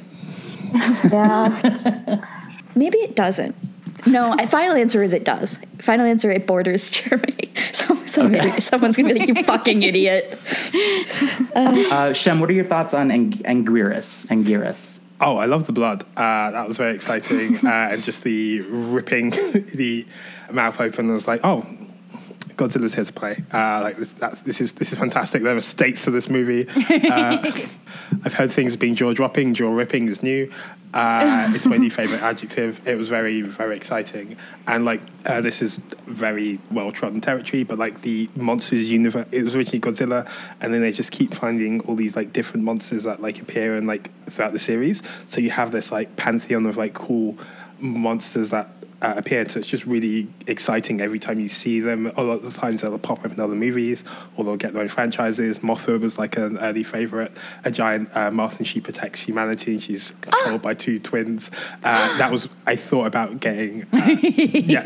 Yeah. 1.13 2.25
Maybe 2.75 2.99
it 2.99 3.15
doesn't. 3.15 3.55
No, 4.07 4.35
I 4.39 4.47
final 4.47 4.77
answer 4.77 5.03
is 5.03 5.13
it 5.13 5.25
does. 5.25 5.59
Final 5.79 6.07
answer 6.07 6.31
it 6.31 6.47
borders 6.47 6.91
Germany. 6.99 7.51
So, 7.73 7.95
somebody, 8.07 8.61
Someone's 8.61 8.97
gonna 8.97 9.15
be 9.15 9.21
like, 9.21 9.29
you 9.29 9.43
fucking 9.45 9.83
idiot. 9.83 10.39
Uh, 11.55 12.13
Shem, 12.13 12.41
what 12.41 12.51
are 12.51 12.55
your 12.55 12.65
thoughts 12.65 12.93
on 12.95 13.11
Ang- 13.11 13.33
Anguirus? 13.45 14.27
Anguirus. 14.27 15.01
Oh, 15.21 15.37
I 15.37 15.47
love 15.47 15.67
the 15.67 15.73
blood. 15.73 16.03
Uh, 16.17 16.51
that 16.51 16.67
was 16.69 16.77
very 16.77 16.95
exciting, 16.95 17.57
uh, 17.65 17.91
and 17.93 18.03
just 18.03 18.25
the 18.25 18.61
ripping 18.63 19.31
the 19.31 20.07
mouth 20.51 20.81
open. 20.81 21.09
I 21.09 21.13
was 21.15 21.27
like, 21.29 21.41
oh, 21.45 21.65
Godzilla's 22.57 22.95
here 22.95 23.05
to 23.05 23.13
play. 23.13 23.43
Uh, 23.53 23.81
like 23.83 23.97
this, 23.97 24.41
this 24.43 24.61
is 24.61 24.73
this 24.73 24.93
is 24.93 24.99
fantastic. 24.99 25.43
There 25.43 25.57
are 25.57 25.61
stakes 25.61 26.05
to 26.05 26.11
this 26.11 26.29
movie. 26.29 26.67
Uh, 26.69 27.51
I've 28.25 28.35
heard 28.35 28.53
things 28.53 28.77
being 28.77 28.95
jaw 28.95 29.13
dropping, 29.13 29.55
jaw 29.55 29.71
ripping 29.71 30.09
is 30.09 30.23
new. 30.23 30.53
Uh, 30.93 31.51
it's 31.53 31.67
my 31.67 31.77
new 31.77 31.91
favorite 31.91 32.23
adjective. 32.23 32.87
It 32.87 32.97
was 32.97 33.09
very 33.09 33.43
very 33.43 33.77
exciting, 33.77 34.37
and 34.69 34.85
like 34.85 35.01
uh, 35.27 35.41
this 35.41 35.61
is 35.61 35.75
very 36.07 36.61
well 36.71 36.93
trodden 36.93 37.21
territory. 37.21 37.65
But 37.65 37.79
like 37.79 38.03
the 38.03 38.29
monsters 38.37 38.89
universe, 38.91 39.27
it 39.33 39.43
was 39.43 39.57
originally 39.57 39.81
Godzilla, 39.81 40.31
and 40.61 40.73
then 40.73 40.83
they 40.83 40.93
just 40.93 41.11
keep 41.11 41.35
finding 41.35 41.81
all 41.81 41.97
these 41.97 42.15
like 42.15 42.33
different 42.33 42.65
monsters 42.65 43.03
that 43.03 43.21
like 43.21 43.41
appear 43.41 43.75
and 43.75 43.89
like 43.89 44.11
throughout 44.31 44.53
the 44.53 44.59
series. 44.59 45.03
So 45.27 45.41
you 45.41 45.51
have 45.51 45.73
this 45.73 45.91
like 45.91 46.15
pantheon 46.17 46.67
of 46.67 46.77
like 46.77 46.95
cool 46.95 47.37
monsters 47.81 48.51
that 48.51 48.69
uh, 49.03 49.15
appear. 49.17 49.49
So 49.49 49.59
it's 49.59 49.69
just 49.69 49.85
really 49.85 50.29
exciting 50.47 51.01
every 51.01 51.19
time 51.19 51.41
you 51.41 51.49
see 51.49 51.81
them. 51.81 52.07
A 52.17 52.23
lot 52.23 52.39
of 52.39 52.43
the 52.43 52.59
times 52.59 52.83
they'll 52.83 52.99
pop 52.99 53.25
up 53.25 53.33
in 53.33 53.41
other 53.41 53.55
movies 53.55 54.05
or 54.37 54.45
they'll 54.45 54.57
get 54.57 54.73
their 54.73 54.83
own 54.83 54.89
franchises. 54.89 55.59
Mothra 55.61 56.01
was 56.01 56.19
like 56.19 56.37
an 56.37 56.59
early 56.59 56.85
favorite. 56.85 57.33
A 57.65 57.71
giant 57.71 58.15
uh, 58.17 58.31
moth 58.31 58.59
and 58.59 58.67
she 58.67 58.81
protects 58.81 59.21
humanity 59.21 59.73
and 59.73 59.83
she's 59.83 60.13
controlled 60.21 60.63
by 60.63 60.75
two 60.75 60.99
twins. 60.99 61.51
Uh, 61.83 62.17
that 62.19 62.33
was, 62.33 62.49
I 62.67 62.77
thought 62.77 63.07
about 63.07 63.41
getting, 63.41 63.85
uh, 63.93 64.17
yeah. 64.23 64.83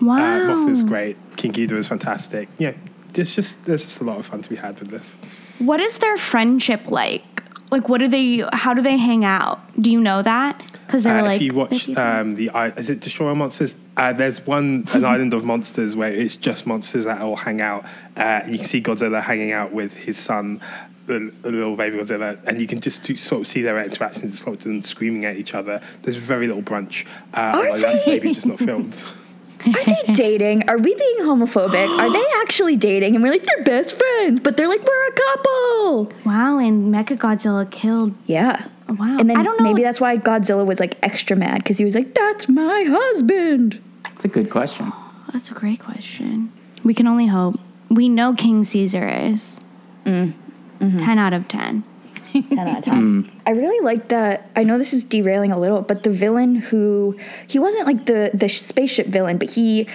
Wow. 0.00 0.16
Uh, 0.16 0.40
Mothra's 0.54 0.82
great. 0.82 1.16
King 1.36 1.52
Ghidorah 1.52 1.78
is 1.78 1.88
fantastic. 1.88 2.48
Yeah, 2.58 2.74
there's 3.14 3.34
just, 3.34 3.64
there's 3.64 3.84
just 3.84 4.00
a 4.00 4.04
lot 4.04 4.18
of 4.18 4.26
fun 4.26 4.42
to 4.42 4.48
be 4.48 4.56
had 4.56 4.78
with 4.78 4.90
this. 4.90 5.16
What 5.58 5.80
is 5.80 5.98
their 5.98 6.16
friendship 6.16 6.90
like? 6.90 7.24
Like, 7.70 7.88
what 7.88 7.98
do 7.98 8.08
they? 8.08 8.44
How 8.52 8.72
do 8.74 8.80
they 8.80 8.96
hang 8.96 9.24
out? 9.24 9.60
Do 9.80 9.90
you 9.90 10.00
know 10.00 10.22
that? 10.22 10.77
Because 10.88 11.02
they're 11.02 11.18
Uh, 11.20 11.22
like. 11.22 11.36
if 11.36 11.42
you 11.42 11.52
watch 11.54 11.88
um, 11.96 12.34
the 12.34 12.48
i- 12.50 12.72
is 12.76 12.88
it 12.88 13.00
Destroy 13.00 13.28
All 13.28 13.34
Monsters? 13.34 13.76
Uh, 13.96 14.12
there's 14.14 14.44
one 14.46 14.86
an 14.94 15.04
island 15.04 15.34
of 15.34 15.44
monsters 15.44 15.94
where 15.94 16.10
it's 16.10 16.34
just 16.34 16.66
monsters 16.66 17.04
that 17.04 17.20
all 17.20 17.36
hang 17.36 17.60
out. 17.60 17.84
Uh, 18.16 18.40
and 18.42 18.52
you 18.52 18.58
can 18.58 18.66
see 18.66 18.80
Godzilla 18.80 19.22
hanging 19.22 19.52
out 19.52 19.70
with 19.72 19.94
his 19.94 20.16
son, 20.16 20.60
the, 21.06 21.30
the 21.42 21.50
little 21.52 21.76
baby 21.76 21.98
Godzilla, 21.98 22.38
and 22.46 22.58
you 22.60 22.66
can 22.66 22.80
just 22.80 23.02
do, 23.02 23.14
sort 23.16 23.42
of 23.42 23.46
see 23.48 23.60
their 23.60 23.78
interactions, 23.84 24.32
it's 24.32 24.42
sort 24.42 24.56
of 24.56 24.64
them 24.64 24.82
screaming 24.82 25.26
at 25.26 25.36
each 25.36 25.52
other. 25.54 25.80
There's 26.02 26.16
very 26.16 26.46
little 26.46 26.62
brunch. 26.62 27.04
Uh, 27.34 27.38
Are 27.40 27.70
like 27.70 27.80
that's 27.82 28.04
they? 28.06 28.12
maybe 28.12 28.32
just 28.34 28.46
not 28.46 28.58
filmed. 28.58 29.00
Are 29.66 29.84
they 29.84 30.12
dating? 30.14 30.68
Are 30.70 30.78
we 30.78 30.94
being 30.94 31.16
homophobic? 31.20 31.98
Are 31.98 32.10
they 32.12 32.24
actually 32.42 32.76
dating? 32.76 33.14
And 33.14 33.22
we're 33.22 33.30
like, 33.32 33.42
they're 33.44 33.64
best 33.64 33.94
friends, 33.96 34.40
but 34.40 34.56
they're 34.56 34.68
like, 34.68 34.82
we're 34.86 35.06
a 35.08 35.12
couple. 35.12 36.12
wow, 36.24 36.58
and 36.58 36.94
Mecha 36.94 37.18
Godzilla 37.18 37.68
killed. 37.70 38.14
Yeah. 38.26 38.66
Wow. 38.88 39.18
And 39.18 39.28
then 39.28 39.36
I 39.36 39.42
don't 39.42 39.58
know. 39.58 39.64
maybe 39.64 39.82
that's 39.82 40.00
why 40.00 40.16
Godzilla 40.16 40.64
was 40.64 40.80
like 40.80 40.96
extra 41.02 41.36
mad 41.36 41.58
because 41.62 41.78
he 41.78 41.84
was 41.84 41.94
like, 41.94 42.14
that's 42.14 42.48
my 42.48 42.84
husband. 42.88 43.80
That's 44.04 44.24
a 44.24 44.28
good 44.28 44.50
question. 44.50 44.92
That's 45.32 45.50
a 45.50 45.54
great 45.54 45.80
question. 45.80 46.52
We 46.84 46.94
can 46.94 47.06
only 47.06 47.26
hope. 47.26 47.60
We 47.90 48.08
know 48.08 48.34
King 48.34 48.64
Caesar 48.64 49.06
is. 49.08 49.60
Mm. 50.04 50.32
Mm-hmm. 50.80 50.98
10 50.98 51.18
out 51.18 51.32
of 51.32 51.48
10. 51.48 51.84
10 52.32 52.58
out 52.58 52.78
of 52.78 52.84
10. 52.84 53.30
I 53.46 53.50
really 53.50 53.84
like 53.84 54.08
that. 54.08 54.50
I 54.56 54.62
know 54.62 54.78
this 54.78 54.92
is 54.92 55.04
derailing 55.04 55.50
a 55.50 55.58
little, 55.58 55.82
but 55.82 56.02
the 56.02 56.10
villain 56.10 56.54
who 56.56 57.16
he 57.46 57.58
wasn't 57.58 57.86
like 57.86 58.06
the 58.06 58.30
the 58.32 58.48
spaceship 58.48 59.08
villain, 59.08 59.38
but 59.38 59.52
he. 59.52 59.86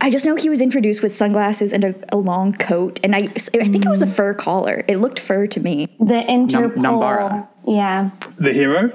I 0.00 0.10
just 0.10 0.24
know 0.24 0.36
he 0.36 0.48
was 0.48 0.60
introduced 0.60 1.02
with 1.02 1.12
sunglasses 1.12 1.72
and 1.72 1.82
a, 1.82 1.94
a 2.10 2.16
long 2.16 2.52
coat, 2.52 3.00
and 3.02 3.16
I 3.16 3.18
I 3.18 3.68
think 3.68 3.84
it 3.84 3.88
was 3.88 4.00
a 4.02 4.06
fur 4.06 4.32
collar. 4.32 4.84
It 4.86 4.98
looked 4.98 5.18
fur 5.18 5.48
to 5.48 5.60
me. 5.60 5.88
The 5.98 6.22
Interpol. 6.28 6.74
Nanbara. 6.74 7.47
Yeah. 7.68 8.10
The 8.36 8.52
hero? 8.54 8.90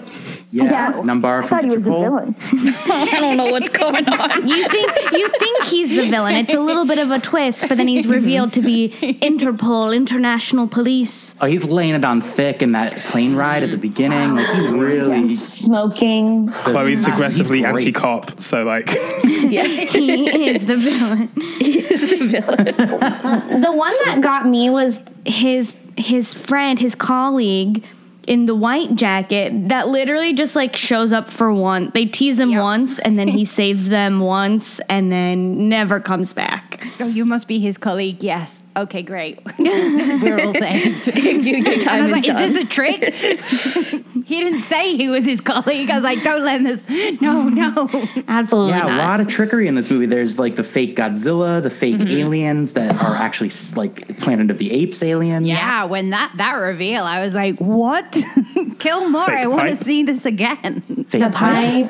Yeah, 0.49 0.63
Yeah. 0.63 0.91
Nanbara 1.03 1.39
I 1.39 1.41
from 1.41 1.49
thought 1.49 1.63
he 1.63 1.69
was 1.69 1.83
the 1.83 1.91
villain. 1.91 2.35
I 2.41 3.17
don't 3.19 3.37
know 3.37 3.51
what's 3.51 3.69
going 3.69 4.07
on. 4.07 4.47
You 4.53 4.67
think 4.69 5.11
you 5.11 5.27
think 5.29 5.63
he's 5.65 5.89
the 5.89 6.09
villain. 6.09 6.35
It's 6.35 6.53
a 6.53 6.59
little 6.59 6.85
bit 6.85 6.97
of 6.99 7.11
a 7.11 7.19
twist, 7.19 7.65
but 7.69 7.77
then 7.77 7.87
he's 7.87 8.07
revealed 8.07 8.53
to 8.53 8.61
be 8.61 8.89
Interpol, 9.21 9.95
International 9.95 10.67
Police. 10.67 11.35
Oh, 11.41 11.45
he's 11.45 11.63
laying 11.63 11.93
it 11.95 12.03
on 12.05 12.21
thick 12.21 12.61
in 12.61 12.71
that 12.73 12.97
plane 13.05 13.35
ride 13.35 13.63
at 13.63 13.71
the 13.71 13.77
beginning. 13.77 14.35
Like 14.35 14.47
he's 14.55 14.71
really. 14.71 15.35
Smoking. 15.35 16.49
Chloe's 16.49 17.07
aggressively 17.07 17.63
anti 17.65 17.91
cop, 17.91 18.39
so 18.39 18.63
like. 18.63 18.89
Yeah. 19.23 19.63
he 19.65 20.49
is 20.49 20.65
the 20.65 20.77
villain. 20.77 21.29
He 21.59 21.79
is 21.79 22.01
the 22.09 22.27
villain. 22.27 23.61
The 23.61 23.71
one 23.71 23.93
that 24.05 24.19
got 24.21 24.47
me 24.47 24.69
was 24.69 24.99
His 25.25 25.73
his 25.97 26.33
friend, 26.33 26.79
his 26.79 26.95
colleague, 26.95 27.83
in 28.27 28.45
the 28.45 28.55
white 28.55 28.95
jacket 28.95 29.69
that 29.69 29.87
literally 29.87 30.33
just 30.33 30.55
like 30.55 30.75
shows 30.75 31.13
up 31.13 31.29
for 31.29 31.53
one. 31.53 31.91
They 31.93 32.05
tease 32.05 32.39
him 32.39 32.55
once 32.55 32.99
and 32.99 33.17
then 33.17 33.27
he 33.27 33.45
saves 33.59 33.89
them 33.89 34.19
once 34.19 34.79
and 34.89 35.11
then 35.11 35.69
never 35.69 35.99
comes 35.99 36.33
back. 36.33 36.72
Oh, 36.99 37.07
you 37.07 37.25
must 37.25 37.47
be 37.47 37.59
his 37.59 37.77
colleague. 37.77 38.23
Yes. 38.23 38.63
Okay, 38.75 39.03
great. 39.03 39.39
We're 39.59 40.39
all 40.43 40.53
saved. 40.53 41.07
You- 41.15 41.31
your 41.41 41.73
I 41.73 41.77
time 41.77 42.03
was 42.03 42.11
is 42.11 42.11
like, 42.11 42.25
done. 42.25 42.41
is 42.43 42.53
this 42.53 42.63
a 42.63 42.67
trick? 42.67 43.13
he 44.25 44.39
didn't 44.41 44.61
say 44.61 44.97
he 44.97 45.09
was 45.09 45.25
his 45.25 45.41
colleague. 45.41 45.89
I 45.91 45.95
was 45.95 46.03
like, 46.03 46.23
don't 46.23 46.43
let 46.43 46.63
this. 46.63 47.21
No, 47.21 47.43
no. 47.49 47.89
Absolutely 48.27 48.71
Yeah, 48.71 48.87
not. 48.87 48.91
a 48.91 48.97
lot 48.97 49.19
of 49.19 49.27
trickery 49.27 49.67
in 49.67 49.75
this 49.75 49.91
movie. 49.91 50.07
There's 50.07 50.39
like 50.39 50.55
the 50.55 50.63
fake 50.63 50.95
Godzilla, 50.95 51.61
the 51.61 51.69
fake 51.69 51.97
mm-hmm. 51.97 52.09
aliens 52.17 52.73
that 52.73 52.93
are 53.03 53.15
actually 53.15 53.51
like 53.75 54.17
Planet 54.19 54.49
of 54.49 54.57
the 54.57 54.71
Apes 54.71 55.03
aliens. 55.03 55.47
Yeah, 55.47 55.85
when 55.85 56.09
that 56.09 56.33
that 56.37 56.53
reveal, 56.53 57.03
I 57.03 57.19
was 57.23 57.35
like, 57.35 57.57
what? 57.57 58.11
Kill 58.79 59.09
more. 59.09 59.25
Fake 59.25 59.37
I 59.37 59.47
want 59.47 59.69
to 59.69 59.77
see 59.77 60.03
this 60.03 60.25
again. 60.25 60.81
Fake 61.09 61.21
The 61.21 61.29
pipe. 61.29 61.89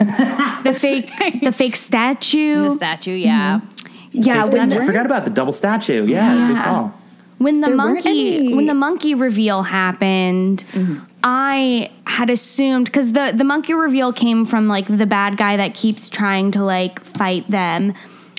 the 0.64 0.74
fake 0.74 1.10
the 1.42 1.52
fake 1.52 1.76
statue. 1.78 2.70
The 2.70 2.76
statue, 2.76 3.12
yeah. 3.12 3.60
Mm-hmm. 3.60 3.73
Yeah, 4.14 4.44
when 4.46 4.70
statue. 4.72 4.82
I 4.82 4.86
forgot 4.86 5.06
about 5.06 5.26
the 5.26 5.32
double 5.32 5.52
statue. 5.52 6.06
Yeah, 6.06 6.48
good 6.48 6.64
call. 6.64 6.94
when 7.40 7.62
the 7.62 7.68
There 7.68 7.76
monkey 7.76 8.38
any- 8.38 8.54
when 8.56 8.66
the 8.68 8.74
monkey 8.74 9.14
reveal 9.16 9.64
happened 9.64 10.64
mm-hmm. 10.72 11.04
i 11.24 11.90
had 12.08 12.30
assumed 12.30 12.86
because 12.86 13.12
the 13.12 13.34
the 13.36 13.44
monkey 13.44 13.74
reveal 13.74 14.14
came 14.14 14.46
from 14.46 14.68
like 14.68 14.88
the 14.88 15.06
bad 15.06 15.36
guy 15.36 15.58
that 15.58 15.74
keeps 15.74 16.08
trying 16.10 16.52
to 16.52 16.64
like 16.64 17.04
fight 17.04 17.50
them 17.50 17.94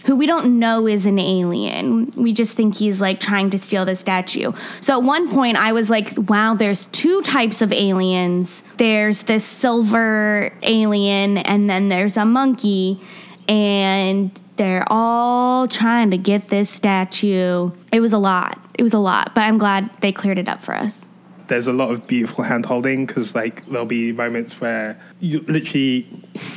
who 0.07 0.15
we 0.17 0.27
don't 0.27 0.59
know 0.59 0.87
is 0.87 1.05
an 1.07 1.19
alien 1.19 2.11
we 2.17 2.33
just 2.33 2.57
think 2.57 2.77
he's 2.77 3.01
like 3.01 3.21
trying 3.21 3.51
to 3.51 3.59
steal 3.59 3.85
the 3.85 3.97
statue 3.97 4.53
so 4.81 4.95
at 4.97 5.03
one 5.03 5.29
point 5.31 5.57
i 5.59 5.73
was 5.73 5.91
like 5.91 6.15
wow 6.29 6.55
there's 6.55 6.87
two 6.87 7.21
types 7.23 7.61
of 7.61 7.73
aliens 7.73 8.63
there's 8.79 9.23
this 9.25 9.45
silver 9.45 10.51
alien 10.63 11.39
and 11.39 11.69
then 11.69 11.89
there's 11.91 12.17
a 12.17 12.25
monkey 12.25 13.01
and 13.49 14.41
they're 14.57 14.85
all 14.91 15.69
trying 15.69 16.11
to 16.11 16.19
get 16.19 16.49
this 16.49 16.71
statue. 16.71 17.71
It 17.93 18.01
was 18.01 18.13
a 18.13 18.19
lot. 18.19 18.61
It 18.75 18.83
was 18.83 18.95
a 18.95 18.99
lot, 18.99 19.35
but 19.35 19.45
I'm 19.45 19.59
glad 19.59 19.91
they 20.01 20.13
cleared 20.13 20.39
it 20.39 20.49
up 20.49 20.63
for 20.63 20.75
us. 20.75 21.07
There's 21.49 21.67
a 21.67 21.73
lot 21.73 21.91
of 21.91 22.07
beautiful 22.07 22.45
hand 22.45 22.65
holding 22.65 23.07
because 23.07 23.35
like 23.35 23.67
there'll 23.67 23.87
be 23.87 24.13
moments 24.13 24.61
where 24.61 24.99
you 25.21 25.41
literally 25.41 26.07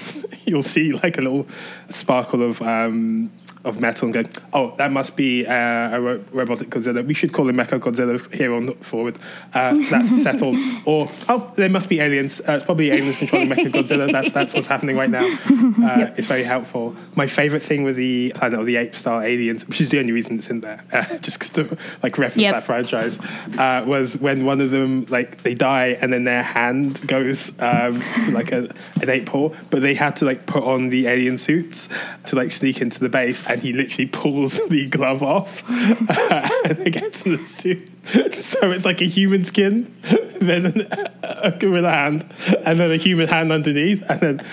you'll 0.45 0.63
see 0.63 0.93
like 0.93 1.17
a 1.17 1.21
little 1.21 1.45
sparkle 1.89 2.41
of 2.41 2.61
um, 2.61 3.31
of 3.67 3.79
metal 3.79 4.05
and 4.07 4.13
go, 4.13 4.23
oh, 4.53 4.75
that 4.77 4.91
must 4.91 5.15
be 5.15 5.45
uh, 5.45 5.53
a 5.95 5.99
ro- 6.01 6.23
robotic 6.31 6.69
Godzilla. 6.69 7.05
We 7.05 7.13
should 7.13 7.33
call 7.33 7.47
him 7.49 7.57
Mecha 7.57 7.79
Godzilla 7.79 8.17
here 8.33 8.53
on 8.53 8.73
forward. 8.75 9.17
Uh, 9.53 9.75
that's 9.89 10.09
settled. 10.23 10.57
Or 10.85 11.09
oh, 11.29 11.51
there 11.55 11.69
must 11.69 11.89
be 11.89 11.99
aliens. 11.99 12.39
Uh, 12.41 12.53
it's 12.53 12.63
probably 12.65 12.91
aliens 12.91 13.17
controlling 13.17 13.49
Mecha 13.49 13.71
Godzilla. 13.71 14.11
That's 14.11 14.31
that's 14.31 14.53
what's 14.53 14.67
happening 14.67 14.95
right 14.95 15.09
now. 15.09 15.25
Uh, 15.77 16.11
It's 16.17 16.27
very 16.27 16.43
helpful. 16.43 16.95
My 17.15 17.27
favorite 17.27 17.61
thing 17.63 17.83
with 17.83 17.95
the 17.95 18.31
Planet 18.35 18.59
of 18.59 18.65
the 18.65 18.77
Apes 18.77 18.99
style 18.99 19.21
aliens, 19.21 19.67
which 19.67 19.79
is 19.81 19.89
the 19.89 19.99
only 19.99 20.11
reason 20.11 20.37
it's 20.37 20.49
in 20.49 20.61
there, 20.61 20.83
uh, 20.91 21.17
just 21.19 21.37
because 21.39 21.51
to 21.51 21.77
like 22.03 22.17
reference 22.17 22.43
Yep. 22.43 22.53
that 22.53 22.63
franchise, 22.63 23.19
uh, 23.57 23.83
was 23.85 24.17
when 24.17 24.45
one 24.45 24.59
of 24.61 24.71
them 24.71 25.05
like 25.09 25.43
they 25.43 25.53
die 25.53 25.97
and 26.01 26.11
then 26.11 26.23
their 26.23 26.43
hand 26.43 27.05
goes 27.07 27.51
um, 27.59 28.01
to 28.25 28.31
like 28.31 28.51
a, 28.51 28.69
an 29.01 29.09
ape 29.09 29.25
paw, 29.27 29.49
but 29.69 29.81
they 29.81 29.93
had 29.93 30.15
to 30.17 30.25
like 30.25 30.45
put 30.45 30.63
on 30.63 30.89
the 30.89 31.07
alien 31.07 31.37
suits 31.37 31.89
to 32.25 32.35
like 32.35 32.51
sneak 32.51 32.81
into 32.81 32.99
the 32.99 33.09
base, 33.09 33.45
and 33.57 33.65
he 33.65 33.73
literally 33.73 34.05
pulls 34.05 34.59
the 34.69 34.85
glove 34.85 35.23
off 35.23 35.67
and 35.69 36.79
it 36.79 36.91
gets 36.91 37.23
in 37.23 37.37
the 37.37 37.43
suit. 37.43 37.89
So 38.37 38.71
it's 38.71 38.85
like 38.85 39.01
a 39.01 39.05
human 39.05 39.43
skin, 39.43 39.93
then 40.39 40.87
a 41.23 41.51
gorilla 41.51 41.91
hand, 41.91 42.33
and 42.63 42.79
then 42.79 42.89
a 42.89 42.95
human 42.95 43.27
hand 43.27 43.51
underneath, 43.51 44.01
and 44.09 44.21
then 44.21 44.47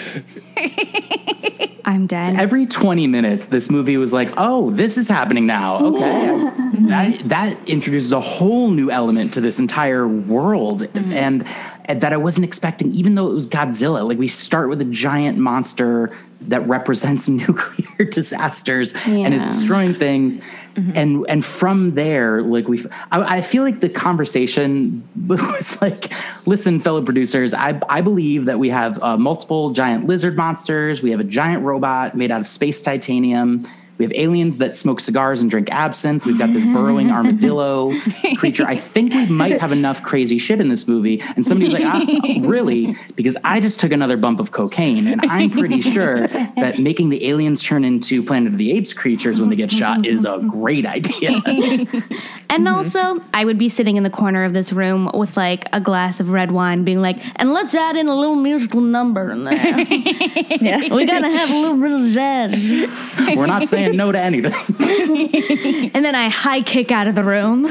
I'm 1.84 2.08
dead. 2.08 2.34
Every 2.34 2.66
20 2.66 3.06
minutes, 3.06 3.46
this 3.46 3.70
movie 3.70 3.96
was 3.96 4.12
like, 4.12 4.32
oh, 4.36 4.72
this 4.72 4.98
is 4.98 5.08
happening 5.08 5.46
now. 5.46 5.76
Okay. 5.76 6.50
that, 6.88 7.28
that 7.28 7.68
introduces 7.68 8.10
a 8.10 8.20
whole 8.20 8.70
new 8.70 8.90
element 8.90 9.34
to 9.34 9.40
this 9.40 9.60
entire 9.60 10.08
world. 10.08 10.80
Mm-hmm. 10.80 11.12
And, 11.12 11.46
and 11.84 12.00
that 12.00 12.12
I 12.12 12.16
wasn't 12.16 12.46
expecting, 12.46 12.90
even 12.92 13.14
though 13.14 13.30
it 13.30 13.34
was 13.34 13.46
Godzilla. 13.46 14.04
Like, 14.04 14.18
we 14.18 14.26
start 14.26 14.68
with 14.68 14.80
a 14.80 14.86
giant 14.86 15.38
monster 15.38 16.16
that 16.48 16.66
represents 16.66 17.28
nuclear 17.28 18.04
disasters 18.04 18.94
and 19.06 19.34
is 19.34 19.44
destroying 19.44 19.94
things. 19.94 20.38
And 20.76 21.24
and 21.28 21.44
from 21.44 21.92
there, 21.92 22.42
like 22.42 22.66
we, 22.66 22.84
I, 23.12 23.36
I 23.36 23.40
feel 23.42 23.62
like 23.62 23.80
the 23.80 23.88
conversation 23.88 25.08
was 25.28 25.80
like, 25.80 26.12
listen, 26.46 26.80
fellow 26.80 27.00
producers, 27.00 27.54
I 27.54 27.80
I 27.88 28.00
believe 28.00 28.46
that 28.46 28.58
we 28.58 28.70
have 28.70 29.00
uh, 29.00 29.16
multiple 29.16 29.70
giant 29.70 30.06
lizard 30.06 30.36
monsters. 30.36 31.00
We 31.00 31.12
have 31.12 31.20
a 31.20 31.24
giant 31.24 31.62
robot 31.62 32.16
made 32.16 32.32
out 32.32 32.40
of 32.40 32.48
space 32.48 32.82
titanium. 32.82 33.68
We 33.98 34.04
have 34.04 34.12
aliens 34.14 34.58
that 34.58 34.74
smoke 34.74 35.00
cigars 35.00 35.40
and 35.40 35.50
drink 35.50 35.70
absinthe. 35.70 36.26
We've 36.26 36.38
got 36.38 36.52
this 36.52 36.64
burrowing 36.64 37.10
armadillo 37.12 37.92
creature. 38.36 38.66
I 38.66 38.76
think 38.76 39.12
we 39.12 39.26
might 39.26 39.60
have 39.60 39.72
enough 39.72 40.02
crazy 40.02 40.38
shit 40.38 40.60
in 40.60 40.68
this 40.68 40.88
movie. 40.88 41.22
And 41.36 41.46
somebody 41.46 41.72
was 41.72 41.74
like, 41.74 41.84
ah, 41.86 42.40
really? 42.48 42.96
Because 43.14 43.36
I 43.44 43.60
just 43.60 43.78
took 43.78 43.92
another 43.92 44.16
bump 44.16 44.40
of 44.40 44.50
cocaine, 44.52 45.06
and 45.06 45.20
I'm 45.26 45.50
pretty 45.50 45.80
sure 45.80 46.26
that 46.26 46.78
making 46.78 47.10
the 47.10 47.26
aliens 47.28 47.62
turn 47.62 47.84
into 47.84 48.22
Planet 48.22 48.52
of 48.52 48.58
the 48.58 48.72
Apes 48.72 48.92
creatures 48.92 49.40
when 49.40 49.48
they 49.50 49.56
get 49.56 49.70
shot 49.70 50.04
is 50.06 50.24
a 50.24 50.38
great 50.48 50.86
idea. 50.86 51.40
And 52.50 52.68
also, 52.68 53.20
I 53.32 53.44
would 53.44 53.58
be 53.58 53.68
sitting 53.68 53.96
in 53.96 54.04
the 54.04 54.10
corner 54.10 54.44
of 54.44 54.52
this 54.52 54.72
room 54.72 55.10
with 55.12 55.36
like 55.36 55.64
a 55.72 55.80
glass 55.80 56.20
of 56.20 56.30
red 56.30 56.52
wine, 56.52 56.84
being 56.84 57.02
like, 57.02 57.18
and 57.34 57.52
let's 57.52 57.74
add 57.74 57.96
in 57.96 58.06
a 58.06 58.14
little 58.14 58.36
musical 58.36 58.80
number 58.80 59.32
in 59.32 59.42
there. 59.42 59.76
We 59.76 61.04
gotta 61.04 61.30
have 61.30 61.50
a 61.50 61.56
little 61.56 61.80
bit 61.80 61.90
of 61.90 62.12
jazz. 62.12 63.36
We're 63.36 63.46
not 63.46 63.68
saying 63.68 63.83
no 63.92 64.12
to 64.12 64.18
anything. 64.20 64.52
And 65.94 66.04
then 66.04 66.14
I 66.14 66.28
high 66.28 66.62
kick 66.62 66.90
out 66.90 67.06
of 67.06 67.14
the 67.14 67.22
room. 67.24 67.66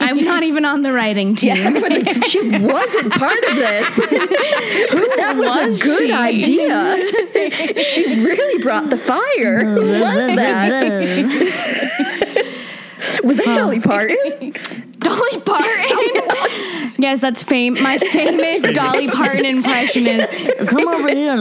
I'm 0.00 0.24
not 0.24 0.42
even 0.42 0.64
on 0.64 0.82
the 0.82 0.92
writing 0.92 1.34
team. 1.34 1.56
Yeah, 1.56 1.62
everyone's 1.62 2.06
like, 2.06 2.24
she 2.24 2.40
wasn't 2.58 3.12
part 3.12 3.44
of 3.44 3.56
this. 3.56 3.96
that 3.96 5.34
was, 5.36 5.46
was 5.46 5.80
a 5.80 5.84
good 5.84 6.08
she? 6.08 6.12
idea. 6.12 7.82
she 7.82 8.24
really 8.24 8.62
brought 8.62 8.90
the 8.90 8.96
fire. 8.96 9.64
Who 9.64 10.00
was 10.00 10.36
that? 10.36 11.68
Was 13.24 13.36
that 13.38 13.54
Dolly 13.54 13.80
Parton? 13.80 14.52
Dolly 14.98 15.40
Parton. 15.40 16.20
yes, 16.98 17.20
that's 17.20 17.42
fame. 17.42 17.74
My 17.82 17.98
famous 17.98 18.62
Dolly 18.72 19.08
Parton 19.08 19.44
impression 19.44 20.06
is 20.06 20.50
come 20.68 20.86
over 20.88 21.08
here. 21.14 21.36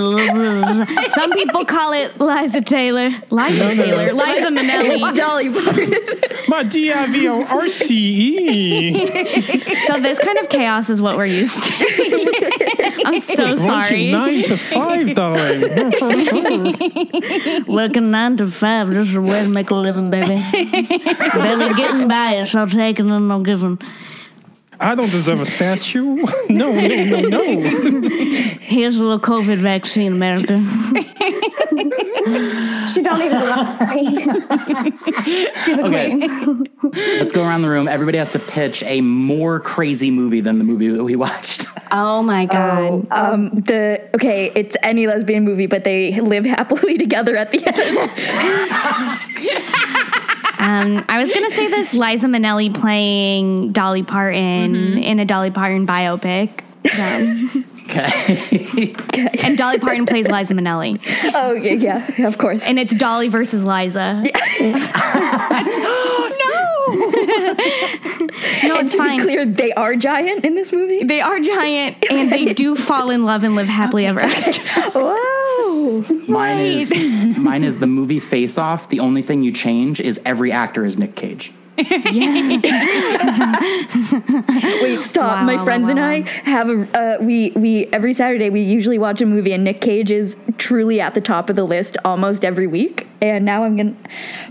Some 1.09 1.31
people 1.31 1.65
call 1.65 1.93
it 1.93 2.19
Liza 2.19 2.61
Taylor. 2.61 3.09
Liza 3.29 3.75
Taylor. 3.75 4.13
Liza 4.13 4.49
Minnelli. 4.49 5.15
Dolly 5.15 5.49
Parton. 5.51 5.93
my 6.47 6.63
D-I-V-O-R-C-E. 6.63 8.17
So 9.87 9.99
this 9.99 10.19
kind 10.19 10.37
of 10.37 10.49
chaos 10.49 10.89
is 10.89 11.01
what 11.01 11.17
we're 11.17 11.25
used 11.25 11.61
to. 11.63 13.01
I'm 13.05 13.19
so 13.19 13.55
sorry. 13.55 14.11
Nine 14.11 14.43
to 14.43 14.57
five, 14.57 15.13
darling. 15.15 15.61
Working 17.67 18.11
nine 18.11 18.37
to 18.37 18.47
five, 18.47 18.89
this 18.89 19.09
is 19.09 19.15
a 19.15 19.21
way 19.21 19.43
to 19.43 19.49
make 19.49 19.69
a 19.69 19.75
living, 19.75 20.09
baby. 20.09 20.35
Barely 21.33 21.73
getting 21.75 22.07
by, 22.07 22.35
it's 22.35 22.55
all 22.55 22.67
taking 22.67 23.09
and 23.11 23.27
no 23.27 23.41
giving. 23.41 23.79
I 24.79 24.95
don't 24.95 25.09
deserve 25.11 25.41
a 25.41 25.45
statue. 25.45 26.25
No, 26.49 26.71
no, 26.71 27.19
no, 27.19 27.21
no. 27.21 27.61
Here's 28.61 28.97
a 28.97 29.03
little 29.03 29.19
COVID 29.19 29.57
vaccine, 29.57 30.13
America. 30.13 30.63
She 32.87 33.01
don't 33.03 33.21
even 33.21 33.39
love 33.39 33.79
me. 33.93 34.21
She's 35.65 35.77
a 35.77 35.85
Okay. 35.85 36.09
queen. 36.17 36.65
Let's 37.19 37.31
go 37.33 37.43
around 37.43 37.61
the 37.61 37.69
room. 37.69 37.87
Everybody 37.87 38.17
has 38.17 38.31
to 38.31 38.39
pitch 38.39 38.81
a 38.83 39.01
more 39.01 39.59
crazy 39.59 40.09
movie 40.11 40.41
than 40.41 40.57
the 40.57 40.63
movie 40.63 40.87
that 40.89 41.03
we 41.03 41.15
watched. 41.15 41.65
Oh 41.91 42.21
my 42.23 42.45
god. 42.45 43.07
Um, 43.11 43.49
the 43.51 44.09
okay, 44.15 44.51
it's 44.55 44.75
any 44.83 45.05
lesbian 45.07 45.43
movie, 45.43 45.67
but 45.67 45.83
they 45.83 46.19
live 46.19 46.45
happily 46.45 46.97
together 46.97 47.35
at 47.35 47.51
the 47.51 47.63
end. 47.65 47.77
Um, 50.59 51.05
I 51.07 51.19
was 51.19 51.29
gonna 51.31 51.51
say 51.51 51.67
this 51.67 51.93
Liza 51.93 52.27
Minnelli 52.27 52.73
playing 52.73 53.71
Dolly 53.73 54.03
Parton 54.03 54.97
in 54.97 55.19
a 55.19 55.25
Dolly 55.25 55.51
Parton 55.51 55.85
biopic. 55.87 56.61
Um, 56.99 57.65
Okay. 57.89 58.93
and 59.43 59.57
Dolly 59.57 59.79
Parton 59.79 60.05
plays 60.05 60.27
Liza 60.27 60.53
Minnelli. 60.53 60.99
oh 61.33 61.53
yeah, 61.53 62.05
yeah, 62.17 62.27
of 62.27 62.37
course. 62.37 62.65
And 62.67 62.77
it's 62.79 62.93
Dolly 62.93 63.29
versus 63.29 63.63
Liza. 63.63 64.23
no, 64.59 64.67
and 68.63 68.71
it's 68.83 68.91
to 68.91 68.97
fine. 68.97 69.17
be 69.17 69.23
clear, 69.23 69.45
they 69.45 69.71
are 69.73 69.95
giant 69.95 70.45
in 70.45 70.55
this 70.55 70.71
movie. 70.73 71.03
They 71.03 71.21
are 71.21 71.39
giant 71.39 71.97
and 72.11 72.31
they 72.31 72.53
do 72.53 72.75
fall 72.75 73.09
in 73.09 73.23
love 73.25 73.43
and 73.43 73.55
live 73.55 73.67
happily 73.67 74.05
ever 74.05 74.19
after. 74.19 74.61
Whoa! 74.99 75.66
mine 76.27 76.57
is 76.59 77.37
mine 77.37 77.63
is 77.63 77.79
the 77.79 77.87
movie 77.87 78.19
Face 78.19 78.57
Off. 78.57 78.89
The 78.89 78.99
only 78.99 79.21
thing 79.21 79.43
you 79.43 79.51
change 79.51 79.99
is 79.99 80.19
every 80.25 80.51
actor 80.51 80.85
is 80.85 80.97
Nick 80.97 81.15
Cage. 81.15 81.53
Wait, 81.77 81.85
stop. 85.01 85.37
Wow, 85.37 85.43
My 85.43 85.57
wow, 85.57 85.63
friends 85.63 85.83
wow, 85.83 85.89
and 85.91 85.99
wow. 85.99 86.09
I 86.09 86.21
have 86.49 86.69
a 86.69 86.97
uh, 86.97 87.17
we 87.21 87.51
we 87.51 87.85
every 87.87 88.13
Saturday 88.13 88.49
we 88.49 88.61
usually 88.61 88.97
watch 88.97 89.21
a 89.21 89.25
movie 89.25 89.53
and 89.53 89.63
Nick 89.63 89.81
Cage 89.81 90.09
is 90.09 90.37
truly 90.57 90.99
at 90.99 91.13
the 91.13 91.21
top 91.21 91.51
of 91.51 91.55
the 91.55 91.63
list 91.63 91.95
almost 92.03 92.43
every 92.43 92.65
week. 92.65 93.07
And 93.21 93.45
now 93.45 93.63
I'm 93.63 93.77
gonna 93.77 93.95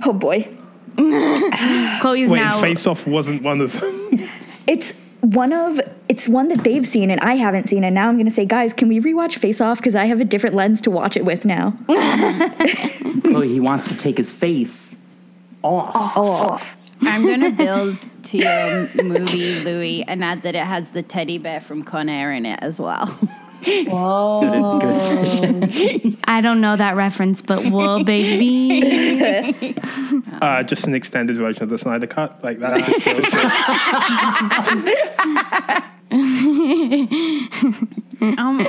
oh 0.05 0.13
boy. 0.13 0.49
Chloe's 0.97 2.31
Wait, 2.31 2.39
now. 2.39 2.61
Face 2.61 2.87
Off 2.87 3.07
wasn't 3.07 3.43
one 3.43 3.61
of 3.61 3.79
them. 3.81 4.29
It's 4.67 4.99
one 5.21 5.53
of 5.53 5.81
it's 6.09 6.29
one 6.29 6.49
that 6.49 6.65
they've 6.65 6.87
seen 6.87 7.11
and 7.11 7.21
I 7.21 7.35
haven't 7.35 7.69
seen 7.69 7.85
and 7.85 7.95
now 7.95 8.09
I'm 8.09 8.17
gonna 8.17 8.31
say, 8.31 8.45
guys, 8.45 8.73
can 8.73 8.89
we 8.89 9.01
rewatch 9.01 9.37
Face 9.37 9.61
Off? 9.61 9.79
Because 9.79 9.95
I 9.95 10.07
have 10.07 10.21
a 10.21 10.25
different 10.25 10.55
lens 10.55 10.81
to 10.83 10.91
watch 10.91 11.17
it 11.17 11.25
with 11.25 11.45
now. 11.45 11.77
oh, 11.89 13.43
he 13.43 13.61
wants 13.61 13.89
to 13.89 13.97
take 13.97 14.17
his 14.17 14.33
face 14.33 15.05
off. 15.63 16.17
Off. 16.17 16.77
I'm 17.03 17.27
gonna 17.27 17.51
build 17.51 17.99
to 18.25 18.39
your 18.39 19.05
movie, 19.05 19.61
Louis, 19.61 20.03
and 20.05 20.25
add 20.25 20.43
that 20.43 20.55
it 20.55 20.65
has 20.65 20.91
the 20.91 21.03
teddy 21.03 21.39
bear 21.39 21.61
from 21.61 21.83
Con 21.83 22.09
Air 22.09 22.33
in 22.33 22.47
it 22.47 22.59
as 22.63 22.81
well. 22.81 23.19
Good, 23.65 24.81
good 24.81 24.97
addition. 25.13 26.19
I 26.25 26.41
don't 26.41 26.61
know 26.61 26.77
that 26.77 26.97
reference, 26.97 27.43
but 27.43 27.65
whoa, 27.65 28.03
baby. 28.05 29.75
Uh, 30.43 30.63
just 30.63 30.87
an 30.87 30.95
extended 30.95 31.35
version 31.37 31.63
of 31.63 31.71
the 31.71 31.79
Snyder 31.79 32.07
Cut. 32.07 32.45
Like 32.45 32.59
that. 32.59 32.79
just 32.85 33.03
feels 33.03 33.25
Um, 38.21 38.67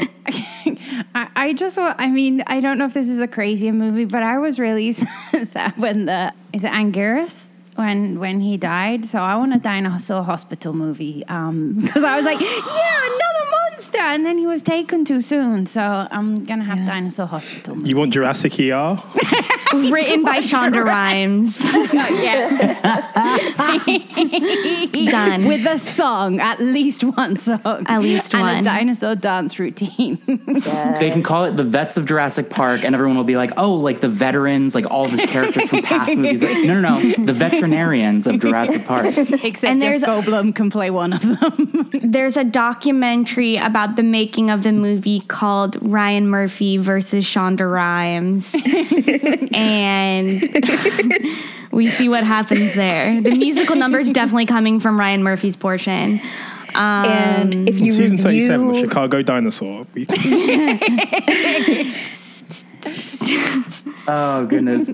I, 1.15 1.29
I 1.35 1.53
just, 1.53 1.77
wa- 1.77 1.95
I 1.97 2.07
mean, 2.09 2.43
I 2.47 2.59
don't 2.59 2.77
know 2.77 2.85
if 2.85 2.93
this 2.93 3.07
is 3.07 3.19
a 3.19 3.27
crazy 3.27 3.71
movie, 3.71 4.05
but 4.05 4.23
I 4.23 4.37
was 4.39 4.59
really 4.59 4.91
sad 5.45 5.73
when 5.77 6.05
the 6.05 6.33
is 6.53 6.63
it 6.63 6.71
Anguirus 6.71 7.49
when 7.75 8.19
when 8.19 8.39
he 8.41 8.57
died. 8.57 9.05
So 9.07 9.19
I 9.19 9.35
want 9.35 9.53
a 9.55 9.59
dinosaur 9.59 10.23
hospital 10.23 10.73
movie 10.73 11.19
because 11.19 12.03
I 12.03 12.15
was 12.15 12.25
like, 12.25 12.39
yeah, 12.41 12.47
another 12.47 13.45
monster, 13.77 13.99
and 13.99 14.25
then 14.25 14.37
he 14.39 14.47
was 14.47 14.63
taken 14.63 15.05
too 15.05 15.21
soon. 15.21 15.67
So 15.67 15.81
I'm 15.81 16.45
gonna 16.45 16.63
have 16.63 16.85
dinosaur 16.87 17.27
hospital. 17.27 17.75
Movie. 17.75 17.89
You 17.89 17.97
want 17.97 18.11
Jurassic 18.13 18.59
ER? 18.59 19.01
Written 19.73 20.23
by 20.23 20.37
Shonda 20.39 20.83
Rhimes. 20.93 21.59
Done. 25.11 25.45
With 25.47 25.65
a 25.67 25.77
song, 25.77 26.39
at 26.39 26.59
least 26.59 27.03
one 27.03 27.37
song, 27.37 27.61
At 27.87 28.01
least 28.01 28.33
and 28.33 28.41
one. 28.43 28.57
a 28.57 28.61
dinosaur 28.63 29.15
dance 29.15 29.59
routine. 29.59 30.19
They 30.25 31.11
can 31.11 31.21
call 31.23 31.45
it 31.45 31.57
the 31.57 31.63
Vets 31.63 31.97
of 31.97 32.05
Jurassic 32.05 32.49
Park, 32.49 32.83
and 32.83 32.95
everyone 32.95 33.17
will 33.17 33.23
be 33.23 33.37
like, 33.37 33.51
"Oh, 33.57 33.73
like 33.75 34.01
the 34.01 34.09
veterans, 34.09 34.73
like 34.73 34.89
all 34.89 35.07
the 35.07 35.27
characters 35.27 35.69
from 35.69 35.81
past 35.83 36.15
movies." 36.15 36.43
Like, 36.43 36.65
no, 36.65 36.79
no, 36.81 36.99
no, 36.99 37.25
the 37.25 37.33
veterinarians 37.33 38.25
of 38.27 38.39
Jurassic 38.39 38.85
Park. 38.85 39.05
Except 39.17 39.63
And 39.63 39.77
and 39.77 39.81
there's- 39.81 40.01
Jeff 40.01 40.25
Goldblum 40.25 40.55
can 40.55 40.69
play 40.69 40.89
one 40.89 41.13
of 41.13 41.21
them. 41.21 41.89
There's 41.91 42.37
a 42.37 42.43
documentary 42.43 43.57
about 43.67 43.95
the 43.95 44.03
making 44.03 44.49
of 44.49 44.63
the 44.63 44.71
movie 44.71 45.19
called 45.19 45.77
Ryan 45.81 46.27
Murphy 46.27 46.77
versus 46.77 47.25
Shonda 47.25 47.69
Rhimes. 47.69 48.55
and 49.53 50.41
we 51.71 51.87
see 51.87 52.09
what 52.09 52.23
happens 52.23 52.73
there. 52.73 53.21
The 53.21 53.35
musical 53.35 53.75
number 53.75 53.99
is 53.99 54.09
definitely 54.09 54.47
coming 54.47 54.79
from 54.79 54.99
Ryan 54.99 55.23
Murphy's 55.23 55.55
portion. 55.55 56.19
Um, 56.75 57.05
And 57.05 57.69
if 57.69 57.79
you 57.79 57.91
Season 57.91 58.17
37 58.17 58.61
of 58.61 58.67
review 58.71 58.89
Chicago 58.89 59.21
Dinosaur. 59.21 59.85
Oh 64.09 64.45
goodness. 64.45 64.91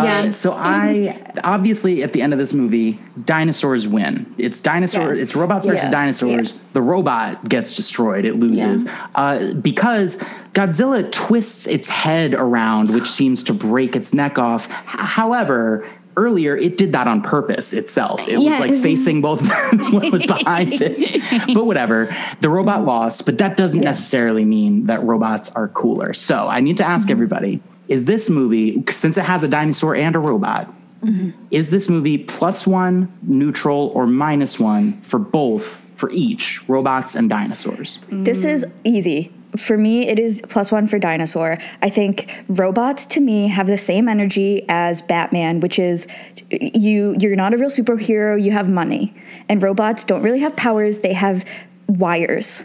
Uh, 0.00 0.04
Yeah. 0.04 0.30
So 0.30 0.52
I 0.52 1.22
obviously 1.44 2.02
at 2.02 2.12
the 2.12 2.22
end 2.22 2.32
of 2.32 2.38
this 2.38 2.52
movie, 2.52 2.98
dinosaurs 3.24 3.86
win. 3.88 4.32
It's 4.38 4.60
dinosaur. 4.60 5.14
Yes. 5.14 5.22
It's 5.24 5.36
robots 5.36 5.66
versus 5.66 5.84
Yeah. 5.84 5.90
dinosaurs. 5.90 6.54
The 6.72 6.82
robot 6.82 7.48
gets 7.48 7.74
destroyed. 7.74 8.24
It 8.24 8.36
loses 8.36 8.86
uh, 9.14 9.52
because 9.54 10.18
Godzilla 10.52 11.10
twists 11.10 11.66
its 11.66 11.88
head 11.88 12.34
around, 12.34 12.90
which 12.94 13.08
seems 13.10 13.42
to 13.44 13.52
break 13.54 13.94
its 13.96 14.12
neck 14.14 14.38
off. 14.38 14.68
H- 14.68 14.74
however. 14.86 15.84
Earlier, 16.16 16.56
it 16.56 16.78
did 16.78 16.92
that 16.92 17.06
on 17.06 17.20
purpose 17.20 17.72
itself. 17.72 18.26
It 18.26 18.38
was 18.38 18.58
like 18.58 18.74
facing 18.74 19.20
both 19.20 19.46
what 19.92 20.10
was 20.10 20.24
behind 20.26 20.80
it. 20.80 21.22
But 21.54 21.66
whatever. 21.66 22.14
The 22.40 22.48
robot 22.48 22.78
mm-hmm. 22.78 22.88
lost, 22.88 23.26
but 23.26 23.38
that 23.38 23.56
doesn't 23.56 23.80
necessarily 23.82 24.44
mean 24.44 24.86
that 24.86 25.02
robots 25.02 25.54
are 25.54 25.68
cooler. 25.68 26.14
So 26.14 26.48
I 26.48 26.60
need 26.60 26.78
to 26.78 26.86
ask 26.86 27.06
mm-hmm. 27.06 27.12
everybody 27.12 27.62
is 27.88 28.04
this 28.04 28.28
movie, 28.28 28.82
since 28.90 29.16
it 29.16 29.24
has 29.24 29.44
a 29.44 29.48
dinosaur 29.48 29.94
and 29.94 30.16
a 30.16 30.18
robot, 30.18 30.72
mm-hmm. 31.02 31.30
is 31.50 31.70
this 31.70 31.88
movie 31.88 32.18
plus 32.18 32.66
one, 32.66 33.12
neutral, 33.22 33.92
or 33.94 34.06
minus 34.06 34.58
one 34.58 35.00
for 35.02 35.18
both, 35.18 35.84
for 35.94 36.10
each, 36.10 36.68
robots 36.68 37.14
and 37.14 37.28
dinosaurs? 37.28 37.98
This 38.10 38.44
is 38.44 38.66
easy. 38.84 39.32
For 39.56 39.76
me, 39.78 40.06
it 40.08 40.18
is 40.18 40.42
plus 40.48 40.70
one 40.72 40.86
for 40.86 40.98
dinosaur. 40.98 41.58
I 41.82 41.88
think 41.90 42.44
robots 42.48 43.06
to 43.06 43.20
me 43.20 43.48
have 43.48 43.66
the 43.66 43.78
same 43.78 44.08
energy 44.08 44.64
as 44.68 45.02
Batman, 45.02 45.60
which 45.60 45.78
is 45.78 46.06
you 46.50 47.16
you're 47.18 47.36
not 47.36 47.54
a 47.54 47.58
real 47.58 47.70
superhero, 47.70 48.40
you 48.40 48.52
have 48.52 48.68
money. 48.68 49.14
And 49.48 49.62
robots 49.62 50.04
don't 50.04 50.22
really 50.22 50.40
have 50.40 50.54
powers, 50.56 50.98
they 51.00 51.12
have 51.12 51.44
wires. 51.88 52.62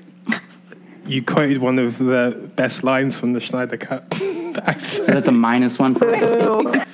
you 1.07 1.23
quoted 1.23 1.59
one 1.59 1.79
of 1.79 1.97
the 1.97 2.51
best 2.55 2.83
lines 2.83 3.17
from 3.17 3.33
the 3.33 3.41
Snyder 3.41 3.77
Cut. 3.77 4.09
That's- 4.53 5.05
So 5.05 5.13
that's 5.13 5.29
a 5.29 5.31
minus 5.31 5.79
one 5.79 5.95
for 5.95 6.07
robots. 6.09 6.85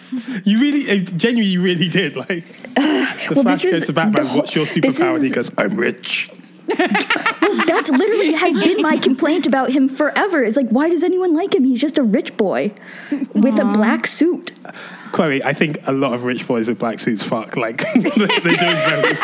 you 0.45 0.59
really, 0.59 0.89
uh, 0.89 1.03
genuinely, 1.03 1.51
you 1.51 1.61
really 1.61 1.89
did. 1.89 2.15
Like, 2.15 2.45
the 2.75 3.33
well, 3.35 3.43
Flash 3.43 3.61
this 3.63 3.79
goes 3.79 3.87
to 3.87 3.93
Batman, 3.93 4.25
whole- 4.27 4.39
what's 4.39 4.55
your 4.55 4.65
this 4.65 4.75
superpower? 4.77 5.15
And 5.15 5.23
he 5.25 5.31
goes, 5.31 5.51
I'm 5.57 5.75
rich. 5.75 6.29
That's 7.65 7.89
literally 7.91 8.33
has 8.33 8.55
been 8.55 8.81
my 8.81 8.97
complaint 8.97 9.47
about 9.47 9.69
him 9.71 9.87
forever. 9.87 10.43
It's 10.43 10.57
like, 10.57 10.67
why 10.69 10.89
does 10.89 11.03
anyone 11.03 11.33
like 11.35 11.55
him? 11.55 11.63
He's 11.63 11.79
just 11.81 11.97
a 11.97 12.03
rich 12.03 12.35
boy 12.37 12.71
with 13.33 13.57
a 13.59 13.65
black 13.65 14.05
suit. 14.07 14.51
Chloe, 15.13 15.41
I 15.43 15.53
think 15.53 15.79
a 15.87 15.93
lot 15.93 16.13
of 16.13 16.25
rich 16.25 16.45
boys 16.45 16.67
with 16.67 16.79
black 16.79 16.99
suits 16.99 17.23
fuck. 17.23 17.55
Like, 17.55 17.77
they 17.93 18.09
do 18.09 18.27
doing 18.27 18.57
very 18.57 19.01
well. 19.13 19.15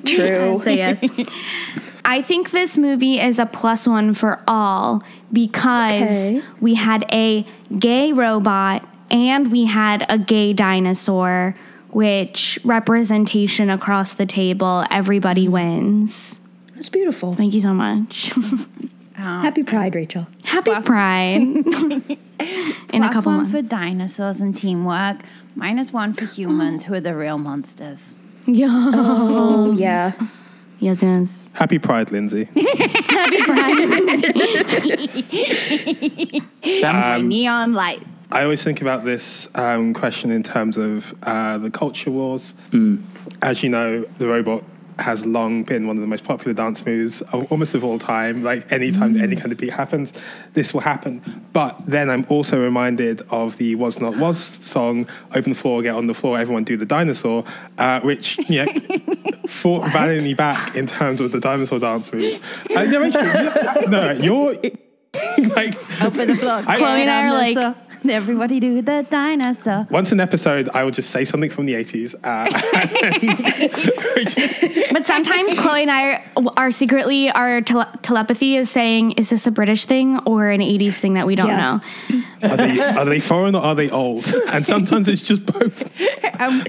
True. 0.04 0.60
say 0.60 0.76
yes. 0.76 1.00
I 2.04 2.22
think 2.22 2.50
this 2.50 2.76
movie 2.76 3.20
is 3.20 3.38
a 3.38 3.46
plus 3.46 3.86
one 3.86 4.14
for 4.14 4.42
all 4.48 5.00
because 5.32 6.10
Okay. 6.32 6.42
we 6.60 6.74
had 6.74 7.04
a 7.12 7.46
gay 7.78 8.12
robot 8.12 8.84
and 9.10 9.50
we 9.52 9.66
had 9.66 10.04
a 10.08 10.18
gay 10.18 10.52
dinosaur, 10.52 11.54
which 11.94 12.58
representation 12.64 13.70
across 13.70 14.14
the 14.14 14.26
table, 14.26 14.84
everybody 14.90 15.48
wins. 15.48 16.40
That's 16.74 16.88
beautiful. 16.88 17.34
Thank 17.34 17.54
you 17.54 17.60
so 17.60 17.74
much. 17.74 18.32
Happy 19.14 19.62
Pride, 19.62 19.94
Rachel. 19.94 20.26
Happy 20.44 20.70
Plus- 20.70 20.86
Pride. 20.86 21.36
In 22.92 23.02
a 23.04 23.12
couple 23.12 23.32
one 23.32 23.36
months. 23.42 23.52
for 23.52 23.62
dinosaurs 23.62 24.40
and 24.40 24.56
teamwork, 24.56 25.18
minus 25.54 25.92
one 25.92 26.14
for 26.14 26.24
humans 26.24 26.84
who 26.84 26.94
are 26.94 27.00
the 27.00 27.14
real 27.14 27.36
monsters. 27.36 28.14
Yeah. 28.46 28.68
Oh, 28.70 29.72
yeah. 29.72 30.12
Yes, 30.78 31.02
yes. 31.02 31.48
Happy 31.52 31.78
Pride, 31.78 32.10
Lindsay. 32.10 32.44
Happy 32.56 33.42
Pride. 33.42 33.76
My 36.82 37.14
um, 37.16 37.28
neon 37.28 37.74
light. 37.74 38.02
I 38.32 38.42
always 38.44 38.62
think 38.62 38.80
about 38.80 39.04
this 39.04 39.48
um, 39.56 39.92
question 39.92 40.30
in 40.30 40.42
terms 40.42 40.76
of 40.76 41.14
uh, 41.24 41.58
the 41.58 41.70
culture 41.70 42.10
wars. 42.10 42.54
As 43.42 43.62
you 43.62 43.68
know, 43.68 44.04
the 44.18 44.28
robot 44.28 44.62
has 45.00 45.24
long 45.24 45.62
been 45.64 45.86
one 45.86 45.96
of 45.96 46.00
the 46.02 46.06
most 46.06 46.24
popular 46.24 46.52
dance 46.52 46.84
moves 46.84 47.22
of, 47.22 47.50
almost 47.50 47.74
of 47.74 47.82
all 47.82 47.98
time. 47.98 48.44
Like 48.44 48.70
anytime 48.70 49.14
that 49.14 49.22
any 49.22 49.34
kind 49.34 49.50
of 49.50 49.58
beat 49.58 49.72
happens, 49.72 50.12
this 50.52 50.72
will 50.74 50.82
happen. 50.82 51.44
But 51.52 51.76
then 51.86 52.08
I'm 52.10 52.24
also 52.28 52.62
reminded 52.62 53.22
of 53.30 53.56
the 53.56 53.74
Was 53.76 53.98
Not 54.00 54.16
Was 54.18 54.38
song, 54.38 55.08
Open 55.34 55.50
the 55.52 55.58
Floor, 55.58 55.82
Get 55.82 55.94
on 55.96 56.06
the 56.06 56.14
Floor, 56.14 56.38
Everyone 56.38 56.64
Do 56.64 56.76
the 56.76 56.86
Dinosaur, 56.86 57.44
uh, 57.78 58.00
which 58.00 58.38
you 58.48 58.64
know, 58.66 58.72
fought 59.48 59.90
valiantly 59.90 60.34
back 60.34 60.76
in 60.76 60.86
terms 60.86 61.20
of 61.20 61.32
the 61.32 61.40
dinosaur 61.40 61.78
dance 61.80 62.12
move. 62.12 62.40
Uh, 62.76 62.84
no, 62.84 63.02
actually, 63.02 63.86
no, 63.90 64.12
you're 64.12 64.52
like 65.56 65.74
Open 66.02 66.28
the 66.28 66.36
floor. 66.36 66.62
I- 66.66 66.76
Chloe 66.76 67.00
and 67.02 67.10
I 67.10 67.26
are 67.26 67.32
like- 67.32 67.56
Dinosaur. 67.56 67.86
Everybody 68.08 68.60
do 68.60 68.80
the 68.82 69.04
dinosaur. 69.10 69.86
Once 69.90 70.12
an 70.12 70.20
episode, 70.20 70.68
I 70.74 70.82
will 70.84 70.90
just 70.90 71.10
say 71.10 71.24
something 71.24 71.50
from 71.50 71.66
the 71.66 71.74
80s. 71.74 72.14
Uh, 72.24 72.50
But 74.92 75.06
sometimes 75.06 75.54
Chloe 75.60 75.82
and 75.82 75.90
I 75.90 76.12
are, 76.12 76.22
are 76.56 76.70
secretly, 76.70 77.30
our 77.30 77.60
tele- 77.60 77.88
telepathy 78.02 78.56
is 78.56 78.70
saying, 78.70 79.12
is 79.12 79.30
this 79.30 79.46
a 79.46 79.50
British 79.50 79.84
thing 79.86 80.18
or 80.26 80.48
an 80.50 80.60
80s 80.60 80.94
thing 80.94 81.14
that 81.14 81.26
we 81.26 81.34
don't 81.36 81.46
Yeah. 81.48 81.80
know? 82.10 82.22
are, 82.42 82.56
they, 82.56 82.80
are 82.80 83.04
they 83.04 83.20
foreign 83.20 83.54
or 83.54 83.62
are 83.62 83.74
they 83.74 83.90
old? 83.90 84.32
And 84.50 84.66
sometimes 84.66 85.08
it's 85.08 85.22
just 85.22 85.46
both. 85.46 85.90
Um, 86.40 86.64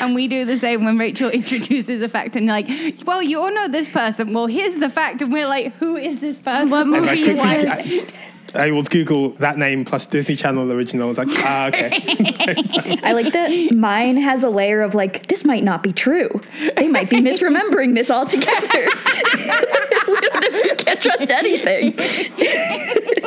and 0.00 0.14
we 0.14 0.28
do 0.28 0.44
the 0.44 0.56
same 0.56 0.84
when 0.84 0.96
Rachel 0.96 1.28
introduces 1.30 2.02
a 2.02 2.08
fact 2.08 2.36
and 2.36 2.46
like, 2.46 2.68
well, 3.04 3.20
you 3.20 3.40
all 3.40 3.52
know 3.52 3.66
this 3.66 3.88
person. 3.88 4.32
Well, 4.32 4.46
here's 4.46 4.76
the 4.78 4.88
fact. 4.88 5.22
And 5.22 5.32
we're 5.32 5.48
like, 5.48 5.74
who 5.78 5.96
is 5.96 6.20
this 6.20 6.38
person? 6.38 6.70
What 6.70 6.86
movie 6.86 7.20
is 7.22 7.40
quickly, 7.40 7.98
this? 8.02 8.10
I, 8.54 8.60
Everyone's 8.60 8.88
Google 8.88 9.30
that 9.30 9.58
name 9.58 9.84
plus 9.84 10.06
Disney 10.06 10.36
Channel 10.36 10.70
original. 10.72 11.10
It's 11.10 11.18
like, 11.18 11.28
ah, 11.30 11.66
okay. 11.66 11.90
I 13.02 13.12
like 13.12 13.32
that 13.32 13.74
mine 13.74 14.16
has 14.16 14.44
a 14.44 14.50
layer 14.50 14.82
of 14.82 14.94
like, 14.94 15.26
this 15.26 15.44
might 15.44 15.64
not 15.64 15.82
be 15.82 15.92
true. 15.92 16.40
They 16.76 16.88
might 16.88 17.10
be 17.10 17.18
misremembering 17.20 17.94
this 17.94 18.10
altogether. 18.10 18.56
we, 20.08 20.20
don't, 20.20 20.52
we 20.52 20.74
can't 20.76 21.02
trust 21.02 21.30
anything. 21.30 21.96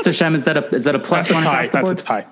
So 0.01 0.11
Shem, 0.11 0.35
is 0.35 0.45
that 0.45 0.57
a 0.57 0.65
is 0.75 0.85
that 0.85 0.95
a 0.95 0.99
plus 0.99 1.27
That's 1.27 1.31
a 1.31 1.33
one 1.33 1.43
tie. 1.43 1.67
That's 1.67 1.89
a 1.89 1.95
tie. 1.95 2.25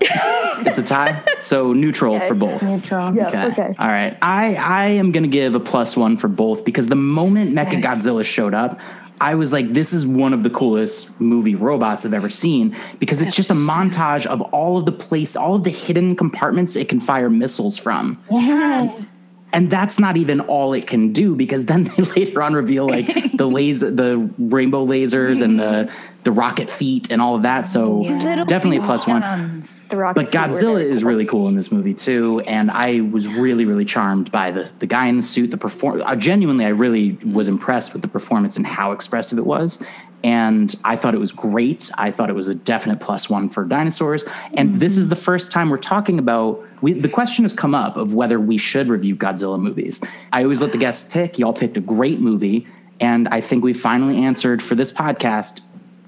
It's 0.65 0.77
a 0.77 0.83
tie. 0.83 1.21
So 1.41 1.73
neutral 1.73 2.19
for 2.21 2.33
both. 2.33 2.63
Neutral. 2.63 3.13
Yeah. 3.13 3.47
Okay. 3.47 3.75
All 3.77 3.88
right. 3.88 4.17
I 4.21 4.55
I 4.55 4.85
am 4.85 5.11
gonna 5.11 5.27
give 5.27 5.55
a 5.55 5.59
plus 5.59 5.97
one 5.97 6.17
for 6.17 6.27
both 6.27 6.63
because 6.63 6.88
the 6.88 6.95
moment 6.95 7.53
Mecha 7.53 7.81
Godzilla 7.81 8.23
showed 8.23 8.53
up, 8.53 8.79
I 9.20 9.36
was 9.36 9.51
like, 9.51 9.74
this 9.74 9.93
is 9.93 10.05
one 10.05 10.34
of 10.34 10.43
the 10.43 10.49
coolest 10.49 11.20
movie 11.20 11.55
robots 11.55 12.05
I've 12.05 12.13
ever 12.13 12.30
seen 12.30 12.76
because 12.99 13.22
it's 13.22 13.36
just 13.36 13.49
a 13.49 13.55
montage 13.55 14.26
of 14.26 14.41
all 14.41 14.78
of 14.78 14.86
the 14.86 14.91
place, 14.91 15.36
all 15.36 15.55
of 15.55 15.63
the 15.63 15.72
hidden 15.72 16.15
compartments 16.15 16.76
it 16.76 16.89
can 16.89 16.99
fire 16.99 17.30
missiles 17.30 17.78
from. 17.78 18.22
Yes. 18.32 19.13
And 19.58 19.72
that's 19.72 19.97
not 19.97 20.18
even 20.18 20.41
all 20.41 20.74
it 20.74 20.86
can 20.86 21.14
do 21.14 21.36
because 21.36 21.66
then 21.66 21.86
they 21.86 22.03
later 22.16 22.43
on 22.43 22.53
reveal 22.53 22.88
like 22.88 23.08
the 23.36 23.47
laser, 23.51 23.89
the 23.89 24.30
rainbow 24.38 24.86
lasers 24.86 25.41
and 25.41 25.60
the 25.60 25.91
the 26.24 26.32
rocket 26.32 26.70
feet 26.70 27.10
and 27.10 27.22
all 27.22 27.36
of 27.36 27.41
that. 27.41 27.66
So 27.66 28.03
definitely 28.03 28.78
a 28.78 28.84
plus 28.84 29.08
one. 29.08 29.64
But 29.89 30.32
Godzilla 30.32 30.84
is 30.84 31.01
cool. 31.01 31.10
really 31.10 31.26
cool 31.26 31.47
in 31.47 31.55
this 31.55 31.72
movie 31.72 31.95
too, 31.95 32.41
and 32.41 32.70
I 32.70 32.99
was 32.99 33.28
really, 33.28 33.66
really 33.66 33.86
charmed 33.86 34.32
by 34.32 34.51
the 34.51 34.72
the 34.78 34.86
guy 34.86 35.08
in 35.08 35.18
the 35.18 35.24
suit. 35.24 35.49
The 35.49 35.58
perform, 35.58 36.03
uh, 36.05 36.16
genuinely, 36.16 36.66
I 36.66 36.70
really 36.70 37.14
was 37.26 37.47
impressed 37.47 37.93
with 37.93 38.03
the 38.03 38.08
performance 38.08 38.58
and 38.58 38.68
how 38.68 38.91
expressive 38.91 39.39
it 39.39 39.45
was. 39.45 39.80
And 40.24 40.74
I 40.84 40.95
thought 40.95 41.13
it 41.13 41.20
was 41.20 41.32
great. 41.32 41.91
I 41.97 42.11
thought 42.11 42.30
it 42.30 42.34
was 42.36 42.47
a 42.47 42.55
definite 42.55 42.99
plus 42.99 43.30
one 43.30 43.49
for 43.49 43.63
dinosaurs. 43.65 44.26
And 44.55 44.80
this 44.80 44.97
is 44.97 45.09
the 45.09 45.15
first 45.15 45.51
time 45.51 45.70
we're 45.70 45.78
talking 45.78 46.18
about. 46.20 46.63
We, 46.82 46.93
the 46.93 47.09
question 47.09 47.43
has 47.43 47.53
come 47.53 47.76
up 47.76 47.97
of 47.97 48.13
whether 48.13 48.39
we 48.39 48.57
should 48.57 48.88
review 48.89 49.15
Godzilla 49.15 49.59
movies. 49.59 50.01
I 50.34 50.43
always 50.43 50.61
let 50.61 50.72
the 50.72 50.78
guests 50.78 51.07
pick. 51.09 51.38
Y'all 51.39 51.53
picked 51.53 51.78
a 51.78 51.82
great 51.82 52.20
movie, 52.20 52.68
and 52.99 53.28
I 53.30 53.41
think 53.41 53.63
we 53.63 53.74
finally 53.74 54.18
answered 54.24 54.61
for 54.61 54.76
this 54.76 54.91
podcast. 54.91 55.61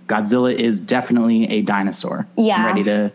Godzilla 0.08 0.54
is 0.54 0.80
definitely 0.82 1.48
a 1.50 1.62
dinosaur. 1.62 2.28
I'm 2.38 2.44
Yeah. 2.44 2.66
ready 2.66 2.84
to 2.86 3.12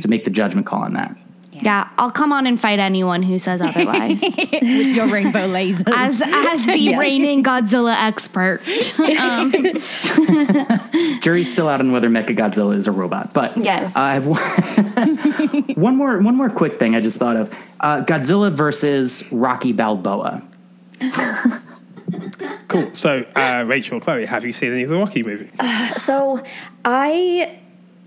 to 0.00 0.08
make 0.08 0.24
the 0.24 0.30
judgment 0.30 0.66
call 0.66 0.82
on 0.82 0.94
that. 0.94 1.14
Yeah, 1.62 1.88
I'll 1.98 2.10
come 2.10 2.32
on 2.32 2.46
and 2.46 2.60
fight 2.60 2.78
anyone 2.78 3.22
who 3.22 3.38
says 3.38 3.60
otherwise. 3.60 4.20
with 4.52 4.86
your 4.88 5.06
rainbow 5.08 5.46
lasers. 5.48 5.92
as 5.94 6.20
as 6.24 6.66
the 6.66 6.96
reigning 6.98 7.42
Godzilla 7.42 7.94
expert. 7.96 8.62
Um, 9.18 9.50
Jury's 11.20 11.50
still 11.50 11.68
out 11.68 11.80
on 11.80 11.92
whether 11.92 12.08
Mechagodzilla 12.08 12.76
is 12.76 12.86
a 12.86 12.92
robot, 12.92 13.32
but 13.32 13.56
Yes. 13.56 13.94
uh, 13.96 14.00
I 14.00 14.14
have 14.14 14.26
one, 14.26 14.40
one 15.74 15.96
more 15.96 16.18
one 16.20 16.36
more 16.36 16.50
quick 16.50 16.78
thing 16.78 16.94
I 16.94 17.00
just 17.00 17.18
thought 17.18 17.36
of: 17.36 17.52
uh, 17.80 18.02
Godzilla 18.04 18.52
versus 18.52 19.24
Rocky 19.32 19.72
Balboa. 19.72 20.42
Cool. 22.68 22.90
So, 22.94 23.24
uh, 23.34 23.64
Rachel, 23.66 24.00
Chloe, 24.00 24.26
have 24.26 24.44
you 24.44 24.52
seen 24.52 24.72
any 24.72 24.82
of 24.82 24.90
the 24.90 24.98
Rocky 24.98 25.22
movies? 25.22 25.50
So 25.96 26.42
I 26.84 27.58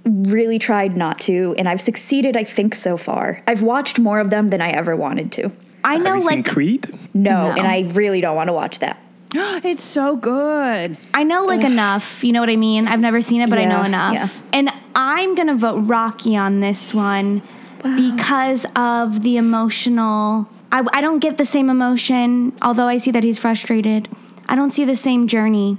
really 0.06 0.58
tried 0.60 0.98
not 0.98 1.20
to, 1.22 1.56
and 1.58 1.70
I've 1.70 1.82
succeeded, 1.82 2.36
I 2.36 2.44
think, 2.44 2.76
so 2.76 2.98
far. 2.98 3.42
I've 3.48 3.62
watched 3.62 4.00
more 4.00 4.20
of 4.20 4.30
them 4.30 4.50
than 4.50 4.62
I 4.62 4.70
ever 4.70 4.96
wanted 4.96 5.32
to. 5.34 5.52
I 5.84 5.98
know, 5.98 6.06
have 6.06 6.16
you 6.18 6.22
seen 6.22 6.38
like 6.38 6.46
Creed? 6.50 7.00
No, 7.14 7.50
No. 7.50 7.56
and 7.58 7.68
I 7.68 7.82
really 7.94 8.22
don't 8.22 8.36
want 8.36 8.48
to 8.50 8.54
watch 8.54 8.80
that. 8.80 9.00
it's 9.34 9.84
so 9.84 10.16
good. 10.18 10.98
I 11.14 11.24
know 11.24 11.46
like 11.46 11.64
enough. 11.64 12.24
You 12.24 12.34
know 12.34 12.40
what 12.42 12.50
I 12.50 12.56
mean? 12.56 12.88
I've 12.88 13.00
never 13.00 13.22
seen 13.22 13.42
it, 13.42 13.50
but 13.50 13.58
I 13.60 13.66
know 13.66 13.82
enough. 13.84 14.14
yeah. 14.14 14.28
And 14.54 14.70
I'm 14.94 15.36
gonna 15.36 15.56
vote 15.56 15.80
Rocky 15.80 16.36
on 16.36 16.60
this 16.60 16.94
one 16.94 17.42
because 17.82 18.66
of 18.76 19.24
the 19.24 19.38
emotional. 19.38 20.48
I, 20.72 20.86
I 20.94 21.02
don't 21.02 21.20
get 21.20 21.38
the 21.38 21.46
same 21.46 21.70
emotion, 21.70 22.54
although 22.62 22.88
I 22.88 22.98
see 22.98 23.12
that 23.12 23.24
he's 23.24 23.38
frustrated. 23.38 24.08
I 24.48 24.56
don't 24.56 24.72
see 24.74 24.86
the 24.86 24.96
same 24.96 25.28
journey 25.28 25.78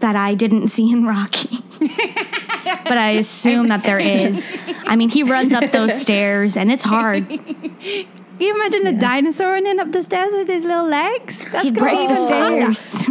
that 0.00 0.16
I 0.16 0.34
didn't 0.34 0.68
see 0.76 0.90
in 0.90 1.06
Rocky. 1.06 1.58
but 2.88 2.98
I 2.98 3.10
assume 3.24 3.68
that 3.68 3.84
there 3.84 3.98
is. 3.98 4.50
I 4.86 4.96
mean, 4.96 5.10
he 5.10 5.22
runs 5.22 5.52
up 5.52 5.70
those 5.72 5.98
stairs 6.00 6.56
and 6.56 6.70
it's 6.72 6.84
hard. 6.84 7.28
Can 7.28 8.46
you 8.46 8.54
imagine 8.54 8.86
a 8.86 8.92
dinosaur 8.98 9.48
running 9.48 9.80
up 9.80 9.90
the 9.90 10.00
stairs 10.02 10.32
with 10.34 10.46
his 10.48 10.64
little 10.64 10.86
legs? 10.86 11.46
That's 11.50 11.64
He'd 11.64 11.74
break 11.74 12.08
the 12.08 12.14
stairs. 12.26 13.08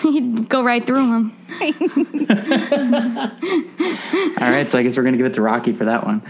He'd 0.02 0.48
go 0.48 0.62
right 0.62 0.84
through 0.86 1.06
them. 1.06 1.32
All 4.38 4.50
right, 4.50 4.68
so 4.68 4.78
I 4.78 4.82
guess 4.82 4.96
we're 4.96 5.02
gonna 5.02 5.16
give 5.16 5.26
it 5.26 5.34
to 5.34 5.42
Rocky 5.42 5.72
for 5.72 5.84
that 5.86 6.04
one. 6.04 6.22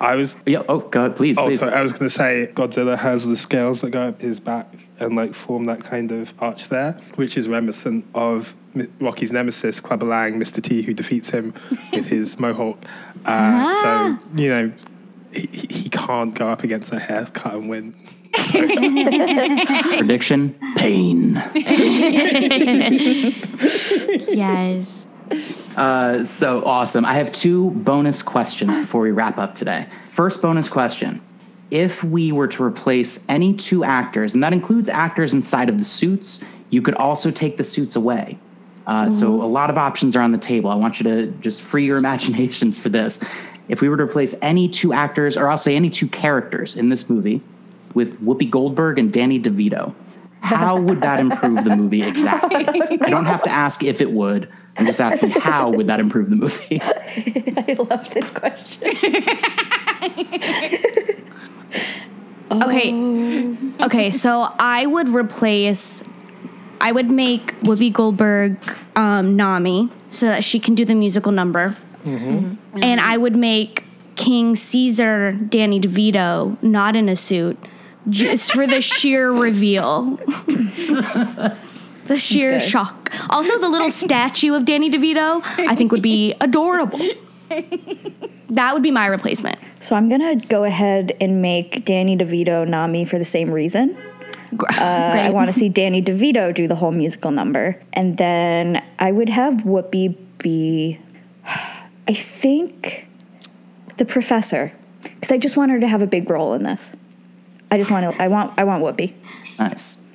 I 0.00 0.16
was. 0.16 0.36
Yeah. 0.46 0.62
Oh, 0.68 0.78
go 0.80 1.06
ahead, 1.06 1.16
please, 1.16 1.38
Oh, 1.38 1.46
please. 1.46 1.60
sorry, 1.60 1.72
I 1.72 1.80
was 1.82 1.92
going 1.92 2.02
to 2.02 2.10
say 2.10 2.50
Godzilla 2.54 2.96
has 2.98 3.26
the 3.26 3.36
scales 3.36 3.80
that 3.82 3.90
go 3.90 4.02
up 4.02 4.20
his 4.20 4.40
back 4.40 4.66
and 5.00 5.16
like 5.16 5.34
form 5.34 5.66
that 5.66 5.82
kind 5.82 6.12
of 6.12 6.32
arch 6.38 6.68
there, 6.68 6.92
which 7.16 7.36
is 7.36 7.48
reminiscent 7.48 8.04
of 8.14 8.54
M- 8.74 8.92
Rocky's 9.00 9.32
nemesis, 9.32 9.80
Clubber 9.80 10.06
Lang, 10.06 10.38
Mr. 10.38 10.62
T, 10.62 10.82
who 10.82 10.94
defeats 10.94 11.30
him 11.30 11.54
with 11.92 12.06
his 12.06 12.38
mohawk. 12.38 12.78
Uh, 13.24 13.80
So 13.82 14.18
you 14.36 14.48
know 14.48 14.72
he, 15.32 15.48
he 15.52 15.66
he 15.82 15.88
can't 15.88 16.34
go 16.34 16.48
up 16.48 16.62
against 16.64 16.92
a 16.92 16.98
haircut 16.98 17.54
and 17.54 17.68
win. 17.68 17.94
Prediction: 19.98 20.54
pain. 20.76 21.42
Yes. 24.28 25.06
Uh, 25.76 26.24
so 26.24 26.64
awesome. 26.64 27.04
I 27.04 27.14
have 27.14 27.30
two 27.32 27.70
bonus 27.70 28.22
questions 28.22 28.74
before 28.76 29.02
we 29.02 29.10
wrap 29.12 29.38
up 29.38 29.54
today. 29.54 29.86
First 30.06 30.42
bonus 30.42 30.68
question. 30.68 31.20
If 31.70 32.02
we 32.02 32.32
were 32.32 32.48
to 32.48 32.64
replace 32.64 33.24
any 33.28 33.54
two 33.54 33.84
actors, 33.84 34.34
and 34.34 34.42
that 34.42 34.52
includes 34.52 34.88
actors 34.88 35.34
inside 35.34 35.68
of 35.68 35.78
the 35.78 35.84
suits, 35.84 36.40
you 36.70 36.82
could 36.82 36.94
also 36.94 37.30
take 37.30 37.56
the 37.56 37.64
suits 37.64 37.96
away. 37.96 38.38
Uh, 38.86 39.08
so 39.08 39.40
a 39.40 39.46
lot 39.46 39.70
of 39.70 39.78
options 39.78 40.16
are 40.16 40.20
on 40.20 40.32
the 40.32 40.38
table. 40.38 40.68
I 40.70 40.74
want 40.74 40.98
you 40.98 41.04
to 41.04 41.26
just 41.40 41.62
free 41.62 41.84
your 41.84 41.98
imaginations 42.04 42.78
for 42.78 42.88
this. 42.88 43.20
If 43.68 43.80
we 43.80 43.88
were 43.88 43.96
to 43.96 44.02
replace 44.02 44.34
any 44.42 44.68
two 44.68 44.92
actors, 44.92 45.36
or 45.36 45.48
I'll 45.48 45.56
say 45.56 45.76
any 45.76 45.90
two 45.90 46.08
characters 46.08 46.74
in 46.74 46.88
this 46.88 47.08
movie, 47.08 47.40
with 47.94 48.20
Whoopi 48.20 48.50
Goldberg 48.50 48.98
and 48.98 49.12
Danny 49.12 49.40
DeVito, 49.40 49.94
how 50.40 50.78
would 50.78 51.02
that 51.02 51.20
improve 51.20 51.64
the 51.64 51.76
movie 51.76 52.02
exactly? 52.02 52.66
I 53.00 53.10
don't 53.10 53.26
have 53.26 53.42
to 53.44 53.50
ask 53.50 53.84
if 53.84 54.00
it 54.00 54.10
would. 54.10 54.48
I'm 54.76 54.86
just 54.86 55.00
asking 55.00 55.30
how 55.30 55.70
would 55.70 55.86
that 55.88 56.00
improve 56.00 56.30
the 56.30 56.36
movie? 56.36 56.80
I 56.82 57.76
love 57.78 58.08
this 58.10 58.30
question. 58.30 58.80
Okay. 62.50 63.46
Okay, 63.80 64.10
so 64.10 64.52
I 64.58 64.86
would 64.86 65.08
replace 65.08 66.02
I 66.80 66.92
would 66.92 67.10
make 67.10 67.54
Whoopi 67.60 67.92
Goldberg 67.92 68.56
um, 68.96 69.36
Nami 69.36 69.90
so 70.10 70.26
that 70.26 70.42
she 70.42 70.58
can 70.58 70.74
do 70.74 70.84
the 70.84 70.94
musical 70.94 71.30
number. 71.30 71.76
And 72.04 73.00
I 73.00 73.16
would 73.16 73.36
make 73.36 73.84
King 74.16 74.56
Caesar 74.56 75.32
Danny 75.32 75.78
DeVito 75.80 76.60
not 76.62 76.96
in 76.96 77.08
a 77.08 77.16
suit 77.16 77.58
just 78.08 78.52
for 78.52 78.66
the 78.66 78.80
sheer 78.80 79.30
reveal. 79.42 80.16
the 82.06 82.16
sheer 82.16 82.58
shock. 82.58 83.12
Also 83.28 83.58
the 83.58 83.68
little 83.68 83.90
statue 83.90 84.54
of 84.54 84.64
Danny 84.64 84.90
DeVito 84.90 85.42
I 85.58 85.74
think 85.74 85.92
would 85.92 86.02
be 86.02 86.34
adorable. 86.40 87.00
That 88.50 88.74
would 88.74 88.82
be 88.82 88.90
my 88.90 89.06
replacement. 89.06 89.58
So 89.78 89.94
I'm 89.96 90.08
gonna 90.08 90.36
go 90.36 90.64
ahead 90.64 91.16
and 91.20 91.40
make 91.40 91.84
Danny 91.84 92.16
DeVito 92.16 92.66
Nami 92.68 93.04
for 93.04 93.18
the 93.18 93.24
same 93.24 93.50
reason. 93.50 93.96
Gr- 94.56 94.66
Uh, 94.70 94.74
I 95.26 95.30
want 95.30 95.46
to 95.52 95.52
see 95.52 95.68
Danny 95.68 96.02
DeVito 96.02 96.52
do 96.54 96.66
the 96.66 96.74
whole 96.74 96.90
musical 96.92 97.30
number, 97.30 97.80
and 97.92 98.16
then 98.18 98.82
I 98.98 99.12
would 99.12 99.28
have 99.28 99.54
Whoopi 99.64 100.16
be, 100.38 100.98
I 102.08 102.12
think, 102.12 103.06
the 103.98 104.04
professor, 104.04 104.72
because 105.02 105.30
I 105.30 105.38
just 105.38 105.56
want 105.56 105.70
her 105.70 105.78
to 105.80 105.86
have 105.88 106.02
a 106.02 106.06
big 106.06 106.28
role 106.28 106.54
in 106.54 106.62
this. 106.64 106.94
I 107.70 107.78
just 107.78 107.90
want 107.90 108.12
to. 108.16 108.22
I 108.22 108.26
want. 108.28 108.52
I 108.58 108.64
want 108.64 108.82
Whoopi. 108.82 109.12
Nice. 109.58 110.06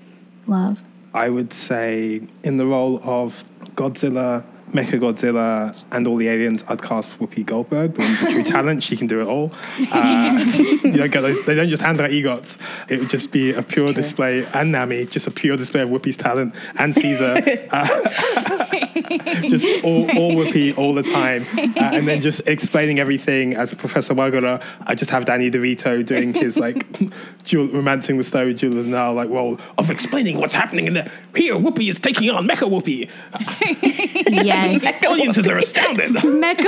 Love. 0.48 0.82
I 1.14 1.30
would 1.30 1.54
say 1.54 2.22
in 2.44 2.58
the 2.58 2.66
role 2.66 3.00
of 3.04 3.46
Godzilla, 3.76 4.44
Mecha 4.76 5.00
Godzilla, 5.00 5.76
and 5.92 6.08
all 6.08 6.18
the 6.18 6.28
aliens, 6.28 6.64
I'd 6.68 6.82
cast 6.82 7.18
Whoopi 7.20 7.46
Goldberg. 7.46 7.94
The 7.94 8.02
one's 8.02 8.22
a 8.22 8.32
true 8.32 8.44
talent; 8.56 8.84
she 8.84 8.98
can 8.98 9.08
do 9.08 9.22
it 9.22 9.28
all. 9.28 9.52
Uh, 9.92 10.44
you 10.84 10.98
don't 10.98 11.12
get 11.12 11.22
those; 11.22 11.42
they 11.46 11.56
don't 11.56 11.70
just 11.70 11.82
hand 11.82 12.02
out 12.02 12.12
egots. 12.12 12.58
It 12.90 13.00
would 13.00 13.10
just 13.10 13.32
be 13.32 13.54
a 13.54 13.64
pure 13.64 13.94
display, 13.94 14.46
and 14.54 14.72
Nami, 14.72 15.06
just 15.06 15.28
a 15.28 15.32
pure 15.32 15.56
display 15.56 15.82
of 15.82 15.90
Whoopi's 15.90 16.18
talent 16.18 16.56
and 16.78 16.94
Caesar. 16.96 17.36
Uh, 17.72 17.88
just 19.50 19.66
all, 19.84 20.04
all 20.18 20.32
Whoopi 20.34 20.78
all 20.78 20.94
the 20.94 21.04
time, 21.04 21.46
uh, 21.58 21.96
and 21.96 22.08
then 22.08 22.22
just 22.22 22.42
explaining 22.48 23.00
everything 23.00 23.56
as 23.56 23.74
Professor 23.74 24.14
Wagoda. 24.14 24.62
I 24.86 24.96
just 24.96 25.12
have 25.12 25.26
Danny 25.26 25.50
DeVito 25.50 26.06
doing 26.06 26.34
his 26.34 26.58
like 26.58 26.86
Jul- 27.44 27.68
romancing 27.68 28.18
the 28.18 28.24
story 28.24 28.48
with 28.48 28.58
Julia 28.58 28.84
now, 28.84 29.14
like 29.14 29.30
well 29.30 29.60
of 29.78 29.90
explaining 29.90 30.38
what's 30.38 30.54
happening 30.54 30.88
in 30.88 30.94
the 30.94 31.10
here. 31.36 31.56
Whoopi 31.56 31.90
is 31.90 32.00
taking 32.00 32.30
on 32.30 32.48
Mecha 32.48 32.70
Whoopi. 32.70 33.10
Yes. 34.72 35.04
Audiences 35.04 35.48
are 35.48 35.58
astounded. 35.58 36.12
Mecha 36.16 36.64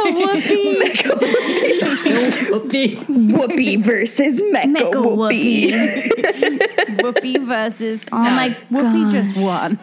Whoopi. 2.49 2.95
Whoopi 3.05 3.83
versus 3.83 4.41
Mecha, 4.41 4.75
Mecha 4.75 4.93
Whoopi. 4.93 5.71
Whoopi 6.99 7.45
versus. 7.45 8.05
Oh 8.11 8.17
my 8.17 8.55
oh, 8.71 8.75
Whoopi 8.75 9.03
God. 9.03 9.11
just 9.11 9.37
won. 9.37 9.79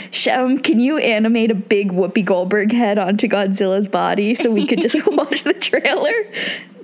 Shem, 0.10 0.58
can 0.58 0.80
you 0.80 0.98
animate 0.98 1.50
a 1.50 1.54
big 1.54 1.92
Whoopi 1.92 2.24
Goldberg 2.24 2.72
head 2.72 2.98
onto 2.98 3.28
Godzilla's 3.28 3.88
body 3.88 4.34
so 4.34 4.50
we 4.50 4.66
could 4.66 4.80
just 4.80 4.96
watch 5.06 5.44
the 5.44 5.54
trailer? 5.54 6.12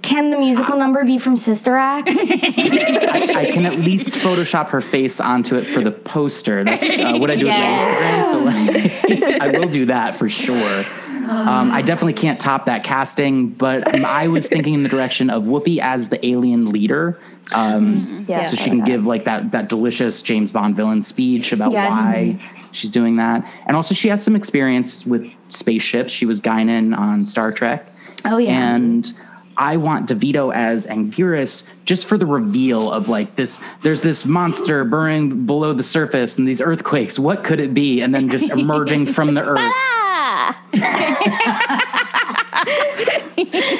Can 0.05 0.28
the 0.28 0.36
musical 0.36 0.76
number 0.76 1.02
be 1.05 1.16
from 1.16 1.34
Sister 1.34 1.76
Act? 1.76 2.09
I 2.12 3.50
can 3.50 3.64
at 3.64 3.78
least 3.78 4.12
Photoshop 4.12 4.68
her 4.68 4.82
face 4.82 5.18
onto 5.18 5.57
it 5.57 5.64
for 5.64 5.82
the 5.82 5.90
poster. 5.90 6.62
That's 6.62 6.84
uh, 6.86 7.16
what 7.18 7.30
I 7.30 7.36
do 7.36 7.46
Yeah. 7.46 7.86
with 7.94 8.44
my 8.44 8.52
Instagram. 8.52 9.00
So 9.00 9.09
like, 9.30 9.40
I 9.40 9.59
will 9.59 9.68
do 9.68 9.86
that 9.86 10.14
for 10.14 10.28
sure. 10.28 10.84
Um, 11.09 11.70
I 11.72 11.80
definitely 11.80 12.12
can't 12.12 12.38
top 12.38 12.66
that 12.66 12.84
casting, 12.84 13.48
but 13.48 13.94
um, 13.94 14.05
I 14.05 14.28
was 14.28 14.46
thinking 14.46 14.74
in 14.74 14.82
the 14.82 14.90
direction 14.90 15.30
of 15.30 15.44
Whoopi 15.44 15.78
as 15.78 16.11
the 16.11 16.24
alien 16.24 16.70
leader. 16.70 17.18
Um, 17.55 18.26
Yeah. 18.28 18.42
so 18.42 18.57
she 18.57 18.68
can 18.68 18.84
give 18.84 19.07
like 19.07 19.24
that 19.24 19.52
that 19.52 19.70
delicious 19.70 20.20
James 20.20 20.52
Bond 20.52 20.76
villain 20.76 21.00
speech 21.00 21.50
about 21.52 21.72
Yes. 21.72 21.94
why 21.94 22.38
she's 22.72 22.90
doing 22.90 23.16
that, 23.16 23.42
and 23.66 23.74
also 23.74 23.94
she 23.94 24.09
has 24.09 24.22
some 24.22 24.36
experience 24.36 25.07
with 25.07 25.30
spaceships. 25.48 26.12
She 26.12 26.26
was 26.26 26.42
Guinan 26.42 26.94
on 26.96 27.24
Star 27.24 27.52
Trek. 27.52 27.86
Oh, 28.26 28.36
yeah. 28.38 28.74
and 28.74 29.11
I 29.57 29.76
want 29.76 30.09
DeVito 30.09 30.52
as 30.55 30.86
Anguirus 30.86 31.68
just 31.84 32.07
for 32.07 32.16
the 32.18 32.26
reveal 32.26 32.90
of 32.92 33.09
like 33.09 33.34
this. 33.36 33.62
There's 33.82 34.02
this 34.02 34.24
monster 34.26 34.84
burning 34.84 35.46
below 35.46 35.72
the 35.72 35.82
surface, 35.82 36.38
and 36.38 36.46
these 36.48 36.61
earthquakes. 36.61 37.18
What 37.18 37.44
could 37.44 37.61
it 37.61 37.74
be? 37.74 38.00
And 38.00 38.14
then 38.14 38.28
just 38.28 38.50
emerging 38.50 39.07
from 39.07 39.34
the 39.34 39.42
earth. 39.46 39.72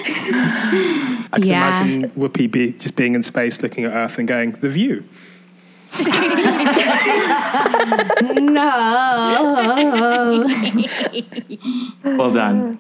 I 0.07 1.29
can 1.33 1.43
Yeah. 1.45 1.83
imagine 1.85 2.11
Whoopi 2.11 2.51
be 2.51 2.73
just 2.73 2.97
being 2.97 3.15
in 3.15 3.23
space, 3.23 3.63
looking 3.63 3.85
at 3.85 3.93
Earth, 3.93 4.19
and 4.19 4.29
going, 4.29 4.53
"The 4.61 4.69
view." 4.69 5.05
No. 8.41 10.45
Well 12.05 12.33
done. 12.33 12.79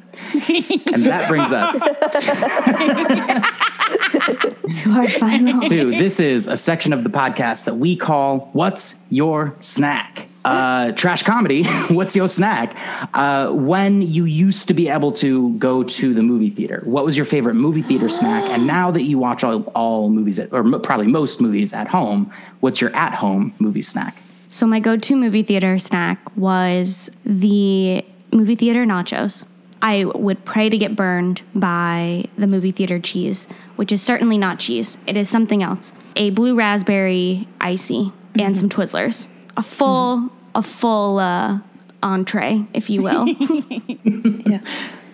And 0.92 1.06
that 1.06 1.26
brings 1.28 1.52
us 1.52 1.80
to 4.82 4.90
our 4.90 5.08
final. 5.08 5.60
to 5.68 5.90
this 5.90 6.20
is 6.20 6.46
a 6.48 6.56
section 6.56 6.92
of 6.92 7.04
the 7.04 7.10
podcast 7.10 7.64
that 7.64 7.76
we 7.76 7.96
call 7.96 8.50
"What's 8.52 9.02
Your 9.10 9.54
Snack." 9.60 10.28
Uh, 10.44 10.92
trash 10.92 11.22
comedy. 11.22 11.64
What's 11.88 12.14
your 12.14 12.28
snack? 12.28 12.76
Uh, 13.14 13.50
when 13.50 14.02
you 14.02 14.24
used 14.26 14.68
to 14.68 14.74
be 14.74 14.88
able 14.88 15.12
to 15.12 15.54
go 15.54 15.82
to 15.82 16.14
the 16.14 16.22
movie 16.22 16.50
theater, 16.50 16.82
what 16.84 17.04
was 17.04 17.16
your 17.16 17.24
favorite 17.24 17.54
movie 17.54 17.82
theater 17.82 18.08
snack? 18.08 18.44
And 18.50 18.66
now 18.66 18.90
that 18.90 19.04
you 19.04 19.18
watch 19.18 19.42
all, 19.42 19.62
all 19.74 20.10
movies, 20.10 20.38
at, 20.38 20.52
or 20.52 20.62
mo- 20.62 20.80
probably 20.80 21.06
most 21.06 21.40
movies 21.40 21.72
at 21.72 21.88
home, 21.88 22.30
what's 22.60 22.80
your 22.80 22.94
at-home 22.94 23.54
movie 23.58 23.82
snack? 23.82 24.16
So 24.50 24.66
my 24.66 24.80
go-to 24.80 25.16
movie 25.16 25.42
theater 25.42 25.78
snack 25.78 26.18
was 26.36 27.10
the 27.24 28.04
movie 28.30 28.54
theater 28.54 28.84
nachos. 28.84 29.44
I 29.82 30.04
would 30.04 30.44
pray 30.44 30.68
to 30.68 30.78
get 30.78 30.94
burned 30.96 31.42
by 31.54 32.26
the 32.38 32.46
movie 32.46 32.70
theater 32.72 32.98
cheese, 32.98 33.46
which 33.76 33.92
is 33.92 34.02
certainly 34.02 34.38
not 34.38 34.58
cheese. 34.58 34.96
It 35.06 35.16
is 35.16 35.28
something 35.28 35.62
else. 35.62 35.92
A 36.16 36.30
blue 36.30 36.54
raspberry 36.54 37.48
icy 37.60 38.12
and 38.38 38.56
some 38.56 38.68
Twizzlers. 38.68 39.26
A 39.56 39.62
full, 39.62 40.30
a 40.54 40.62
full 40.62 41.18
uh, 41.18 41.58
entree, 42.02 42.66
if 42.72 42.90
you 42.90 43.02
will. 43.02 43.26
yeah. 44.46 44.60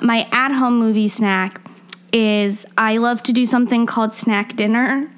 My 0.00 0.28
at-home 0.32 0.78
movie 0.78 1.08
snack 1.08 1.60
is 2.12 2.66
I 2.76 2.96
love 2.96 3.22
to 3.24 3.32
do 3.32 3.46
something 3.46 3.86
called 3.86 4.14
snack 4.14 4.56
dinner, 4.56 5.08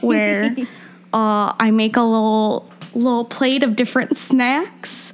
where 0.00 0.54
uh, 1.12 1.52
I 1.58 1.70
make 1.70 1.96
a 1.96 2.02
little 2.02 2.70
little 2.94 3.24
plate 3.24 3.62
of 3.62 3.74
different 3.76 4.16
snacks. 4.16 5.12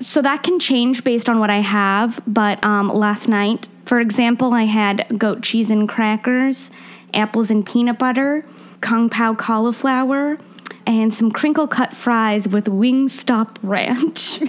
So 0.00 0.22
that 0.22 0.42
can 0.42 0.58
change 0.58 1.04
based 1.04 1.28
on 1.28 1.38
what 1.38 1.50
I 1.50 1.58
have. 1.58 2.20
But 2.26 2.64
um, 2.64 2.88
last 2.88 3.28
night, 3.28 3.68
for 3.84 4.00
example, 4.00 4.54
I 4.54 4.64
had 4.64 5.06
goat 5.18 5.42
cheese 5.42 5.70
and 5.70 5.88
crackers, 5.88 6.70
apples 7.12 7.50
and 7.50 7.66
peanut 7.66 7.98
butter, 7.98 8.46
kung 8.80 9.10
pao 9.10 9.34
cauliflower, 9.34 10.38
and 10.86 11.12
some 11.12 11.30
crinkle 11.30 11.66
cut 11.66 11.94
fries 11.94 12.48
with 12.48 12.66
Wingstop 12.66 13.56
ranch. 13.62 14.40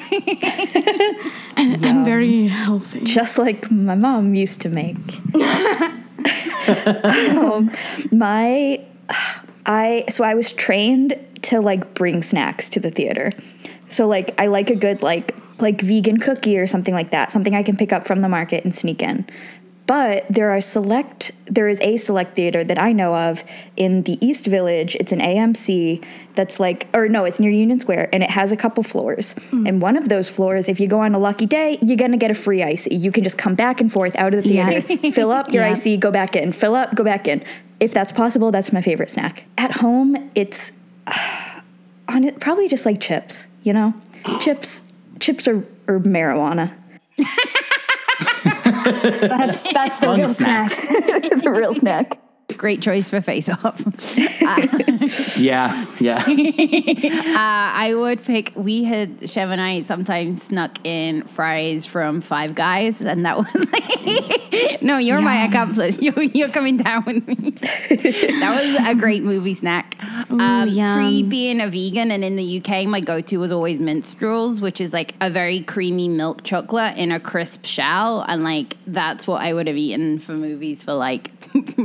And 1.57 1.85
I'm 1.85 2.05
very 2.05 2.47
healthy. 2.47 3.01
Just 3.01 3.37
like 3.37 3.69
my 3.69 3.95
mom 3.95 4.35
used 4.35 4.61
to 4.61 4.69
make. 4.69 4.97
um, 7.35 7.71
my, 8.11 8.81
I, 9.65 10.05
so 10.09 10.23
I 10.23 10.33
was 10.35 10.53
trained 10.53 11.15
to 11.43 11.59
like 11.59 11.93
bring 11.93 12.21
snacks 12.21 12.69
to 12.69 12.79
the 12.79 12.91
theater. 12.91 13.31
So 13.89 14.07
like 14.07 14.33
I 14.39 14.47
like 14.47 14.69
a 14.69 14.75
good 14.75 15.03
like 15.03 15.35
like 15.59 15.81
vegan 15.81 16.17
cookie 16.17 16.57
or 16.57 16.65
something 16.65 16.93
like 16.93 17.11
that, 17.11 17.31
something 17.31 17.53
I 17.53 17.63
can 17.63 17.77
pick 17.77 17.93
up 17.93 18.07
from 18.07 18.21
the 18.21 18.29
market 18.29 18.63
and 18.63 18.73
sneak 18.73 19.01
in. 19.01 19.27
But 19.91 20.25
there 20.29 20.51
are 20.51 20.61
select 20.61 21.33
there 21.47 21.67
is 21.67 21.77
a 21.81 21.97
select 21.97 22.33
theater 22.33 22.63
that 22.63 22.81
I 22.81 22.93
know 22.93 23.13
of 23.13 23.43
in 23.75 24.03
the 24.03 24.17
East 24.25 24.45
Village. 24.47 24.95
It's 24.97 25.11
an 25.11 25.19
AMC 25.19 26.01
that's 26.33 26.61
like 26.61 26.87
or 26.93 27.09
no, 27.09 27.25
it's 27.25 27.41
near 27.41 27.51
Union 27.51 27.77
Square 27.77 28.07
and 28.13 28.23
it 28.23 28.29
has 28.29 28.53
a 28.53 28.55
couple 28.55 28.83
floors. 28.83 29.33
Hmm. 29.49 29.67
And 29.67 29.81
one 29.81 29.97
of 29.97 30.07
those 30.07 30.29
floors, 30.29 30.69
if 30.69 30.79
you 30.79 30.87
go 30.87 31.01
on 31.01 31.13
a 31.13 31.19
lucky 31.19 31.45
day, 31.45 31.77
you're 31.81 31.97
gonna 31.97 32.15
get 32.15 32.31
a 32.31 32.33
free 32.33 32.63
icy. 32.63 32.95
You 32.95 33.11
can 33.11 33.25
just 33.25 33.37
come 33.37 33.53
back 33.53 33.81
and 33.81 33.91
forth 33.91 34.15
out 34.15 34.33
of 34.33 34.45
the 34.45 34.53
Yeah. 34.53 34.79
theater, 34.79 35.11
fill 35.11 35.29
up 35.33 35.51
your 35.51 35.65
Yeah. 35.65 35.71
icy, 35.71 35.97
go 35.97 36.09
back 36.09 36.37
in, 36.37 36.53
fill 36.53 36.73
up, 36.75 36.95
go 36.95 37.03
back 37.03 37.27
in. 37.27 37.43
If 37.81 37.91
that's 37.93 38.13
possible, 38.13 38.49
that's 38.49 38.71
my 38.71 38.81
favorite 38.81 39.09
snack. 39.09 39.43
At 39.57 39.73
home, 39.73 40.31
it's 40.35 40.71
on 42.07 42.23
it 42.23 42.39
probably 42.39 42.69
just 42.69 42.85
like 42.85 43.01
chips, 43.01 43.47
you 43.63 43.73
know? 43.73 43.93
Chips 44.39 44.83
chips 45.19 45.49
or, 45.49 45.65
or 45.89 45.99
marijuana. 45.99 46.71
That's 48.91 49.71
that's 49.73 49.99
the 49.99 50.05
Fun 50.07 50.19
real 50.19 50.27
snacks. 50.29 50.87
snack. 50.87 51.21
the 51.43 51.51
real 51.51 51.73
snack. 51.73 52.19
Great 52.57 52.81
choice 52.81 53.09
for 53.09 53.21
face 53.21 53.49
off. 53.49 53.81
Yeah, 55.37 55.85
yeah. 55.99 56.23
Uh, 57.31 57.71
I 57.73 57.93
would 57.95 58.23
pick. 58.23 58.51
We 58.55 58.83
had 58.83 59.29
Chev 59.29 59.49
and 59.49 59.59
I 59.61 59.81
sometimes 59.81 60.41
snuck 60.43 60.77
in 60.85 61.23
fries 61.23 61.85
from 61.85 62.21
Five 62.21 62.55
Guys, 62.55 63.01
and 63.01 63.25
that 63.25 63.37
was 63.37 63.47
like, 63.71 64.81
no, 64.81 64.97
you're 64.97 65.21
my 65.21 65.45
accomplice. 65.45 65.99
You, 66.01 66.13
you're 66.33 66.49
coming 66.49 66.77
down 66.77 67.03
with 67.05 67.27
me. 67.27 67.51
that 67.51 68.57
was 68.59 68.87
a 68.87 68.95
great 68.95 69.23
movie 69.23 69.53
snack. 69.53 69.95
um. 70.29 70.69
Pre 70.97 71.23
being 71.23 71.61
a 71.61 71.67
vegan, 71.69 72.11
and 72.11 72.23
in 72.23 72.35
the 72.35 72.61
UK, 72.63 72.85
my 72.85 72.99
go-to 73.01 73.37
was 73.37 73.51
always 73.51 73.79
minstrels, 73.79 74.61
which 74.61 74.79
is 74.81 74.93
like 74.93 75.15
a 75.21 75.29
very 75.29 75.61
creamy 75.61 76.07
milk 76.09 76.43
chocolate 76.43 76.97
in 76.97 77.11
a 77.11 77.19
crisp 77.19 77.65
shell, 77.65 78.23
and 78.27 78.43
like 78.43 78.75
that's 78.87 79.25
what 79.27 79.41
I 79.41 79.53
would 79.53 79.67
have 79.67 79.77
eaten 79.77 80.19
for 80.19 80.33
movies 80.33 80.83
for 80.83 80.93
like 80.93 81.31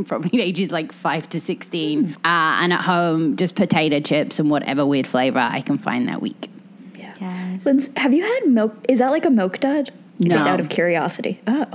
probably 0.07 0.43
ages 0.57 0.73
like 0.73 0.93
five 0.93 1.29
to 1.31 1.41
sixteen, 1.41 2.13
uh, 2.25 2.61
and 2.63 2.73
at 2.73 2.81
home 2.81 3.37
just 3.37 3.55
potato 3.55 4.01
chips 4.01 4.39
and 4.39 4.51
whatever 4.51 4.87
weird 4.87 5.07
flavor 5.07 5.39
I 5.39 5.61
can 5.61 5.79
find 5.79 6.09
that 6.09 6.21
week. 6.23 6.51
Linz, 7.65 7.89
have 7.97 8.13
you 8.13 8.23
had 8.23 8.47
milk? 8.47 8.75
Is 8.89 8.99
that 9.01 9.09
like 9.11 9.25
a 9.25 9.31
milk 9.31 9.59
dud? 9.61 9.91
Just 10.21 10.45
No. 10.45 10.51
out 10.51 10.61
of 10.61 10.69
curiosity. 10.69 11.41
Oh, 11.47 11.67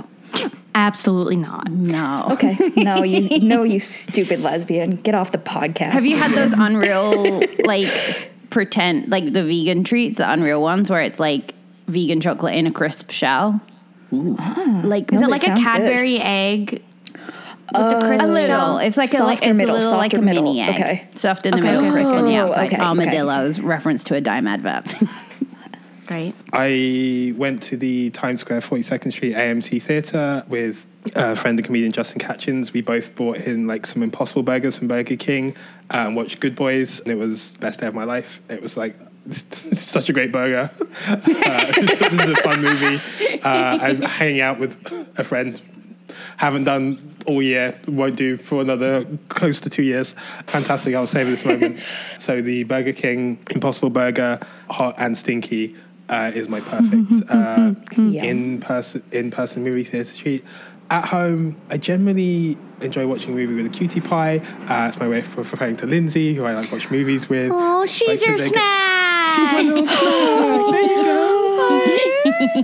Absolutely 0.74 1.36
not. 1.36 1.70
No. 1.70 2.28
okay. 2.30 2.56
No, 2.76 3.02
you 3.02 3.40
no, 3.42 3.62
you 3.62 3.78
stupid 3.80 4.40
lesbian. 4.40 4.96
Get 4.96 5.14
off 5.14 5.32
the 5.32 5.38
podcast. 5.38 5.90
Have 5.90 6.06
you 6.06 6.16
had 6.16 6.30
those 6.30 6.52
unreal 6.56 7.42
like 7.64 7.88
pretend 8.50 9.10
like 9.10 9.32
the 9.32 9.44
vegan 9.44 9.84
treats, 9.84 10.16
the 10.18 10.30
unreal 10.30 10.62
ones 10.62 10.88
where 10.88 11.02
it's 11.02 11.20
like 11.20 11.54
vegan 11.88 12.20
chocolate 12.20 12.54
in 12.54 12.66
a 12.66 12.72
crisp 12.72 13.10
shell? 13.10 13.60
Like 14.12 15.12
Is 15.12 15.20
it 15.20 15.28
like 15.28 15.42
it 15.42 15.50
a 15.50 15.56
sounds 15.56 15.60
good. 15.60 15.64
Cadbury 15.66 16.18
egg 16.20 16.82
with 17.78 18.00
the 18.00 18.06
crisp 18.06 18.24
a 18.24 18.26
little. 18.26 18.46
shell? 18.46 18.78
It's 18.78 18.96
like 18.96 19.12
a, 19.14 19.22
like 19.24 19.42
it's 19.46 19.56
middle, 19.56 19.74
a 19.74 19.78
little 19.78 19.92
like 19.92 20.12
a 20.12 20.16
softer 20.16 20.24
middle. 20.26 20.42
mini 20.44 20.60
egg, 20.60 20.74
Okay. 20.74 21.06
stuffed 21.14 21.46
in 21.46 21.52
the 21.52 21.58
Okay, 21.58 21.66
middle, 21.66 21.84
okay. 21.84 21.92
crisp 21.92 22.12
on 22.12 22.24
the 22.26 22.36
outside. 22.36 22.66
okay, 22.66 22.76
okay. 22.76 22.84
Armadillos, 22.84 23.60
reference 23.60 24.04
to 24.04 24.14
a 24.14 24.20
dime 24.20 24.46
advert. 24.46 24.94
Great. 26.06 26.34
I 26.52 27.32
went 27.36 27.62
to 27.64 27.76
the 27.76 28.10
Times 28.10 28.40
Square 28.40 28.60
42nd 28.62 29.12
Street 29.12 29.34
AMC 29.34 29.80
Theatre 29.82 30.44
with 30.48 30.84
a 31.14 31.34
friend 31.36 31.58
and 31.58 31.64
comedian 31.64 31.92
Justin 31.92 32.18
Catchins. 32.18 32.72
We 32.72 32.80
both 32.82 33.14
bought 33.14 33.38
in 33.38 33.66
like 33.66 33.86
some 33.86 34.02
Impossible 34.02 34.42
Burgers 34.42 34.76
from 34.76 34.88
Burger 34.88 35.16
King 35.16 35.54
and 35.90 36.14
watched 36.16 36.40
Good 36.40 36.54
Boys. 36.54 37.00
And 37.00 37.10
it 37.12 37.14
was 37.16 37.52
the 37.54 37.60
best 37.60 37.80
day 37.80 37.86
of 37.86 37.94
my 37.94 38.04
life. 38.04 38.42
It 38.50 38.60
was 38.60 38.76
like 38.76 38.96
such 39.30 40.08
a 40.10 40.12
great 40.12 40.32
burger. 40.32 40.70
Uh, 41.06 41.16
this, 41.72 41.98
this 41.98 42.12
is 42.12 42.30
a 42.30 42.36
fun 42.36 42.60
movie. 42.60 43.40
Uh, 43.42 43.78
I'm 43.80 44.02
hanging 44.02 44.40
out 44.40 44.58
with 44.58 44.76
a 45.16 45.24
friend. 45.24 45.60
Haven't 46.36 46.64
done 46.64 47.11
all 47.26 47.42
year. 47.42 47.78
Won't 47.86 48.16
do 48.16 48.36
for 48.36 48.60
another 48.60 49.04
close 49.28 49.60
to 49.62 49.70
two 49.70 49.82
years. 49.82 50.14
Fantastic. 50.46 50.94
I'll 50.94 51.06
savor 51.06 51.30
this 51.30 51.44
moment. 51.44 51.80
so 52.18 52.40
the 52.42 52.64
Burger 52.64 52.92
King 52.92 53.38
Impossible 53.50 53.90
Burger, 53.90 54.38
hot 54.70 54.94
and 54.98 55.16
stinky, 55.16 55.76
uh, 56.08 56.30
is 56.34 56.48
my 56.48 56.60
perfect 56.60 57.30
uh, 57.30 57.74
in 57.96 58.60
person 58.60 59.02
in 59.12 59.30
person 59.30 59.62
movie 59.64 59.84
theater 59.84 60.14
treat. 60.16 60.44
At 60.90 61.06
home, 61.06 61.56
I 61.70 61.78
generally 61.78 62.58
enjoy 62.82 63.06
watching 63.06 63.32
a 63.32 63.34
movie 63.36 63.54
with 63.54 63.64
a 63.64 63.70
cutie 63.70 64.00
pie. 64.02 64.42
Uh, 64.68 64.88
it's 64.88 64.98
my 64.98 65.08
way 65.08 65.20
of 65.20 65.38
referring 65.38 65.76
to 65.76 65.86
Lindsay, 65.86 66.34
who 66.34 66.44
I 66.44 66.52
like 66.52 66.68
to 66.68 66.74
watch 66.74 66.90
movies 66.90 67.30
with. 67.30 67.50
Oh, 67.54 67.86
she's 67.86 68.20
Like, 68.20 68.26
your 68.28 68.36
get- 68.36 68.48
snack. 68.48 69.34
She's 69.34 69.52
my 69.52 69.62
little 69.62 69.86
snack. 69.86 70.72
There 70.72 70.82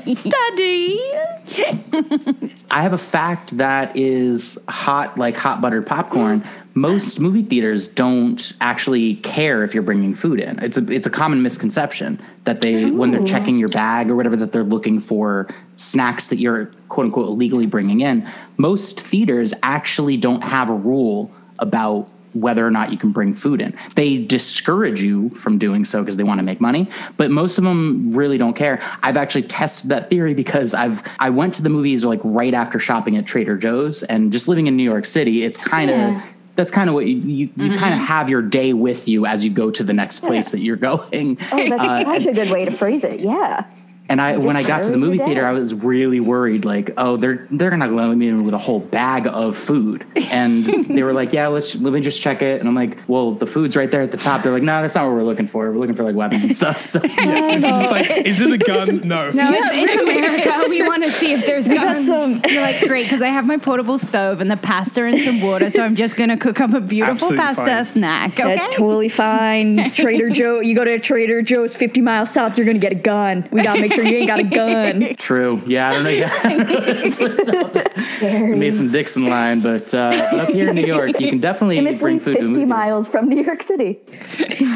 you 0.04 0.14
go. 0.14 0.30
Daddy. 0.30 1.00
I 2.70 2.82
have 2.82 2.92
a 2.92 2.98
fact 2.98 3.56
that 3.56 3.96
is 3.96 4.58
hot, 4.68 5.16
like 5.16 5.36
hot 5.36 5.60
buttered 5.60 5.86
popcorn. 5.86 6.44
Most 6.74 7.18
movie 7.18 7.42
theaters 7.42 7.88
don't 7.88 8.52
actually 8.60 9.16
care 9.16 9.64
if 9.64 9.74
you're 9.74 9.82
bringing 9.82 10.14
food 10.14 10.40
in. 10.40 10.58
It's 10.62 10.76
a 10.76 10.90
it's 10.90 11.06
a 11.06 11.10
common 11.10 11.42
misconception 11.42 12.20
that 12.44 12.60
they 12.60 12.90
when 12.90 13.10
they're 13.10 13.26
checking 13.26 13.58
your 13.58 13.68
bag 13.68 14.10
or 14.10 14.16
whatever 14.16 14.36
that 14.36 14.52
they're 14.52 14.62
looking 14.62 15.00
for 15.00 15.48
snacks 15.76 16.28
that 16.28 16.38
you're 16.38 16.66
quote 16.88 17.06
unquote 17.06 17.28
illegally 17.28 17.66
bringing 17.66 18.00
in. 18.00 18.28
Most 18.56 19.00
theaters 19.00 19.54
actually 19.62 20.16
don't 20.16 20.42
have 20.42 20.68
a 20.68 20.74
rule 20.74 21.30
about 21.58 22.08
whether 22.32 22.66
or 22.66 22.70
not 22.70 22.92
you 22.92 22.98
can 22.98 23.12
bring 23.12 23.34
food 23.34 23.60
in. 23.60 23.76
They 23.94 24.18
discourage 24.18 25.02
you 25.02 25.30
from 25.30 25.58
doing 25.58 25.84
so 25.84 26.02
because 26.02 26.16
they 26.16 26.24
want 26.24 26.38
to 26.38 26.44
make 26.44 26.60
money, 26.60 26.88
but 27.16 27.30
most 27.30 27.58
of 27.58 27.64
them 27.64 28.12
really 28.12 28.38
don't 28.38 28.54
care. 28.54 28.80
I've 29.02 29.16
actually 29.16 29.42
tested 29.42 29.90
that 29.90 30.10
theory 30.10 30.34
because 30.34 30.74
I've 30.74 31.02
I 31.18 31.30
went 31.30 31.54
to 31.56 31.62
the 31.62 31.70
movies 31.70 32.04
like 32.04 32.20
right 32.24 32.54
after 32.54 32.78
shopping 32.78 33.16
at 33.16 33.26
Trader 33.26 33.56
Joe's 33.56 34.02
and 34.02 34.32
just 34.32 34.48
living 34.48 34.66
in 34.66 34.76
New 34.76 34.82
York 34.82 35.04
City, 35.04 35.42
it's 35.42 35.58
kind 35.58 35.90
of 35.90 36.22
that's 36.56 36.72
kind 36.72 36.88
of 36.88 36.94
what 36.94 37.06
you 37.06 37.16
you, 37.16 37.36
you 37.36 37.48
mm-hmm. 37.48 37.78
kind 37.78 37.94
of 37.94 38.00
have 38.00 38.28
your 38.28 38.42
day 38.42 38.72
with 38.72 39.08
you 39.08 39.26
as 39.26 39.44
you 39.44 39.50
go 39.50 39.70
to 39.70 39.84
the 39.84 39.92
next 39.92 40.20
place 40.20 40.50
that 40.50 40.60
you're 40.60 40.76
going. 40.90 41.38
Oh, 41.52 41.68
that's 41.68 41.82
uh, 41.82 42.14
such 42.14 42.26
a 42.26 42.32
good 42.32 42.50
way 42.50 42.64
to 42.64 42.70
phrase 42.70 43.04
it. 43.04 43.20
Yeah. 43.20 43.64
And 44.10 44.20
I, 44.20 44.38
when 44.38 44.56
I 44.56 44.62
got 44.62 44.84
to 44.84 44.90
the 44.90 44.96
movie 44.96 45.18
theater. 45.18 45.46
I 45.46 45.52
was 45.52 45.74
really 45.74 46.18
worried. 46.20 46.64
Like, 46.64 46.92
oh, 46.96 47.16
they're 47.18 47.46
they're 47.50 47.76
not 47.76 47.90
going 47.90 47.98
to 48.02 48.08
let 48.08 48.16
me 48.16 48.28
in 48.28 48.44
with 48.44 48.54
a 48.54 48.58
whole 48.58 48.80
bag 48.80 49.26
of 49.26 49.56
food. 49.56 50.06
And 50.16 50.64
they 50.88 51.02
were 51.02 51.12
like, 51.12 51.32
yeah, 51.32 51.48
let's 51.48 51.74
let 51.74 51.92
me 51.92 52.00
just 52.00 52.20
check 52.22 52.40
it. 52.40 52.60
And 52.60 52.68
I'm 52.68 52.74
like, 52.74 52.98
well, 53.06 53.32
the 53.32 53.46
food's 53.46 53.76
right 53.76 53.90
there 53.90 54.00
at 54.02 54.10
the 54.10 54.16
top. 54.16 54.42
They're 54.42 54.52
like, 54.52 54.62
no, 54.62 54.80
that's 54.80 54.94
not 54.94 55.04
what 55.06 55.12
we're 55.14 55.24
looking 55.24 55.46
for. 55.46 55.70
We're 55.70 55.76
looking 55.78 55.94
for 55.94 56.04
like 56.04 56.16
weapons 56.16 56.42
and 56.44 56.56
stuff. 56.56 56.80
So 56.80 56.98
This 57.58 57.64
is 57.64 57.70
just 57.70 57.90
like, 57.90 58.10
is 58.10 58.40
it 58.40 58.50
a 58.50 58.58
gun? 58.64 59.06
No. 59.06 59.30
No, 59.30 59.50
it's, 59.52 59.68
it's 59.72 60.02
America. 60.02 60.68
We 60.70 60.82
want 60.86 61.04
to 61.04 61.10
see 61.10 61.32
if 61.34 61.44
there's 61.44 61.68
guns. 61.68 62.06
some- 62.06 62.40
You're 62.48 62.62
like, 62.62 62.80
great, 62.86 63.04
because 63.04 63.20
I 63.22 63.28
have 63.28 63.44
my 63.46 63.58
portable 63.58 63.98
stove 63.98 64.40
and 64.40 64.50
the 64.50 64.56
pasta 64.56 65.04
and 65.04 65.20
some 65.20 65.40
water, 65.42 65.68
so 65.70 65.82
I'm 65.82 65.96
just 65.96 66.16
going 66.16 66.30
to 66.30 66.36
cook 66.36 66.60
up 66.60 66.72
a 66.72 66.80
beautiful 66.80 67.12
Absolutely 67.32 67.38
pasta 67.38 67.64
fine. 67.64 67.84
snack. 67.84 68.32
Okay? 68.40 68.54
That's 68.56 68.74
totally 68.74 69.08
fine. 69.10 69.84
Trader 69.84 70.30
Joe, 70.30 70.60
you 70.60 70.74
go 70.74 70.84
to 70.84 70.98
Trader 70.98 71.42
Joe's 71.42 71.76
50 71.76 72.00
miles 72.00 72.32
south, 72.32 72.56
you're 72.56 72.66
gonna 72.66 72.78
get 72.78 72.92
a 72.92 72.96
gun. 72.96 73.46
We 73.50 73.62
gotta 73.62 73.80
make 73.80 73.97
sure 74.02 74.10
you 74.10 74.18
ain't 74.18 74.28
got 74.28 74.38
a 74.38 74.44
gun. 74.44 75.14
true. 75.18 75.60
Yeah, 75.66 75.90
I 75.90 75.92
don't 75.94 76.04
know. 76.04 76.10
Yeah, 76.10 76.30
it's, 76.44 77.18
it's 77.20 77.46
the 77.46 78.54
Mason 78.56 78.90
Dixon 78.92 79.28
line, 79.28 79.60
but, 79.60 79.92
uh, 79.94 79.98
up 80.32 80.48
here 80.50 80.68
in 80.70 80.76
New 80.76 80.86
York, 80.86 81.18
you 81.20 81.28
can 81.28 81.40
definitely 81.40 81.76
Famously 81.76 82.00
bring 82.00 82.20
food 82.20 82.36
to 82.38 82.46
50 82.48 82.64
miles 82.64 83.08
from 83.08 83.28
New 83.28 83.42
York 83.42 83.62
City. 83.62 83.94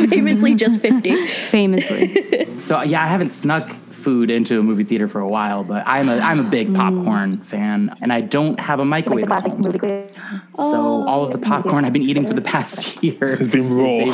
Famously 0.08 0.54
just 0.54 0.80
50. 0.80 1.26
Famously. 1.26 2.58
So 2.58 2.82
yeah, 2.82 3.02
I 3.02 3.06
haven't 3.06 3.30
snuck 3.30 3.70
food 3.72 4.30
into 4.30 4.58
a 4.58 4.62
movie 4.62 4.82
theater 4.84 5.06
for 5.06 5.20
a 5.20 5.26
while, 5.28 5.62
but 5.62 5.84
I'm 5.86 6.08
a 6.08 6.18
I'm 6.18 6.40
a 6.40 6.50
big 6.50 6.74
popcorn 6.74 7.38
fan, 7.44 7.96
and 8.00 8.12
I 8.12 8.20
don't 8.20 8.58
have 8.58 8.80
a 8.80 8.82
Like 8.84 9.04
the 9.06 9.14
microwave. 9.14 9.24
at 9.24 9.28
classic 9.28 9.52
home. 9.52 9.60
movie 9.60 9.78
clip. 9.78 10.16
So 10.54 11.06
all 11.06 11.24
of 11.24 11.30
the 11.32 11.38
popcorn 11.38 11.84
I've 11.84 11.92
been 11.92 12.02
eating 12.02 12.26
for 12.26 12.34
the 12.34 12.40
past 12.42 13.02
year 13.04 13.36
has 13.36 13.48
been 13.50 13.72
raw. 13.72 14.04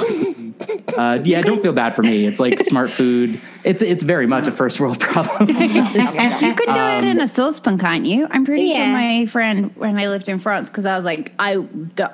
Uh, 0.97 1.21
yeah, 1.25 1.41
don't 1.41 1.63
feel 1.63 1.73
bad 1.73 1.95
for 1.95 2.03
me. 2.03 2.27
It's 2.27 2.41
like 2.41 2.61
smart 2.61 2.91
food. 2.91 3.41
It's 3.65 3.83
it's 3.83 4.03
very 4.03 4.27
much 4.27 4.47
a 4.49 4.53
first 4.53 4.81
world 4.81 4.99
problem. 5.13 5.49
You 5.59 6.55
could 6.55 6.67
do 6.67 6.81
it 6.99 7.05
in 7.05 7.21
a 7.21 7.29
saucepan, 7.29 7.79
can't 7.79 8.07
you? 8.07 8.27
I'm 8.31 8.45
pretty 8.45 8.71
sure 8.75 8.87
my 8.87 9.27
friend, 9.27 9.75
when 9.77 9.99
I 9.99 10.09
lived 10.09 10.29
in 10.29 10.39
France, 10.39 10.69
because 10.69 10.87
I 10.87 10.97
was 10.97 11.05
like, 11.05 11.33
I, 11.39 11.65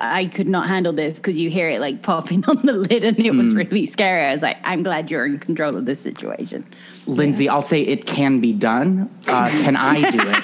I 0.01 0.25
could 0.27 0.47
not 0.47 0.67
handle 0.67 0.93
this 0.93 1.15
because 1.15 1.39
you 1.39 1.49
hear 1.49 1.69
it 1.69 1.79
like 1.79 2.01
popping 2.01 2.43
on 2.47 2.65
the 2.65 2.73
lid 2.73 3.03
and 3.03 3.19
it 3.19 3.31
was 3.31 3.53
really 3.53 3.85
scary. 3.85 4.25
I 4.25 4.31
was 4.31 4.41
like, 4.41 4.57
I'm 4.63 4.83
glad 4.83 5.09
you're 5.09 5.25
in 5.25 5.39
control 5.39 5.75
of 5.75 5.85
this 5.85 5.99
situation. 6.01 6.65
Lindsay, 7.07 7.47
I'll 7.49 7.61
say 7.61 7.81
it 7.81 8.05
can 8.05 8.41
be 8.41 8.53
done. 8.53 9.09
Uh, 9.27 9.47
can 9.49 9.75
I 9.75 10.09
do 10.11 10.19
it? 10.19 10.43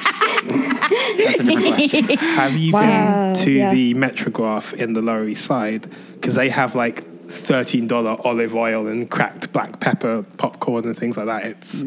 That's 1.18 1.39
a 1.39 1.43
different 1.43 1.68
question. 1.76 2.06
Have 2.18 2.56
you 2.56 2.74
Wow, 2.74 3.34
been 3.34 3.43
to 3.43 3.52
yeah. 3.52 3.74
the 3.74 3.93
Metrograph 3.95 4.74
in 4.74 4.93
the 4.93 5.02
Lower 5.02 5.28
East 5.28 5.45
Side? 5.45 5.88
Because 6.14 6.36
they 6.36 6.49
have 6.49 6.76
like 6.76 7.04
thirteen 7.34 7.88
dollar 7.88 8.17
olive 8.25 8.55
oil 8.55 8.88
and 8.88 9.09
cracked 9.09 9.51
black 9.53 9.79
pepper 9.79 10.23
popcorn 10.38 10.86
and 10.86 10.97
things 10.97 11.17
like 11.17 11.25
that. 11.27 11.45
It's 11.45 11.84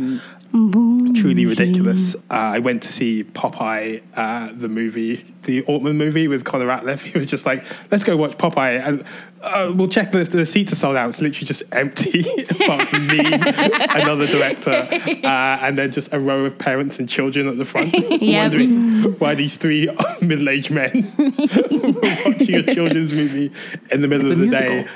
truly 1.21 1.47
ridiculous. 1.47 2.15
Uh, 2.31 2.35
I 2.35 2.59
went 2.61 2.83
to 2.85 2.93
see 2.93 3.25
Popeye, 3.25 4.03
uh, 4.15 4.51
the 4.55 4.69
movie, 4.69 5.25
the 5.43 5.63
Altman 5.63 5.97
movie 5.97 6.29
with 6.29 6.45
Connor 6.45 6.67
Ratliff. 6.67 7.01
He 7.15 7.19
was 7.19 7.27
just 7.27 7.45
like, 7.47 7.65
"Let's 7.91 8.05
go 8.05 8.17
watch 8.17 8.39
Popeye," 8.39 8.81
and 8.87 9.05
uh, 9.43 9.73
we'll 9.75 9.89
check 9.89 10.13
the, 10.13 10.25
the 10.25 10.47
seats 10.47 10.73
are 10.73 10.77
sold 10.77 10.97
out. 10.97 11.09
It's 11.09 11.21
literally 11.21 11.47
just 11.47 11.63
empty, 11.73 12.21
apart 12.51 12.89
from 12.89 13.07
me, 13.09 13.19
another 13.25 14.27
director, 14.27 14.89
uh, 14.91 15.27
and 15.61 15.77
then 15.77 15.91
just 15.93 16.13
a 16.13 16.21
row 16.21 16.45
of 16.45 16.57
parents 16.59 16.99
and 16.99 17.09
children 17.09 17.49
at 17.49 17.59
the 17.59 17.65
front, 17.65 17.93
wondering 18.23 19.03
why 19.19 19.35
these 19.35 19.57
three 19.57 19.89
middle-aged 20.23 20.71
men 20.71 21.13
were 21.19 22.01
watching 22.25 22.55
a 22.55 22.63
children's 22.63 23.13
movie 23.13 23.53
in 23.91 24.01
the 24.01 24.09
middle 24.09 24.27
It's 24.31 24.33
of 24.35 24.39
the 24.39 24.47
musical. 24.47 24.83
day. 24.85 24.89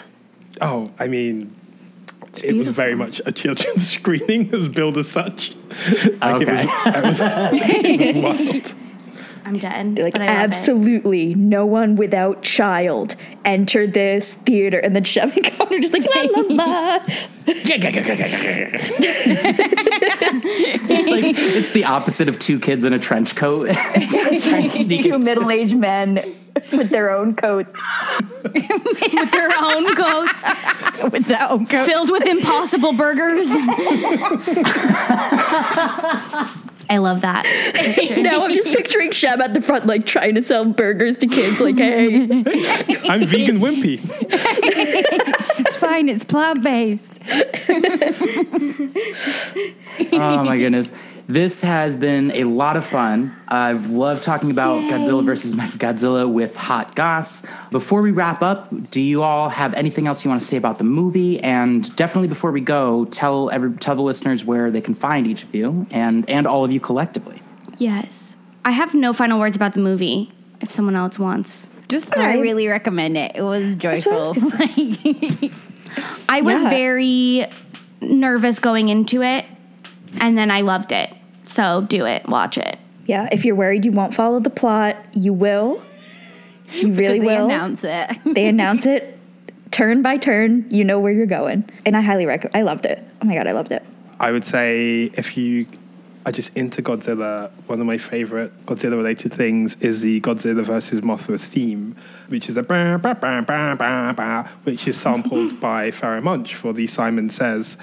Oh, 0.61 0.91
I 0.99 1.09
mean. 1.09 1.55
It 2.45 2.55
was 2.57 2.69
very 2.69 2.95
much 2.95 3.21
a 3.27 3.33
children's 3.33 3.89
screening. 3.95 4.51
Was 4.51 4.69
billed 4.69 4.99
as 4.99 5.09
such. 5.09 5.55
Like 6.21 6.43
Okay. 6.43 6.67
it 6.69 7.05
was, 7.05 7.21
was, 7.21 7.21
it 7.53 8.15
was 8.25 8.75
wild. 8.75 8.77
I'm 9.49 9.59
dead. 9.59 9.99
Like, 9.99 10.13
but 10.13 10.21
I 10.23 10.27
love 10.27 10.35
it. 10.35 10.39
absolutely 10.45 11.35
no 11.35 11.65
one 11.65 11.97
without 11.97 12.43
child 12.43 13.17
entered 13.47 13.95
this 13.95 14.35
theater. 14.35 14.79
And 14.79 14.95
then 14.95 15.05
Chef 15.05 15.35
and 15.35 15.45
Connor 15.59 15.79
just 15.81 15.95
like, 15.95 16.05
la 16.05 16.23
la 16.43 16.55
la. 16.55 16.99
It's 17.47 17.65
like 21.11 21.35
it's 21.39 21.71
the 21.73 21.85
opposite 21.87 22.29
of 22.29 22.39
two 22.39 22.61
kids 22.61 22.85
in 22.85 22.93
a 22.93 22.99
trench 22.99 23.35
coat. 23.37 23.69
It's 23.71 24.45
Trying 24.49 24.65
to 24.65 24.71
sneak 24.71 25.03
two 25.05 25.19
middle-aged 25.19 25.77
men 25.77 26.23
with 26.73 26.91
their 26.91 27.11
own 27.11 27.35
coats. 27.35 27.81
with 28.45 29.31
their 29.33 29.51
own 29.59 29.95
coats 29.95 30.45
With 31.11 31.25
that 31.27 31.49
old 31.51 31.71
coat. 31.71 31.87
filled 31.87 32.11
with 32.11 32.27
impossible 32.27 32.93
burgers. 32.93 33.49
I 36.91 36.99
love 36.99 37.21
that. 37.21 37.45
now 38.19 38.45
I'm 38.45 38.55
just 38.55 38.69
picturing 38.69 39.13
Shem 39.13 39.41
at 39.41 39.53
the 39.53 39.61
front, 39.61 39.87
like 39.87 40.07
trying 40.07 40.35
to 40.37 40.43
sell 40.43 40.65
burgers 40.65 41.19
to 41.19 41.27
kids. 41.27 41.61
Like, 41.61 41.77
hey, 41.77 42.15
I'm 43.09 43.27
vegan 43.27 43.59
wimpy. 43.59 44.01
It's 45.61 45.77
fine. 45.77 46.09
It's 46.09 46.25
plant 46.25 46.63
based. 46.63 47.19
oh 50.13 50.45
my 50.45 50.57
goodness. 50.57 50.93
This 51.31 51.61
has 51.61 51.95
been 51.95 52.31
a 52.31 52.45
lot 52.45 52.79
of 52.79 52.87
fun. 52.87 53.37
I've 53.47 53.91
loved 53.91 54.23
talking 54.23 54.51
about 54.51 54.91
Godzilla 54.91 55.23
versus 55.23 55.55
Godzilla 55.55 56.27
with 56.31 56.57
Hot 56.57 56.95
Goss. 56.95 57.45
Before 57.71 58.01
we 58.01 58.13
wrap 58.13 58.41
up, 58.41 58.69
do 58.91 59.03
you 59.03 59.23
all 59.23 59.51
have 59.51 59.75
anything 59.75 60.07
else 60.07 60.25
you 60.25 60.31
want 60.31 60.41
to 60.41 60.47
say 60.47 60.57
about 60.57 60.79
the 60.79 60.85
movie? 60.85 61.39
And 61.41 61.95
definitely 61.97 62.29
before 62.29 62.51
we 62.51 62.63
go, 62.63 63.05
tell 63.05 63.51
every 63.51 63.73
tell 63.75 63.95
the 63.95 64.01
listeners 64.01 64.43
where 64.47 64.71
they 64.71 64.81
can 64.81 64.95
find 64.95 65.27
each 65.27 65.43
of 65.43 65.55
you 65.55 65.87
and 65.91 66.29
and 66.31 66.47
all 66.47 66.65
of 66.65 66.73
you 66.73 66.81
collectively. 66.81 67.43
Yes. 67.77 68.37
I 68.65 68.71
have 68.71 68.95
no 68.95 69.13
final 69.13 69.39
words 69.39 69.55
about 69.55 69.75
the 69.75 69.81
movie 69.81 70.33
if 70.63 70.71
someone 70.71 70.97
else 70.97 71.19
wants. 71.19 71.69
Just 71.89 72.07
that 72.09 72.19
I 72.21 72.23
Alright. 72.23 72.41
really 72.41 72.69
recommend 72.69 73.19
it. 73.19 73.33
It 73.35 73.43
was 73.43 73.75
what 73.77 73.85
I 73.85 73.97
joyful. 74.01 74.35
I 76.29 76.41
was 76.41 76.63
Yeah. 76.65 76.71
very 76.71 77.47
nervous 78.01 78.59
going 78.61 78.89
into 78.89 79.23
it, 79.23 79.45
and 80.23 80.37
then 80.39 80.51
I 80.51 80.63
loved 80.63 80.93
it. 80.93 81.13
So 81.49 81.83
do 81.89 82.05
it, 82.05 82.29
watch 82.29 82.59
it. 82.59 82.79
yeah, 83.07 83.29
if 83.33 83.45
you're 83.45 83.57
worried 83.57 83.85
you 83.85 83.93
won't 83.93 84.15
follow 84.15 84.39
the 84.39 84.51
plot, 84.51 84.97
you 85.15 85.33
will. 85.33 85.83
You 86.73 86.93
really 86.93 87.21
they 87.21 87.27
will. 87.27 87.47
announce 87.47 87.83
it. 87.83 88.11
they 88.27 88.47
announce 88.47 88.85
it 88.85 89.19
turn 89.71 90.03
by 90.03 90.19
turn. 90.19 90.67
You 90.71 90.85
know 90.85 91.01
where 91.01 91.13
you're 91.13 91.27
going. 91.27 91.69
And 91.87 91.97
I 91.97 92.01
highly 92.03 92.27
recommend 92.27 92.55
I 92.55 92.63
loved 92.63 92.85
it. 92.85 93.03
Oh 93.23 93.25
my 93.25 93.35
God, 93.35 93.47
I 93.47 93.53
loved 93.53 93.73
it. 93.73 93.83
I 94.21 94.31
would 94.31 94.45
say 94.45 95.11
if 95.15 95.37
you 95.37 95.67
are 96.27 96.33
just 96.33 96.55
into 96.55 96.83
Godzilla, 96.83 97.51
one 97.67 97.81
of 97.81 97.87
my 97.87 97.97
favorite 97.97 98.53
Godzilla 98.67 98.97
related 98.97 99.33
things 99.33 99.77
is 99.81 100.03
the 100.03 100.21
Godzilla 100.21 100.63
versus 100.63 101.01
Mothra 101.01 101.41
theme, 101.41 101.97
which 102.29 102.49
is 102.51 102.59
a 102.59 102.63
bah, 102.63 102.99
bah, 102.99 103.15
bah, 103.15 103.41
bah, 103.41 103.75
bah, 103.75 104.13
bah, 104.13 104.49
which 104.65 104.87
is 104.87 105.01
sampled 105.01 105.59
by 105.69 105.91
Pharoahe 105.91 106.23
Monch 106.23 106.55
for 106.55 106.75
the 106.75 106.87
Simon 106.87 107.31
Says 107.31 107.79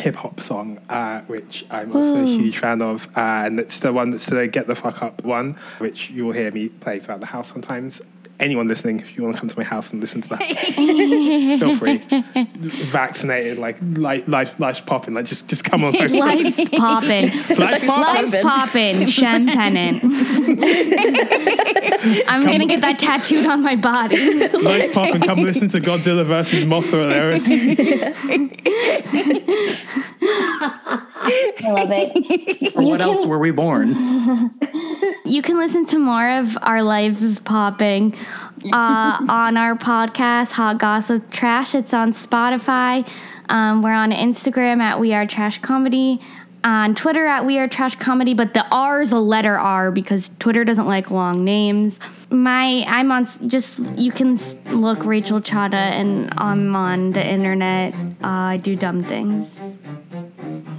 hip 0.00 0.16
hop 0.16 0.40
song, 0.40 0.78
uh, 0.88 1.20
which 1.22 1.64
I'm 1.70 1.94
also 1.94 2.22
a 2.22 2.26
huge 2.26 2.58
fan 2.58 2.82
of, 2.82 3.06
uh, 3.16 3.44
and 3.46 3.60
it's 3.60 3.78
the 3.78 3.92
one 3.92 4.10
that's 4.10 4.26
the 4.26 4.46
"Get 4.46 4.66
the 4.66 4.74
Fuck 4.74 5.02
Up" 5.02 5.22
one, 5.24 5.56
which 5.78 6.10
you 6.10 6.24
will 6.24 6.32
hear 6.32 6.50
me 6.50 6.68
play 6.68 6.98
throughout 6.98 7.20
the 7.20 7.26
house 7.26 7.52
sometimes. 7.52 8.00
Anyone 8.40 8.66
listening, 8.66 8.98
if 8.98 9.16
you 9.16 9.22
want 9.22 9.36
to 9.36 9.40
come 9.40 9.48
to 9.48 9.56
my 9.56 9.62
house 9.62 9.92
and 9.92 10.00
listen 10.00 10.20
to 10.22 10.28
that, 10.30 10.42
feel 11.58 11.76
free. 11.76 11.98
Vaccinated, 12.86 13.58
like 13.58 13.76
life, 13.80 14.26
life, 14.26 14.58
life's 14.58 14.80
popping. 14.80 15.14
Like 15.14 15.26
just, 15.26 15.48
just 15.48 15.62
come 15.62 15.84
on. 15.84 15.94
over. 15.94 16.08
Life's 16.24 16.68
popping. 16.68 17.30
Life's 17.30 17.56
popping. 17.56 17.86
Life's 17.86 18.38
popping. 18.38 19.06
Shem. 19.06 19.48
I'm 22.28 22.44
gonna 22.44 22.66
get 22.66 22.80
that 22.80 22.98
tattooed 22.98 23.46
on 23.46 23.62
my 23.62 23.76
body. 23.76 24.48
Life's 24.48 24.94
popping. 24.94 25.22
Come 25.22 25.44
listen 25.44 25.68
to 25.68 25.80
Godzilla 25.80 26.24
versus 26.24 26.64
Mothra. 26.64 27.08
There 27.08 27.30
is. 27.30 27.46
I 31.62 31.70
love 31.70 31.90
it. 31.92 32.74
Or 32.76 32.82
what 32.82 33.00
else 33.00 33.24
were 33.26 33.38
we 33.38 33.52
born? 33.52 33.94
You 35.24 35.40
can 35.40 35.56
listen 35.56 35.86
to 35.86 35.98
more 35.98 36.28
of 36.38 36.58
our 36.62 36.82
lives 36.82 37.38
popping 37.38 38.14
uh, 38.72 39.26
on 39.28 39.56
our 39.56 39.74
podcast, 39.74 40.52
Hot 40.52 40.78
Gossip 40.78 41.30
Trash. 41.30 41.74
It's 41.74 41.92
on 41.92 42.12
Spotify. 42.12 43.08
Um, 43.48 43.82
we're 43.82 43.92
on 43.92 44.10
Instagram 44.10 44.80
at 44.80 44.98
We 44.98 45.12
Are 45.12 45.26
Trash 45.26 45.60
Comedy. 45.60 46.20
On 46.64 46.94
Twitter 46.94 47.26
at 47.26 47.44
We 47.44 47.58
Are 47.58 47.68
Trash 47.68 47.96
Comedy, 47.96 48.32
but 48.32 48.54
the 48.54 48.66
R 48.72 49.02
is 49.02 49.12
a 49.12 49.18
letter 49.18 49.58
R 49.58 49.90
because 49.90 50.30
Twitter 50.38 50.64
doesn't 50.64 50.86
like 50.86 51.10
long 51.10 51.44
names. 51.44 52.00
My 52.30 52.84
I'm 52.88 53.12
on 53.12 53.26
just 53.46 53.78
you 53.96 54.10
can 54.10 54.38
look 54.70 55.04
Rachel 55.04 55.42
Chada 55.42 55.74
and 55.74 56.32
I'm 56.38 56.74
on 56.74 57.10
the 57.10 57.24
internet. 57.24 57.94
Uh, 57.94 58.54
I 58.54 58.56
do 58.56 58.76
dumb 58.76 59.02
things. 59.02 59.46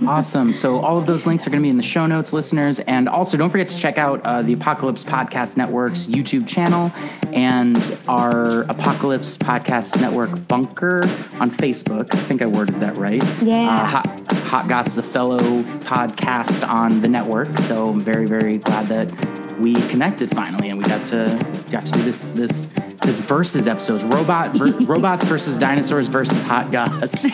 Awesome. 0.07 0.53
So 0.53 0.79
all 0.79 0.97
of 0.97 1.05
those 1.05 1.25
links 1.25 1.47
are 1.47 1.49
going 1.49 1.61
to 1.61 1.65
be 1.65 1.69
in 1.69 1.77
the 1.77 1.83
show 1.83 2.05
notes, 2.05 2.33
listeners. 2.33 2.79
And 2.79 3.07
also, 3.07 3.37
don't 3.37 3.49
forget 3.49 3.69
to 3.69 3.77
check 3.77 3.97
out 3.97 4.21
uh, 4.25 4.41
the 4.41 4.53
Apocalypse 4.53 5.03
Podcast 5.03 5.57
Network's 5.57 6.05
YouTube 6.05 6.47
channel 6.47 6.91
and 7.33 7.77
our 8.07 8.63
Apocalypse 8.63 9.37
Podcast 9.37 9.99
Network 10.01 10.47
bunker 10.47 11.03
on 11.39 11.49
Facebook. 11.49 12.13
I 12.13 12.17
think 12.17 12.41
I 12.41 12.45
worded 12.45 12.79
that 12.81 12.97
right. 12.97 13.23
Yeah. 13.41 14.01
Uh, 14.05 14.24
Goss 14.63 14.87
is 14.87 14.97
a 14.97 15.03
fellow 15.03 15.39
podcast 15.81 16.67
on 16.67 17.01
the 17.01 17.07
network, 17.09 17.57
so 17.59 17.89
I'm 17.89 17.99
very, 17.99 18.25
very 18.25 18.57
glad 18.57 18.87
that 18.87 19.59
we 19.59 19.73
connected 19.89 20.31
finally, 20.31 20.69
and 20.69 20.77
we 20.77 20.85
got 20.85 21.05
to 21.07 21.37
got 21.71 21.85
to 21.85 21.91
do 21.91 22.01
this 22.03 22.31
this 22.31 22.67
this 23.01 23.19
versus 23.19 23.67
episodes 23.67 24.05
robot 24.05 24.55
ver, 24.55 24.71
robots 24.85 25.25
versus 25.25 25.57
dinosaurs 25.57 26.07
versus 26.07 26.41
Hot 26.43 26.71
Goss. 26.71 27.25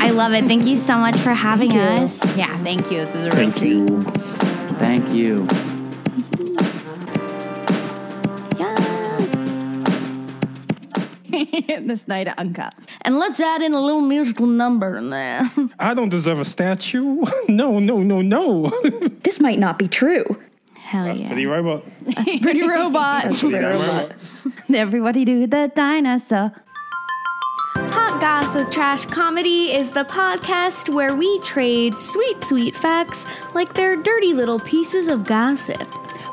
I 0.00 0.10
love 0.14 0.32
it. 0.34 0.44
Thank 0.44 0.66
you 0.66 0.76
so 0.76 0.96
much 0.96 1.16
for 1.16 1.32
having 1.32 1.72
us. 1.72 2.24
Yeah, 2.36 2.56
thank 2.62 2.90
you. 2.90 2.98
This 3.00 3.12
was 3.12 3.24
a 3.24 3.30
real 3.30 3.50
Thank 3.50 3.60
you. 3.60 3.86
Thank 4.78 5.08
you. 5.12 5.46
the 11.86 11.96
Snyder 11.96 12.34
Uncut. 12.38 12.74
And 13.02 13.18
let's 13.18 13.38
add 13.38 13.60
in 13.60 13.74
a 13.74 13.80
little 13.80 14.00
musical 14.00 14.46
number 14.46 14.96
in 14.96 15.10
there. 15.10 15.42
I 15.78 15.92
don't 15.92 16.08
deserve 16.08 16.40
a 16.40 16.44
statue. 16.44 17.22
No, 17.48 17.78
no, 17.78 17.98
no, 17.98 18.22
no. 18.22 18.70
This 19.24 19.40
might 19.40 19.58
not 19.58 19.78
be 19.78 19.88
true. 19.88 20.24
Hell 20.74 21.16
yeah. 21.16 21.26
Pretty 21.26 21.44
robot. 21.44 21.84
That's 22.02 22.36
pretty 22.40 22.62
robot. 22.62 23.24
That's 23.24 23.40
pretty 23.40 23.58
robot. 23.58 24.12
Everybody 24.72 25.24
do 25.24 25.46
the 25.46 25.70
dinosaur. 25.74 26.52
Hot 27.74 28.20
Goss 28.20 28.54
with 28.54 28.70
Trash 28.70 29.04
Comedy 29.06 29.72
is 29.72 29.92
the 29.92 30.04
podcast 30.04 30.94
where 30.94 31.14
we 31.14 31.40
trade 31.40 31.94
sweet, 31.94 32.44
sweet 32.44 32.74
facts 32.74 33.26
like 33.54 33.74
they're 33.74 33.96
dirty 33.96 34.32
little 34.32 34.60
pieces 34.60 35.08
of 35.08 35.24
gossip. 35.24 35.82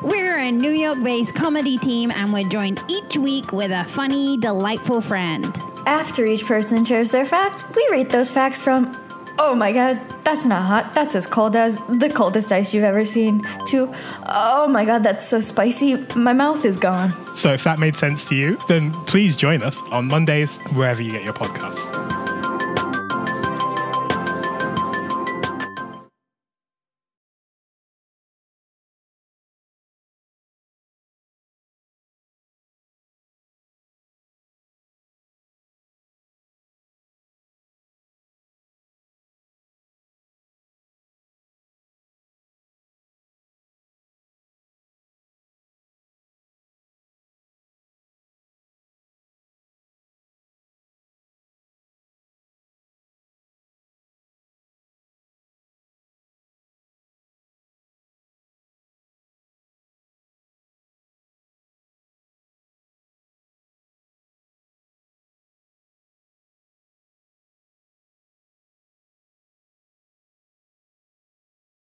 We're 0.02 0.38
a 0.38 0.50
New 0.50 0.70
York 0.70 1.02
based 1.02 1.34
comedy 1.34 1.76
team 1.76 2.10
and 2.10 2.32
we're 2.32 2.48
joined 2.48 2.82
each 2.88 3.18
week 3.18 3.52
with 3.52 3.70
a 3.70 3.84
funny, 3.84 4.38
delightful 4.38 5.02
friend. 5.02 5.54
After 5.84 6.24
each 6.24 6.46
person 6.46 6.86
shares 6.86 7.10
their 7.10 7.26
facts, 7.26 7.64
we 7.76 7.86
rate 7.90 8.08
those 8.08 8.32
facts 8.32 8.62
from, 8.62 8.96
oh 9.38 9.54
my 9.54 9.72
god, 9.72 10.00
that's 10.24 10.46
not 10.46 10.62
hot, 10.62 10.94
that's 10.94 11.14
as 11.14 11.26
cold 11.26 11.54
as 11.54 11.84
the 11.86 12.08
coldest 12.08 12.50
ice 12.50 12.72
you've 12.72 12.84
ever 12.84 13.04
seen, 13.04 13.42
to, 13.66 13.92
oh 14.26 14.66
my 14.70 14.86
god, 14.86 15.02
that's 15.02 15.26
so 15.26 15.38
spicy, 15.38 15.96
my 16.14 16.32
mouth 16.32 16.64
is 16.64 16.78
gone. 16.78 17.12
So 17.34 17.52
if 17.52 17.64
that 17.64 17.78
made 17.78 17.94
sense 17.94 18.24
to 18.30 18.34
you, 18.34 18.56
then 18.68 18.92
please 19.04 19.36
join 19.36 19.62
us 19.62 19.82
on 19.90 20.06
Mondays 20.08 20.58
wherever 20.72 21.02
you 21.02 21.10
get 21.10 21.24
your 21.24 21.34
podcasts. 21.34 22.19